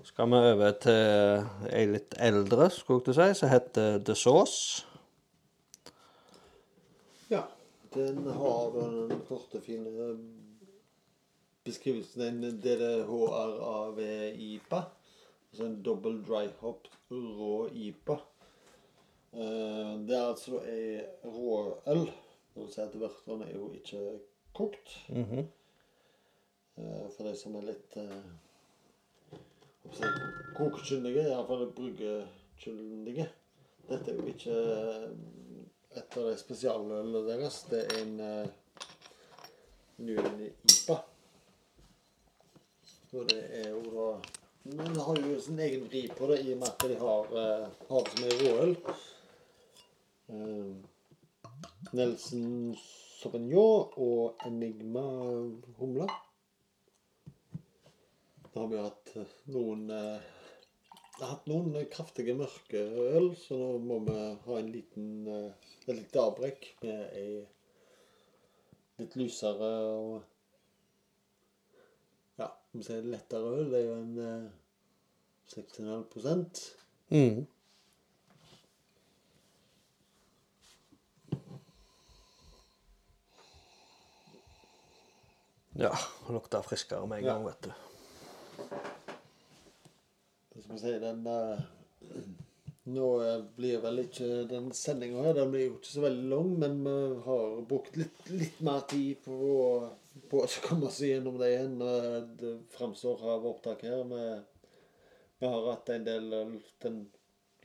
skal 0.09 0.33
vi 0.33 0.43
over 0.51 0.75
til 0.83 1.71
ei 1.71 1.87
litt 1.93 2.19
eldre, 2.19 2.67
skulle 2.75 2.99
jeg 2.99 3.07
til 3.07 3.15
å 3.15 3.19
si, 3.21 3.41
som 3.45 3.53
heter 3.53 4.03
The 4.03 4.19
Sauce. 4.19 4.83
Ja. 7.31 7.47
Den 7.95 8.25
har 8.27 8.73
den 8.75 9.21
korte, 9.29 9.61
fine 9.63 9.93
beskrivelsen. 11.65 12.23
En 12.23 12.61
DDHRAV-IPA. 12.61 14.83
Altså 15.51 15.65
en 15.67 15.83
double 15.85 16.25
dry 16.27 16.49
hop 16.61 16.89
rå 17.11 17.69
IPA. 17.69 18.13
Eh, 19.33 20.07
Det 20.07 20.17
er 20.17 20.29
altså 20.29 20.61
ei 20.65 21.01
råøl. 21.25 22.07
Det 22.55 22.63
vil 22.63 22.73
si 22.73 22.81
at 22.81 23.01
vørtene 23.01 23.45
er 23.49 23.55
jo 23.57 23.73
ikke 23.73 24.19
kokt. 24.55 25.05
Mm 25.09 25.25
-hmm. 25.25 25.45
For 27.17 27.25
de 27.25 27.37
som 27.37 27.55
er 27.57 27.63
litt 27.63 27.97
eh, 27.97 28.23
si, 29.93 30.03
kokekyndige, 30.57 31.23
iallfall 31.23 31.73
bryggekyndige. 31.73 33.29
Dette 33.89 34.11
er 34.11 34.15
jo 34.15 34.27
ikke 34.27 34.53
et 35.97 36.17
av 36.17 36.31
de 36.31 36.37
spesialølene 36.39 37.29
deres. 37.29 37.63
Det 37.63 37.85
er 37.85 38.03
en 38.03 38.21
Nguyen 39.99 40.41
IPA. 40.65 41.12
Og 43.13 43.29
det 43.29 43.43
er 43.61 43.69
jo 43.71 43.83
da 43.93 44.07
Men 44.65 44.97
har 44.97 45.19
jo 45.19 45.41
sin 45.43 45.59
egen 45.59 45.89
vri 45.91 46.05
på 46.17 46.29
det 46.31 46.41
i 46.45 46.53
og 46.55 46.61
med 46.61 46.69
at 46.71 46.85
de 46.87 46.97
har, 47.01 47.33
har 47.89 48.05
det 48.07 48.13
som 48.13 48.27
er 48.29 48.37
råøl. 48.43 48.75
Uh, 50.31 50.77
Nelson 51.93 52.77
Sauvignon 53.23 53.91
og 54.03 54.47
Enigma 54.47 55.03
humle. 55.79 56.07
Da 58.53 58.61
har 58.61 58.71
vi 58.73 58.81
hatt 58.83 59.13
eh, 59.17 59.35
noen 59.55 59.85
eh, 59.95 60.25
hatt 61.21 61.47
noen 61.47 61.77
kraftige 61.93 62.35
mørke 62.37 62.83
øl, 62.83 63.31
så 63.39 63.57
nå 63.57 64.01
må 64.01 64.01
vi 64.09 64.17
ha 64.47 64.59
en 64.59 64.73
liten 64.75 65.29
eh, 65.31 65.71
et 65.87 65.95
lite 65.95 66.21
avbrekk 66.25 66.67
med 66.83 67.15
ei 67.21 67.29
litt 68.99 69.15
lysere 69.21 69.71
og 69.95 70.32
om 72.73 72.81
vi 72.81 72.85
lettere 73.13 73.51
øl. 73.59 73.71
Det 73.73 73.81
er 73.81 73.87
jo 73.87 73.97
en 74.01 74.19
eh, 74.19 74.51
6,5 75.53 76.05
Mm. 77.13 77.47
Ja, 85.79 85.91
lukter 86.29 86.63
friskere 86.63 87.07
med 87.07 87.19
en 87.19 87.25
Ja. 87.25 87.33
gang, 87.33 87.45
vet 87.47 87.65
du. 87.65 87.73
Det 90.55 90.63
skal 90.63 90.75
vi 90.75 90.79
si, 90.79 90.93
den 91.01 91.27
eh, 91.27 91.61
Nå 92.85 93.09
eh, 93.23 93.43
blir 93.57 93.79
vel 93.85 94.01
ikke 94.03 94.29
den 94.51 94.73
sendinga 94.75 95.23
her 95.29 95.37
den 95.37 95.53
blir 95.53 95.69
jo 95.69 95.75
ikke 95.77 95.93
så 95.93 96.01
veldig 96.03 96.25
lang, 96.33 96.49
men 96.59 96.81
vi 96.83 96.95
har 97.29 97.61
brukt 97.71 97.97
litt, 98.01 98.25
litt 98.35 98.59
mer 98.67 98.81
tid 98.91 99.21
på, 99.23 99.37
på 100.33 100.41
å 100.43 100.49
komme 100.67 100.89
oss 100.91 100.99
gjennom 101.07 101.37
det 101.39 101.53
igjen. 101.53 101.77
eh, 101.87 102.17
Det 102.41 102.55
framstår 102.75 103.23
av 103.37 103.47
opptaket 103.53 103.87
her. 103.93 104.03
Vi, 104.11 104.25
vi 105.39 105.53
har 105.53 105.69
hatt 105.71 105.93
en 105.95 106.09
del 106.09 106.27
øl 106.41 106.57
den 106.83 106.99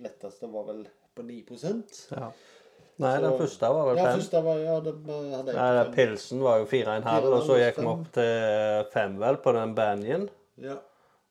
letteste 0.06 0.50
var 0.54 0.70
vel 0.70 0.86
på 1.18 1.26
9% 1.26 1.98
Ja. 2.14 2.30
Nei, 3.02 3.12
den 3.22 3.34
første 3.38 3.68
var 3.74 3.86
vel 3.92 3.98
Ja, 4.00 4.06
fem. 4.08 4.20
første 4.22 4.40
var 4.46 4.58
ja, 4.62 4.76
det 4.82 4.94
hadde 5.06 5.54
Nei, 5.54 5.66
den 5.78 5.92
pilsen 5.94 6.40
var 6.42 6.62
jo 6.62 6.70
fire 6.70 6.94
og 6.96 7.02
en 7.02 7.10
halv, 7.10 7.28
og 7.38 7.44
så 7.46 7.58
gikk 7.62 7.78
vi 7.82 7.90
opp 7.92 8.08
til 8.16 8.88
5, 8.94 9.18
vel, 9.22 9.38
på 9.44 9.54
den 9.58 9.74
banjen. 9.78 10.24
Ja. 10.62 10.78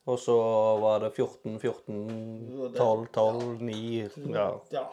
Og 0.06 0.20
så 0.22 0.36
var 0.82 1.02
det 1.02 1.10
14, 1.16 1.58
14, 1.60 2.72
12, 2.76 3.06
12, 3.14 3.62
9 3.62 4.10
Ja. 4.34 4.46
ja. 4.70 4.86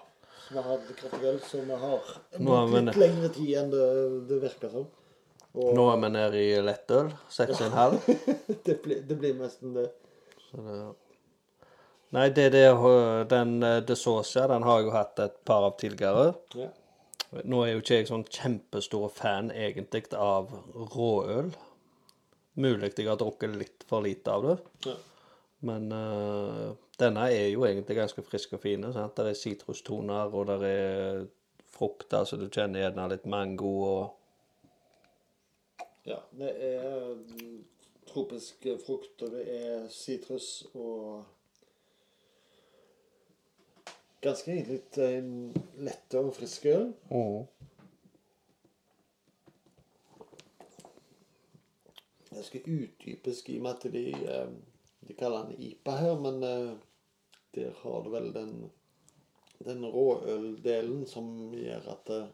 Så 0.44 0.56
vi 0.56 0.64
hadde 0.66 0.96
kraftig 0.98 1.28
øl, 1.30 1.40
så 1.40 1.62
vi 1.62 1.78
har 1.84 2.68
vi 2.68 2.82
litt 2.82 2.98
lengre 3.00 3.30
tid 3.32 3.52
enn 3.62 3.70
det, 3.72 3.86
det 4.28 4.40
virker 4.44 4.74
som. 4.74 4.90
Og 5.54 5.76
Nå 5.78 5.86
er 5.92 6.02
vi 6.02 6.10
nede 6.16 6.42
i 6.42 6.50
lettøl. 6.66 7.14
6,5. 7.30 8.00
det, 8.66 8.76
blir, 8.84 9.06
det 9.08 9.18
blir 9.22 9.38
nesten 9.38 9.78
det. 9.78 9.88
Så 10.50 10.66
det 10.66 10.82
Nei, 12.14 12.28
det, 12.30 12.52
det, 12.54 12.68
den 13.30 13.64
eh, 13.66 13.80
De 13.82 13.96
Sosia 13.98 14.46
den 14.48 14.66
har 14.68 14.80
jeg 14.80 14.86
jo 14.86 14.94
hatt 14.94 15.22
et 15.24 15.38
par 15.50 15.66
av 15.66 15.78
tidligere. 15.82 16.34
Ja. 16.54 16.70
Nå 17.50 17.64
er 17.66 17.72
jo 17.72 17.82
ikke 17.82 17.98
jeg 17.98 18.10
sånn 18.10 18.26
kjempestor 18.30 19.08
fan 19.14 19.50
egentlig 19.50 20.04
av 20.14 20.52
råøl. 20.94 21.50
Mulig 22.54 22.92
jeg 22.98 23.10
har 23.10 23.18
drukket 23.18 23.56
litt 23.58 23.86
for 23.90 24.06
lite 24.06 24.34
av 24.34 24.46
det. 24.46 24.58
Ja. 24.86 24.96
Men 25.64 25.88
uh, 25.96 26.74
denne 27.00 27.30
er 27.32 27.48
jo 27.50 27.64
egentlig 27.66 27.98
ganske 27.98 28.24
frisk 28.26 28.58
og 28.58 28.62
fin. 28.66 28.84
Der 28.84 29.30
er 29.30 29.38
sitrustoner, 29.38 30.34
og 30.34 30.50
der 30.52 30.66
er 30.68 31.24
frukter, 31.74 32.28
så 32.28 32.38
du 32.38 32.50
kjenner 32.50 32.84
gjerne 32.84 33.08
litt 33.14 33.26
mango 33.30 33.74
og 33.88 34.20
ja. 36.04 36.18
Det 36.36 36.50
er 36.68 37.14
mm, 37.16 37.62
tropisk 38.10 38.68
frukt, 38.84 39.22
og 39.24 39.32
det 39.32 39.46
er 39.48 39.88
sitrus 39.94 40.66
og 40.74 41.24
Ganske 44.24 44.54
egentlig 44.54 44.78
litt 44.78 44.98
lettere 45.84 46.22
og 46.24 46.36
friske 46.38 46.72
øl. 46.72 46.86
Jeg 52.36 52.46
skal 52.46 52.62
utdype 52.68 53.34
i 53.48 53.58
og 53.58 53.64
med 53.64 53.72
at 53.72 53.92
de, 53.94 54.04
eh, 54.12 54.54
de 55.08 55.14
kaller 55.18 55.46
den 55.50 55.62
IPA 55.62 55.98
her, 55.98 56.16
men 56.20 56.44
eh, 56.44 56.72
der 57.56 57.76
har 57.82 58.04
du 58.04 58.10
vel 58.10 58.32
den, 58.34 58.72
den 59.66 59.86
råøldelen 59.86 61.06
som 61.08 61.54
gjør 61.54 61.90
at 61.94 62.10
eh, 62.16 62.32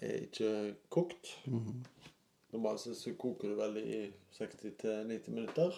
er 0.00 0.16
ikke 0.22 0.74
kokt. 0.88 1.34
Normalt 2.54 2.80
sett 2.80 2.96
så 2.96 3.12
koker 3.18 3.52
du 3.52 3.58
vel 3.58 3.76
i 3.82 4.00
60-90 4.38 5.30
minutter. 5.34 5.74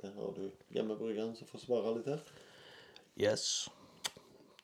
Der 0.00 0.12
har 0.14 0.34
du 0.36 0.50
hjemmebryggeren 0.70 1.34
som 1.36 1.48
får 1.50 1.64
svare 1.66 1.96
litt 1.96 2.08
her. 2.12 2.22
Yes. 3.18 3.68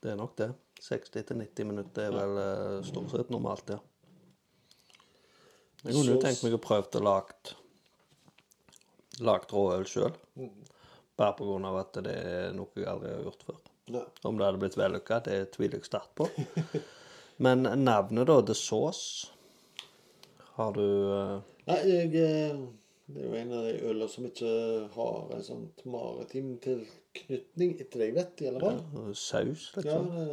Det 0.01 0.13
er 0.13 0.17
nok 0.17 0.39
det. 0.39 0.53
60-90 0.81 1.65
minutter 1.65 2.07
er 2.07 2.17
vel 2.17 2.85
stort 2.87 3.11
sett 3.13 3.35
normalt, 3.35 3.75
ja. 3.75 3.81
Jeg 5.81 5.95
kunne 5.97 6.15
jo 6.15 6.21
tenkt 6.21 6.43
meg 6.45 6.55
å 6.57 6.61
prøve 6.63 7.01
å 7.01 7.05
lage 7.05 7.55
lagt 9.25 9.53
råøl 9.53 9.85
sjøl. 9.89 10.15
Bare 11.21 11.35
på 11.37 11.45
grunn 11.49 11.67
av 11.69 11.77
at 11.83 11.99
det 12.05 12.15
er 12.17 12.55
noe 12.57 12.69
jeg 12.77 12.89
aldri 12.89 13.11
har 13.13 13.25
gjort 13.27 13.45
før. 13.49 13.59
Ja. 13.91 14.05
Om 14.29 14.39
det 14.39 14.47
hadde 14.47 14.61
blitt 14.63 14.77
vellykka, 14.79 15.19
det 15.27 15.39
tviler 15.57 15.81
jeg 15.81 15.89
sterkt 15.89 16.13
på. 16.17 16.29
Men 17.45 17.65
navnet, 17.85 18.27
da, 18.29 18.37
The 18.45 18.55
Sauce 18.55 19.31
Har 20.59 20.75
du 20.77 20.85
eh, 20.85 21.39
Nei, 21.71 21.79
jeg 21.89 22.11
eh, 22.21 22.59
Det 23.09 23.23
er 23.23 23.27
jo 23.27 23.39
en 23.41 23.55
av 23.57 23.65
de 23.65 23.73
ølene 23.89 24.09
som 24.13 24.27
ikke 24.29 24.51
har 24.95 25.33
en 25.35 25.45
sånn 25.47 25.65
maritim 25.89 26.53
tilknytning, 26.63 27.73
etter 27.81 28.03
det 28.05 28.11
jeg 28.11 28.17
vet, 28.21 28.43
i 28.45 28.51
alle 28.51 28.61
fall. 28.63 28.83
saus, 29.17 29.71
Ja, 29.75 29.81
liksom? 29.83 30.11
det, 30.15 30.27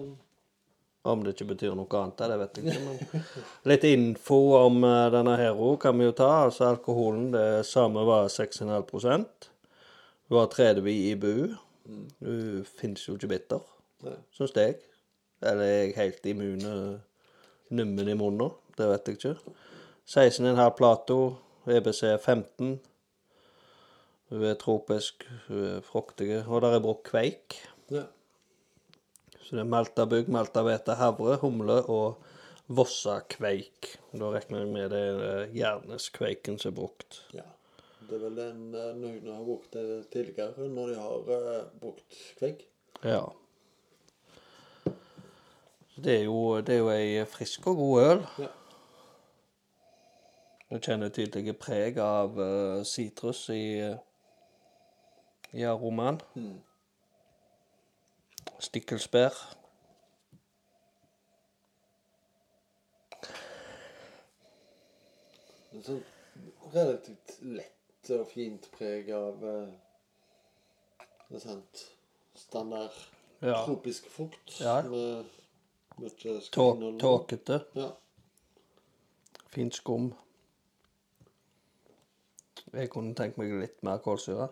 Om 1.08 1.24
det 1.24 1.36
ikke 1.36 1.54
betyr 1.54 1.76
noe 1.78 2.00
annet, 2.00 2.24
det 2.24 2.38
vet 2.42 2.58
jeg 2.58 2.66
ikke. 2.68 2.82
Men 2.88 3.28
litt 3.72 3.86
info 3.88 4.40
om 4.58 4.82
eh, 4.84 5.06
denne 5.14 5.38
her 5.40 5.56
òg 5.56 5.78
kan 5.86 5.96
vi 6.00 6.08
jo 6.08 6.16
ta. 6.18 6.30
Altså 6.48 6.68
Alkoholen 6.72 7.30
det 7.36 7.66
samme 7.70 8.04
var 8.08 8.28
6,5 8.34 9.26
Du 10.28 10.36
har 10.36 10.50
30 10.52 10.92
i 10.92 11.16
bu. 11.16 11.56
Du 12.20 12.64
fins 12.80 13.08
jo 13.08 13.16
ikke 13.16 13.32
bitter, 13.32 13.64
syns 14.36 14.56
jeg. 14.58 14.82
Eller 15.42 15.64
er 15.64 15.82
jeg 15.86 15.98
helt 16.02 16.26
immune 16.26 16.74
nummen 17.70 18.10
i 18.10 18.18
munnen? 18.18 18.52
Det 18.78 18.90
vet 18.90 19.08
jeg 19.08 19.20
ikke. 19.20 19.56
16,5 20.08 20.70
Plato. 20.76 21.20
EBC 21.68 22.20
15. 22.24 22.80
Hun 24.30 24.44
er 24.44 24.54
tropisk, 24.60 25.26
hun 25.48 25.64
er 25.64 25.82
fruktig. 25.84 26.30
Og 26.48 26.62
der 26.62 26.78
er 26.78 26.84
brukt 26.84 27.04
kveik. 27.10 27.58
Så 29.48 29.56
det 29.56 29.62
er 29.64 29.70
meltabugg, 29.72 30.28
bygg, 30.28 30.90
havre, 31.00 31.38
humle 31.40 31.78
og 31.88 32.18
vossakveik. 32.68 33.94
Da 34.12 34.32
regner 34.34 34.66
jeg 34.66 34.72
med 34.74 34.90
det 34.92 35.04
er 35.08 35.54
hjerneskveiken 35.56 36.60
som 36.60 36.74
er 36.74 36.76
brukt. 36.82 37.22
ja. 37.34 37.48
Det 38.08 38.16
er 38.16 38.22
vel 38.24 38.38
den 38.40 38.76
eh, 38.76 38.92
noen 38.96 39.26
har 39.34 39.44
brukt 39.44 39.74
det 39.76 40.06
tidligere, 40.14 40.68
når 40.72 40.92
de 40.92 41.00
har 41.00 41.32
eh, 41.36 41.64
brukt 41.80 42.20
kveik. 42.40 42.62
Ja. 43.04 43.24
Det 45.96 46.14
er 46.14 46.24
jo, 46.24 46.62
det 46.62 46.76
er 46.76 46.80
jo 46.80 46.92
ei 46.94 47.26
frisk 47.28 47.68
og 47.68 47.76
god 47.82 48.04
øl. 48.04 48.24
Ja. 48.44 48.52
Du 50.70 50.80
kjenner 50.84 51.12
tydelig 51.12 51.56
preg 51.60 52.00
av 52.04 52.36
sitrus 52.88 53.46
uh, 53.50 53.56
i, 53.56 53.68
uh, 53.88 55.56
i 55.56 55.64
aromaen. 55.68 56.20
Stikkelsbær. 58.60 59.34
En 65.76 65.84
sånn 65.86 66.04
relativt 66.74 67.36
lett 67.46 68.12
og 68.16 68.26
fint 68.32 68.66
preg 68.78 69.10
av 69.16 69.44
eh, 69.46 69.74
det 71.28 71.40
er 71.40 71.44
sant, 71.44 71.84
standard 72.40 72.96
Ja. 73.44 73.60
tropisk 73.68 74.08
frukt. 74.10 74.56
Ja. 74.64 74.80
Med 74.82 75.28
mye 76.00 76.94
tåkete. 77.02 77.60
Ja. 77.78 77.92
Fint 79.54 79.76
skum. 79.78 80.12
Jeg 82.74 82.90
kunne 82.94 83.14
tenkt 83.18 83.38
meg 83.38 83.54
litt 83.60 83.84
mer 83.86 84.00
kålsyre. 84.04 84.50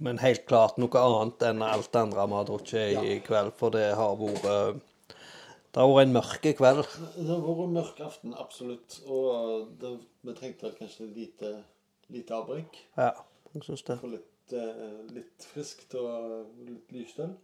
Men 0.00 0.18
helt 0.22 0.46
klart 0.48 0.78
noe 0.80 1.00
annet 1.04 1.42
enn 1.50 1.62
alt 1.66 1.90
det 1.92 2.00
andre 2.00 2.24
vi 2.30 2.36
har 2.38 2.46
drukket 2.48 3.02
i 3.04 3.18
kveld, 3.24 3.52
for 3.58 3.74
det 3.74 3.90
har 3.98 4.14
vært 4.16 4.80
Det 5.70 5.78
har 5.78 5.86
vært 5.92 6.06
en 6.08 6.14
mørk 6.16 6.46
kveld. 6.58 6.80
Det 7.16 7.26
har 7.28 7.42
vært 7.44 7.60
en 7.66 7.74
mørk 7.76 8.00
aften, 8.02 8.32
absolutt. 8.40 8.96
Og 9.06 9.68
det, 9.78 9.92
vi 10.26 10.34
trengte 10.38 10.72
kanskje 10.78 11.06
lite, 11.14 11.52
lite 12.10 12.34
avbrekk. 12.34 12.78
Ja, 12.98 13.12
jeg 13.54 13.62
syns 13.68 13.84
det. 13.86 13.98
For 14.00 14.10
litt, 14.16 14.54
eh, 14.56 14.96
litt 15.14 15.46
friskt 15.52 15.94
og 16.00 16.48
litt 16.66 16.90
lyst 16.96 17.20
øl. 17.22 17.36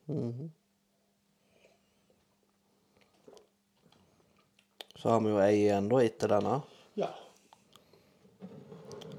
Så 4.96 5.12
har 5.12 5.20
vi 5.20 5.30
jo 5.30 5.38
ei 5.44 5.52
igjen 5.60 5.88
da 5.92 6.00
etter 6.02 6.32
denne, 6.32 6.62
Ja. 6.96 7.10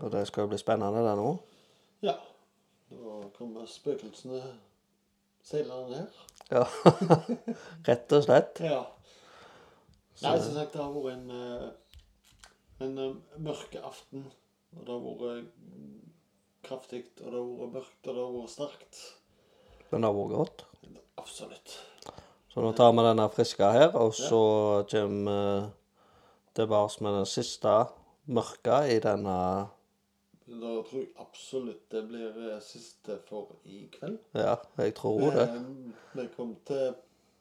og 0.02 0.12
det 0.12 0.26
skal 0.28 0.44
jo 0.44 0.50
bli 0.52 0.58
spennende, 0.58 1.04
det 1.06 1.16
nå. 1.22 1.38
ja. 2.02 2.18
Kommer 3.38 3.68
spøkelsene 3.70 4.42
seilende 5.46 6.02
her. 6.02 6.22
Ja, 6.52 6.64
rett 7.88 8.16
og 8.16 8.24
slett. 8.26 8.62
Ja. 8.64 8.82
Nei, 10.24 10.34
som 10.42 10.56
sagt, 10.56 10.74
det 10.74 10.82
har 10.82 10.94
vært 10.96 11.14
en, 11.14 11.30
eh, 11.38 11.68
en 12.86 12.98
eh, 13.04 13.18
mørke 13.46 13.84
aften. 13.86 14.26
Og 14.76 14.88
det 14.88 14.96
har 14.96 15.22
vært 15.22 15.52
kraftig, 16.68 17.04
og 17.22 17.30
det 17.30 17.38
har 17.38 17.46
vært 17.62 17.76
mørkt, 17.78 18.00
og 18.02 18.10
det 18.10 18.24
har 18.24 18.34
vært 18.36 18.56
sterkt. 18.56 19.04
Men 19.92 20.04
det 20.04 20.10
har 20.10 20.18
vært 20.18 20.36
godt. 20.36 20.66
Absolutt. 21.22 21.78
Så 22.52 22.64
nå 22.64 22.74
tar 22.74 22.94
vi 22.98 23.06
denne 23.06 23.30
friske 23.30 23.72
her, 23.78 23.92
og 23.96 24.16
så 24.18 24.42
kommer 24.90 25.38
vi 25.38 26.58
tilbake 26.58 27.06
med 27.06 27.20
den 27.20 27.30
siste 27.30 27.74
mørke 28.34 28.82
i 28.90 28.98
denne 29.04 29.38
Da 30.48 30.82
tror 30.88 31.02
jeg 31.02 31.10
absolutt 31.20 31.92
det 31.92 32.06
blir 32.08 32.38
eh, 32.48 32.60
siste 32.64 33.18
for 33.28 33.58
i 33.68 33.82
kveld. 33.92 34.16
Ja, 34.38 34.56
jeg 34.80 34.94
tror 34.96 35.20
det. 35.36 35.44
Eh, 35.44 36.22
Vi 36.22 36.28
kom 36.36 36.56
til 36.68 36.94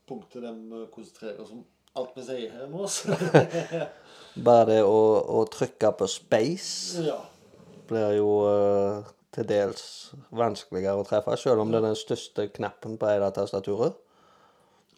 punktet 0.09 0.43
der 0.43 0.55
vi 0.55 0.87
konsentrerer 0.95 1.43
oss 1.43 1.53
om 1.55 1.65
alt 1.97 2.17
vi 2.17 2.25
sier 2.27 2.51
her 2.53 2.67
nå. 2.71 2.87
Bare 4.47 4.67
det 4.69 4.81
å, 4.85 4.99
å 5.39 5.45
trykke 5.51 5.93
på 6.01 6.09
space 6.11 7.05
ja. 7.07 7.21
blir 7.89 8.19
jo 8.19 8.33
uh, 8.45 9.07
til 9.35 9.47
dels 9.49 9.87
vanskeligere 10.35 11.01
å 11.01 11.07
treffe, 11.07 11.37
selv 11.41 11.63
om 11.63 11.71
det 11.73 11.81
er 11.81 11.87
den 11.89 11.99
største 11.99 12.49
knappen 12.59 12.99
på 13.01 13.09
hele 13.11 13.31
tastaturet. 13.35 13.97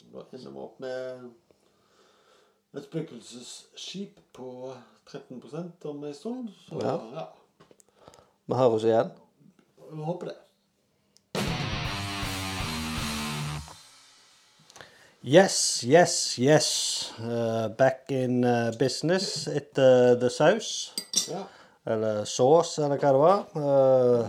Da 0.09 0.25
ender 0.33 0.55
vi 0.55 0.65
opp 0.65 0.81
med 0.83 1.29
Et 2.77 2.85
spøkelsesskip 2.85 4.19
på 4.37 4.73
13% 5.09 5.87
om 5.89 6.03
en 6.05 6.15
stund. 6.15 6.51
Så 6.67 6.81
Ja. 6.83 6.97
ja. 7.15 7.27
Vi 8.49 8.57
høres 8.57 8.85
igjen. 8.89 9.11
Jeg 9.91 10.05
håper 10.07 10.31
det. 10.31 10.37
Yes, 15.21 15.85
yes, 15.85 16.39
yes. 16.41 16.69
Uh, 17.21 17.69
back 17.77 18.09
in 18.09 18.45
uh, 18.49 18.73
business 18.81 19.47
etter 19.53 20.17
the 20.17 20.31
sauce. 20.33 20.95
Ja. 21.29 21.43
Eller 21.85 22.25
sauce, 22.25 22.81
eller 22.81 22.97
hva 22.97 23.13
det 23.13 23.21
var. 23.21 23.45
Uh, 23.53 24.27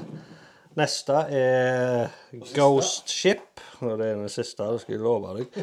neste 0.75 1.23
er 1.39 2.11
Ghost 2.51 3.07
Ship. 3.07 3.63
Og 3.79 3.95
det 4.01 4.11
er 4.11 4.19
den 4.19 4.27
siste, 4.27 4.67
det 4.67 4.83
skal 4.83 4.97
jeg 4.97 5.05
love 5.07 5.37
deg. 5.39 5.61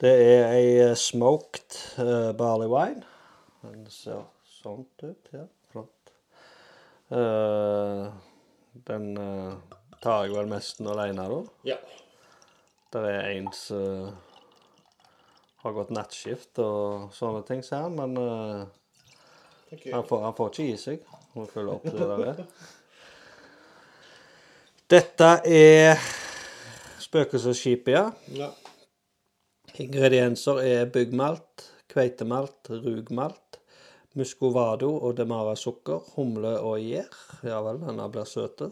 Det 0.00 0.16
er 0.16 0.48
ei 0.56 0.68
uh, 0.88 0.96
smoked 0.96 1.76
uh, 2.00 2.32
barley 2.40 2.72
wine. 2.72 3.04
Den 3.66 3.84
ser 3.92 4.24
sånn 4.62 4.86
ut. 5.04 5.34
Ja. 5.36 5.44
Uh, 5.44 5.61
den 7.12 9.08
uh, 9.18 9.56
tar 10.02 10.26
jeg 10.26 10.36
vel 10.36 10.48
nesten 10.50 10.88
alene, 10.92 11.26
da. 11.28 11.40
ja. 11.74 11.78
Der 12.92 13.08
er 13.08 13.30
en 13.32 13.48
som 13.56 14.10
har 15.62 15.74
gått 15.76 15.92
nattskift 15.94 16.58
og 16.60 17.12
sånne 17.16 17.40
ting, 17.48 17.62
ser 17.64 17.86
han. 17.86 17.94
Men 17.96 18.18
han, 19.70 20.04
får, 20.04 20.18
han 20.26 20.34
får 20.36 20.50
ikke 20.50 20.66
gi 20.66 20.74
seg. 20.80 21.06
Må 21.32 21.46
følge 21.48 21.78
opp 21.78 21.86
det 21.88 22.08
der. 22.10 22.42
Dette 24.92 25.30
er 25.48 26.02
spøkelsesskipet, 27.00 27.94
ja. 27.94 28.10
Ja. 28.36 28.50
Ingredienser 29.80 30.60
er 30.60 30.90
byggmalt, 30.92 31.64
kveitemalt, 31.92 32.68
rugmalt, 32.68 33.41
muscovado 34.18 34.90
og 34.98 35.16
demara-sukker, 35.18 36.12
humle 36.16 36.56
og 36.60 36.80
gjær. 36.82 37.18
Ja 37.48 37.62
vel, 37.64 37.80
denne 37.82 38.08
blir 38.12 38.28
søte. 38.28 38.70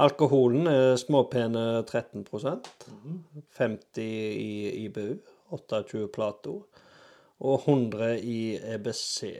Alkoholen 0.00 0.68
er 0.70 0.94
småpene 1.00 1.82
13% 1.82 2.68
50 3.58 4.04
i 4.04 4.84
IBU, 4.86 5.18
28 5.52 6.06
Plato 6.14 6.54
og 7.40 7.66
100 7.66 8.20
i 8.20 8.40
EBC. 8.74 9.34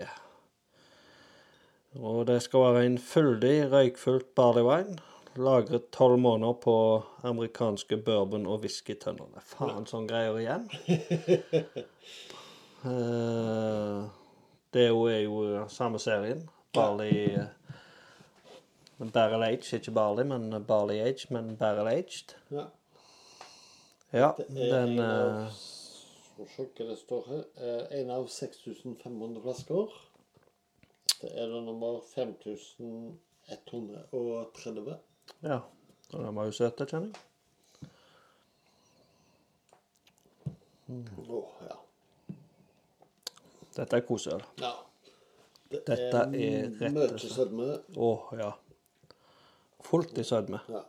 Og 2.01 2.27
det 2.29 2.41
skal 2.45 2.67
være 2.67 2.85
en 2.87 2.99
fyldig, 2.99 3.55
røykfullt 3.73 4.35
barleywine. 4.39 4.99
Lagret 5.41 5.89
tolv 5.95 6.19
måneder 6.19 6.53
på 6.63 6.77
amerikanske 7.23 7.97
bourbon- 8.05 8.49
og 8.51 8.65
whiskytønner. 8.65 9.31
Er 9.37 9.47
Faen, 9.47 9.87
sånn 9.87 10.09
greier 10.11 10.39
igjen. 10.43 10.69
Eh, 12.81 14.05
det 14.73 14.83
er 14.85 14.89
jo, 14.89 15.03
er 15.11 15.21
jo 15.25 15.65
samme 15.69 15.99
serien. 15.99 16.49
Barley 16.75 17.35
eh, 17.35 17.47
Barrel 19.15 19.43
aged, 19.43 19.73
ikke 19.81 19.91
barley, 19.97 20.25
men 20.29 20.65
barley 20.67 20.99
aged, 21.01 21.31
men 21.31 21.57
barrel 21.57 21.89
aged. 21.89 22.35
ja. 22.53 22.65
Ja, 24.13 24.33
den 24.49 24.99
eh, 24.99 25.51
Skal 26.47 26.87
det 26.89 26.99
står 26.99 27.25
her. 27.29 27.45
Eh, 27.57 28.01
En 28.01 28.11
av 28.11 28.27
6500 28.29 29.43
flasker. 29.43 29.87
Det 31.21 31.31
er 31.39 31.47
det 31.47 31.63
nummer 31.65 32.01
5130. 32.15 34.97
Ja. 35.43 35.59
Den 36.11 36.35
var 36.37 36.45
jo 36.45 36.53
søt, 36.53 36.77
kjenner 36.91 37.07
jeg. 37.07 37.15
Å, 40.91 41.41
ja. 41.69 41.77
Dette 43.77 43.97
er 43.97 44.01
koseøl. 44.07 44.43
ja. 44.61 44.73
Det 45.71 45.85
Dette 45.87 46.03
er 46.03 46.07
rett 46.11 46.83
og 46.83 46.95
mye 46.97 47.09
slett- 47.19 47.31
sødme. 47.37 47.67
Å, 47.97 48.39
ja. 48.39 48.53
Fullt 49.87 50.19
i 50.19 50.23
sødme. 50.27 50.59
Ja. 50.69 50.81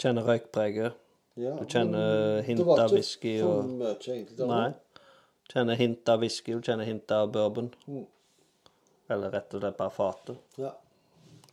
Kjenner 0.00 0.24
røykpreget. 0.24 0.94
Ja, 1.36 1.52
Du 1.58 1.66
kjenner 1.70 2.40
hint 2.42 2.58
det 2.58 2.66
var 2.66 2.80
av 2.80 2.86
ikke 2.90 2.96
whisky 2.96 3.40
for 3.40 3.58
og- 3.58 3.64
mye, 3.68 3.94
egentlig. 3.98 4.36
det 4.36 4.46
var 4.48 4.62
Nei. 4.70 4.74
Kjenner 5.52 5.76
hint 5.76 6.08
av 6.08 6.20
whisky, 6.20 6.52
du 6.54 6.60
kjenner 6.62 6.84
hint 6.84 7.10
av 7.12 7.30
bourbon. 7.32 7.70
Mm. 7.86 8.06
Eller 9.10 9.30
rett 9.30 9.54
og 9.54 9.60
slett 9.60 9.76
bare 9.76 9.90
fatet. 9.90 10.38
Ja. 10.58 10.72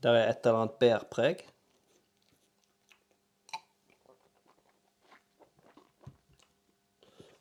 Der 0.02 0.14
er 0.16 0.30
et 0.30 0.46
eller 0.46 0.58
annet 0.64 0.80
bærpreg. 0.80 1.44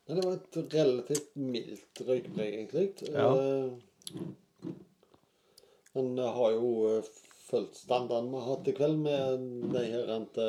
Men 0.07 0.17
det 0.19 0.25
var 0.27 0.35
et 0.37 0.75
relativt 0.75 1.31
mildt 1.41 2.01
røykpreg, 2.07 2.55
egentlig. 2.59 2.89
Ja. 3.15 3.29
Eh, 3.41 4.25
Men 5.95 6.17
jeg 6.19 6.33
har 6.37 6.51
jo 6.57 6.71
eh, 6.91 7.07
fulgt 7.47 7.77
standarden 7.79 8.33
vi 8.33 8.41
har 8.43 8.49
hatt 8.51 8.69
i 8.69 8.75
kveld 8.77 8.99
med 9.05 9.45
de 9.73 9.85
her 9.93 10.05
rente 10.11 10.47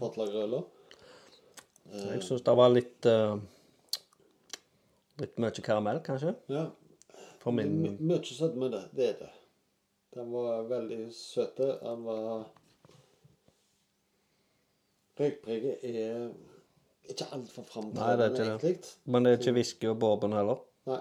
fatlagrøla. 0.00 0.62
Jeg 1.92 2.22
syns 2.26 2.42
det 2.46 2.54
var 2.58 2.72
litt 2.72 3.06
eh, 3.06 3.36
Litt 5.20 5.38
mye 5.40 5.62
karamell, 5.64 6.00
kanskje. 6.04 6.34
Ja. 6.52 6.66
For 7.40 7.54
min 7.56 7.76
My- 7.80 7.94
Mye 8.10 8.24
sødme, 8.26 8.68
det. 8.72 8.82
Det 8.96 9.06
er 9.12 9.20
det. 9.22 9.30
Den 10.16 10.32
var 10.32 10.66
veldig 10.68 10.98
søte. 11.16 11.70
Den 11.84 12.02
var 12.04 12.48
Røykpreget 15.16 15.84
er 15.88 16.26
ikke 17.12 17.26
altfor 17.32 17.62
framtredende, 17.68 18.44
egentlig. 18.44 18.78
Men 19.04 19.24
det 19.24 19.32
er 19.32 19.38
ikke 19.40 19.52
whisky 19.58 19.86
og 19.90 19.98
bourbon 20.02 20.32
heller. 20.36 20.60
Nei. 20.90 21.00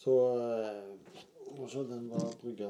Så 0.00 0.14
eh, 0.40 0.82
Må 1.58 1.66
se, 1.68 1.82
den 1.84 2.06
var 2.10 2.30
brygga 2.40 2.68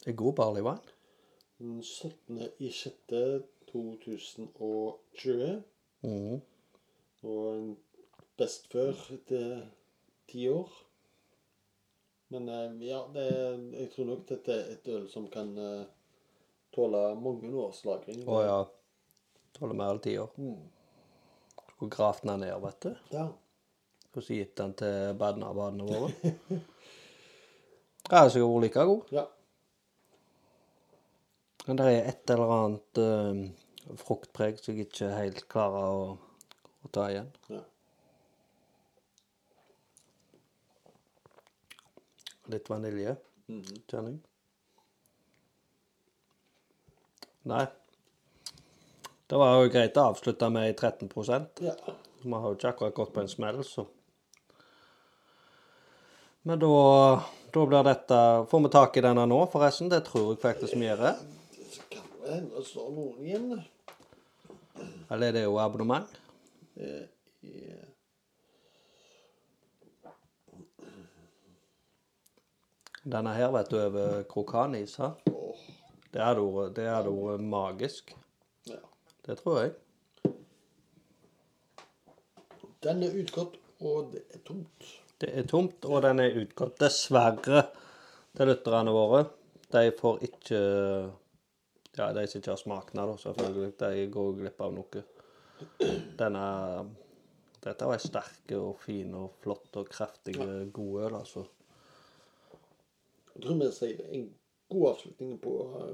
Det 0.00 0.12
er 0.12 0.16
god 0.16 0.34
barley 0.38 0.62
wine. 0.62 0.80
den 1.58 1.82
17. 1.82 2.38
i 2.58 2.70
6. 2.70 2.94
2020. 3.72 5.62
Mhm. 6.02 6.40
Og 7.22 7.76
best 8.40 8.70
før 8.72 8.94
etter 9.12 9.66
ti 10.28 10.46
år. 10.48 10.70
Men 12.28 12.48
eh, 12.48 12.86
ja, 12.86 13.02
det, 13.14 13.26
jeg 13.80 13.90
tror 13.94 14.04
nok 14.12 14.28
dette 14.28 14.52
er 14.54 14.72
et 14.76 14.88
øl 14.88 15.08
som 15.10 15.26
kan 15.30 15.52
eh, 15.58 15.84
tåle 16.74 17.02
mange 17.20 17.50
års 17.54 17.82
lagring. 17.84 18.22
Å 18.28 18.42
ja. 18.44 18.58
Tåler 19.58 19.76
mer 19.78 19.94
enn 19.94 20.02
ti 20.04 20.16
år. 20.20 20.30
Mm. 20.38 20.60
Skulle 21.72 21.94
gravd 21.96 22.26
den 22.28 22.44
ned, 22.44 22.56
vet 22.62 22.86
du. 22.86 22.92
Ja. 23.14 23.26
Og 24.10 24.24
så 24.26 24.38
gitt 24.38 24.56
den 24.58 24.72
til 24.78 25.14
badnabadene 25.18 25.86
våre. 25.86 26.12
Den 28.10 28.24
det 28.26 28.32
sikkert 28.34 28.48
vært 28.50 28.64
like 28.64 28.84
god. 28.88 29.10
ja. 29.14 29.22
Men 31.66 31.78
det 31.78 31.84
er 31.86 32.08
et 32.08 32.30
eller 32.32 32.52
annet 32.54 32.98
uh, 32.98 33.92
fruktpreg 34.00 34.56
som 34.58 34.74
jeg 34.74 34.88
ikke 34.88 35.10
helt 35.14 35.44
klarer 35.52 35.92
å, 35.94 36.08
å 36.82 36.90
ta 36.90 37.04
igjen. 37.12 37.28
ja. 37.52 37.60
Litt 42.50 42.66
vanilje, 42.72 43.14
kjenner 43.46 44.16
jeg. 44.16 44.29
Nei. 47.42 47.66
Det 49.30 49.38
var 49.38 49.62
jo 49.62 49.70
greit 49.72 49.96
å 49.96 50.10
avslutte 50.10 50.48
med 50.52 50.72
i 50.72 50.74
13% 50.74 51.62
ja. 51.64 51.74
Vi 52.20 52.32
har 52.32 52.46
jo 52.50 52.56
ikke 52.58 52.72
akkurat 52.74 52.96
gått 52.98 53.12
på 53.14 53.22
en 53.22 53.30
smell, 53.30 53.62
så 53.64 53.86
Men 56.42 56.60
da, 56.60 56.68
da 57.52 57.66
blir 57.68 57.86
dette 57.86 58.18
Får 58.50 58.64
vi 58.64 58.72
tak 58.74 58.96
i 58.96 59.04
denne 59.04 59.26
nå, 59.28 59.38
forresten? 59.52 59.88
Det 59.92 60.02
tror 60.08 60.32
jeg 60.32 60.42
faktisk 60.42 60.76
vi 60.76 60.88
gjør. 60.88 61.04
Det 61.60 61.86
kan 61.92 62.08
hende 62.26 62.56
det 62.58 62.66
står 62.68 62.90
noen 62.96 63.24
igjen. 63.24 63.62
Eller 65.10 65.28
er 65.30 65.36
det 65.38 65.44
jo 65.44 65.58
abonnement? 65.60 66.20
Denne 73.00 73.32
her, 73.32 73.50
vet 73.52 73.70
du, 73.72 73.78
over 73.80 74.24
krokanis, 74.28 74.96
ha? 75.00 75.14
Åh, 75.32 75.69
Det 76.10 76.22
hadde 76.24 76.42
vært, 76.42 76.74
det 76.78 76.88
hadde 76.90 77.12
vært 77.14 77.46
magisk. 77.52 78.14
ja. 78.66 78.80
Det 79.26 79.36
tror 79.38 79.60
jeg. 79.60 79.74
Den 82.82 83.02
er 83.04 83.16
utgått, 83.20 83.58
og 83.84 84.12
det 84.14 84.24
er 84.32 84.40
tomt. 84.48 84.88
Det 85.20 85.28
er 85.36 85.44
tomt, 85.48 85.84
og 85.84 86.00
den 86.02 86.22
er 86.24 86.38
utgått. 86.40 86.78
Dessverre 86.80 87.66
til 88.36 88.48
lytterne 88.48 88.94
våre. 88.96 89.26
De 89.70 89.90
får 89.98 90.24
ikke 90.26 90.60
Ja, 91.98 92.12
de 92.14 92.22
som 92.30 92.38
ikke 92.40 92.52
har 92.54 92.56
smakt 92.58 92.94
den, 92.96 93.12
selvfølgelig. 93.18 93.72
De 93.78 94.06
går 94.14 94.32
glipp 94.38 94.60
av 94.64 94.72
noe. 94.74 95.02
Denne 96.18 96.44
Dette 97.60 97.84
var 97.84 98.00
sterk 98.00 98.54
og 98.56 98.78
fin 98.80 99.10
og 99.18 99.34
flott 99.42 99.74
og 99.76 99.90
kraftig 99.92 100.38
god 100.72 100.94
øl, 101.04 101.16
altså. 101.18 101.42
Jeg 103.34 103.42
tror 103.44 103.58
vi 103.60 103.68
sier 103.76 104.06
en 104.16 104.30
god 104.70 104.88
avslutning 104.92 105.36
på, 105.42 105.52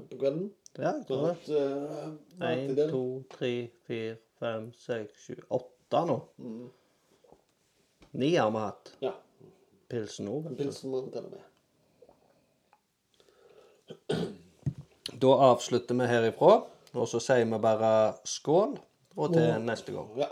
på 0.09 0.17
kvelden. 0.21 0.47
Ja, 0.77 0.93
Sånn 1.07 1.25
at 1.31 1.47
Én, 2.47 2.75
to, 2.91 3.03
tre, 3.33 3.51
fire, 3.87 4.17
fem, 4.37 4.67
seks, 4.77 5.23
sju, 5.25 5.35
åtte 5.57 6.01
nå. 6.05 6.17
Mm. 6.37 6.67
Ni 8.21 8.35
har 8.35 8.51
vi 8.53 8.61
hatt. 8.61 8.91
Ja. 9.03 9.13
Pilsen 9.89 10.29
òg. 10.31 10.49
En 10.51 10.57
pilsen 10.59 10.91
må 10.93 11.01
vi 11.05 11.13
telle 11.15 11.29
med. 11.33 11.43
Da 15.17 15.31
avslutter 15.47 15.95
vi 15.97 16.05
herifra, 16.05 16.57
og 16.93 17.07
så 17.09 17.17
sier 17.23 17.47
vi 17.47 17.57
bare 17.63 17.91
skål, 18.27 18.75
og 19.17 19.31
til 19.33 19.63
neste 19.65 19.95
gang. 19.95 20.11
Ja. 20.19 20.27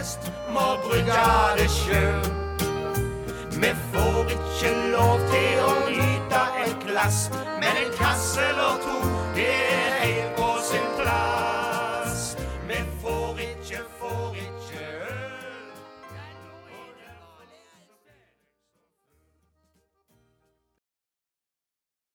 Prest 0.00 0.32
må 0.54 0.66
brygge 0.88 1.22
det 1.58 1.68
sjøl. 1.70 2.28
Vi 3.60 3.70
får 3.92 4.30
ikke 4.36 4.70
lov 4.94 5.20
til 5.28 5.60
å 5.60 5.72
nyte 5.90 6.40
et 6.64 6.86
glass, 6.86 7.18
men 7.60 7.82
en 7.82 7.92
kasse 7.98 8.46
eller 8.48 8.80
to, 8.84 9.09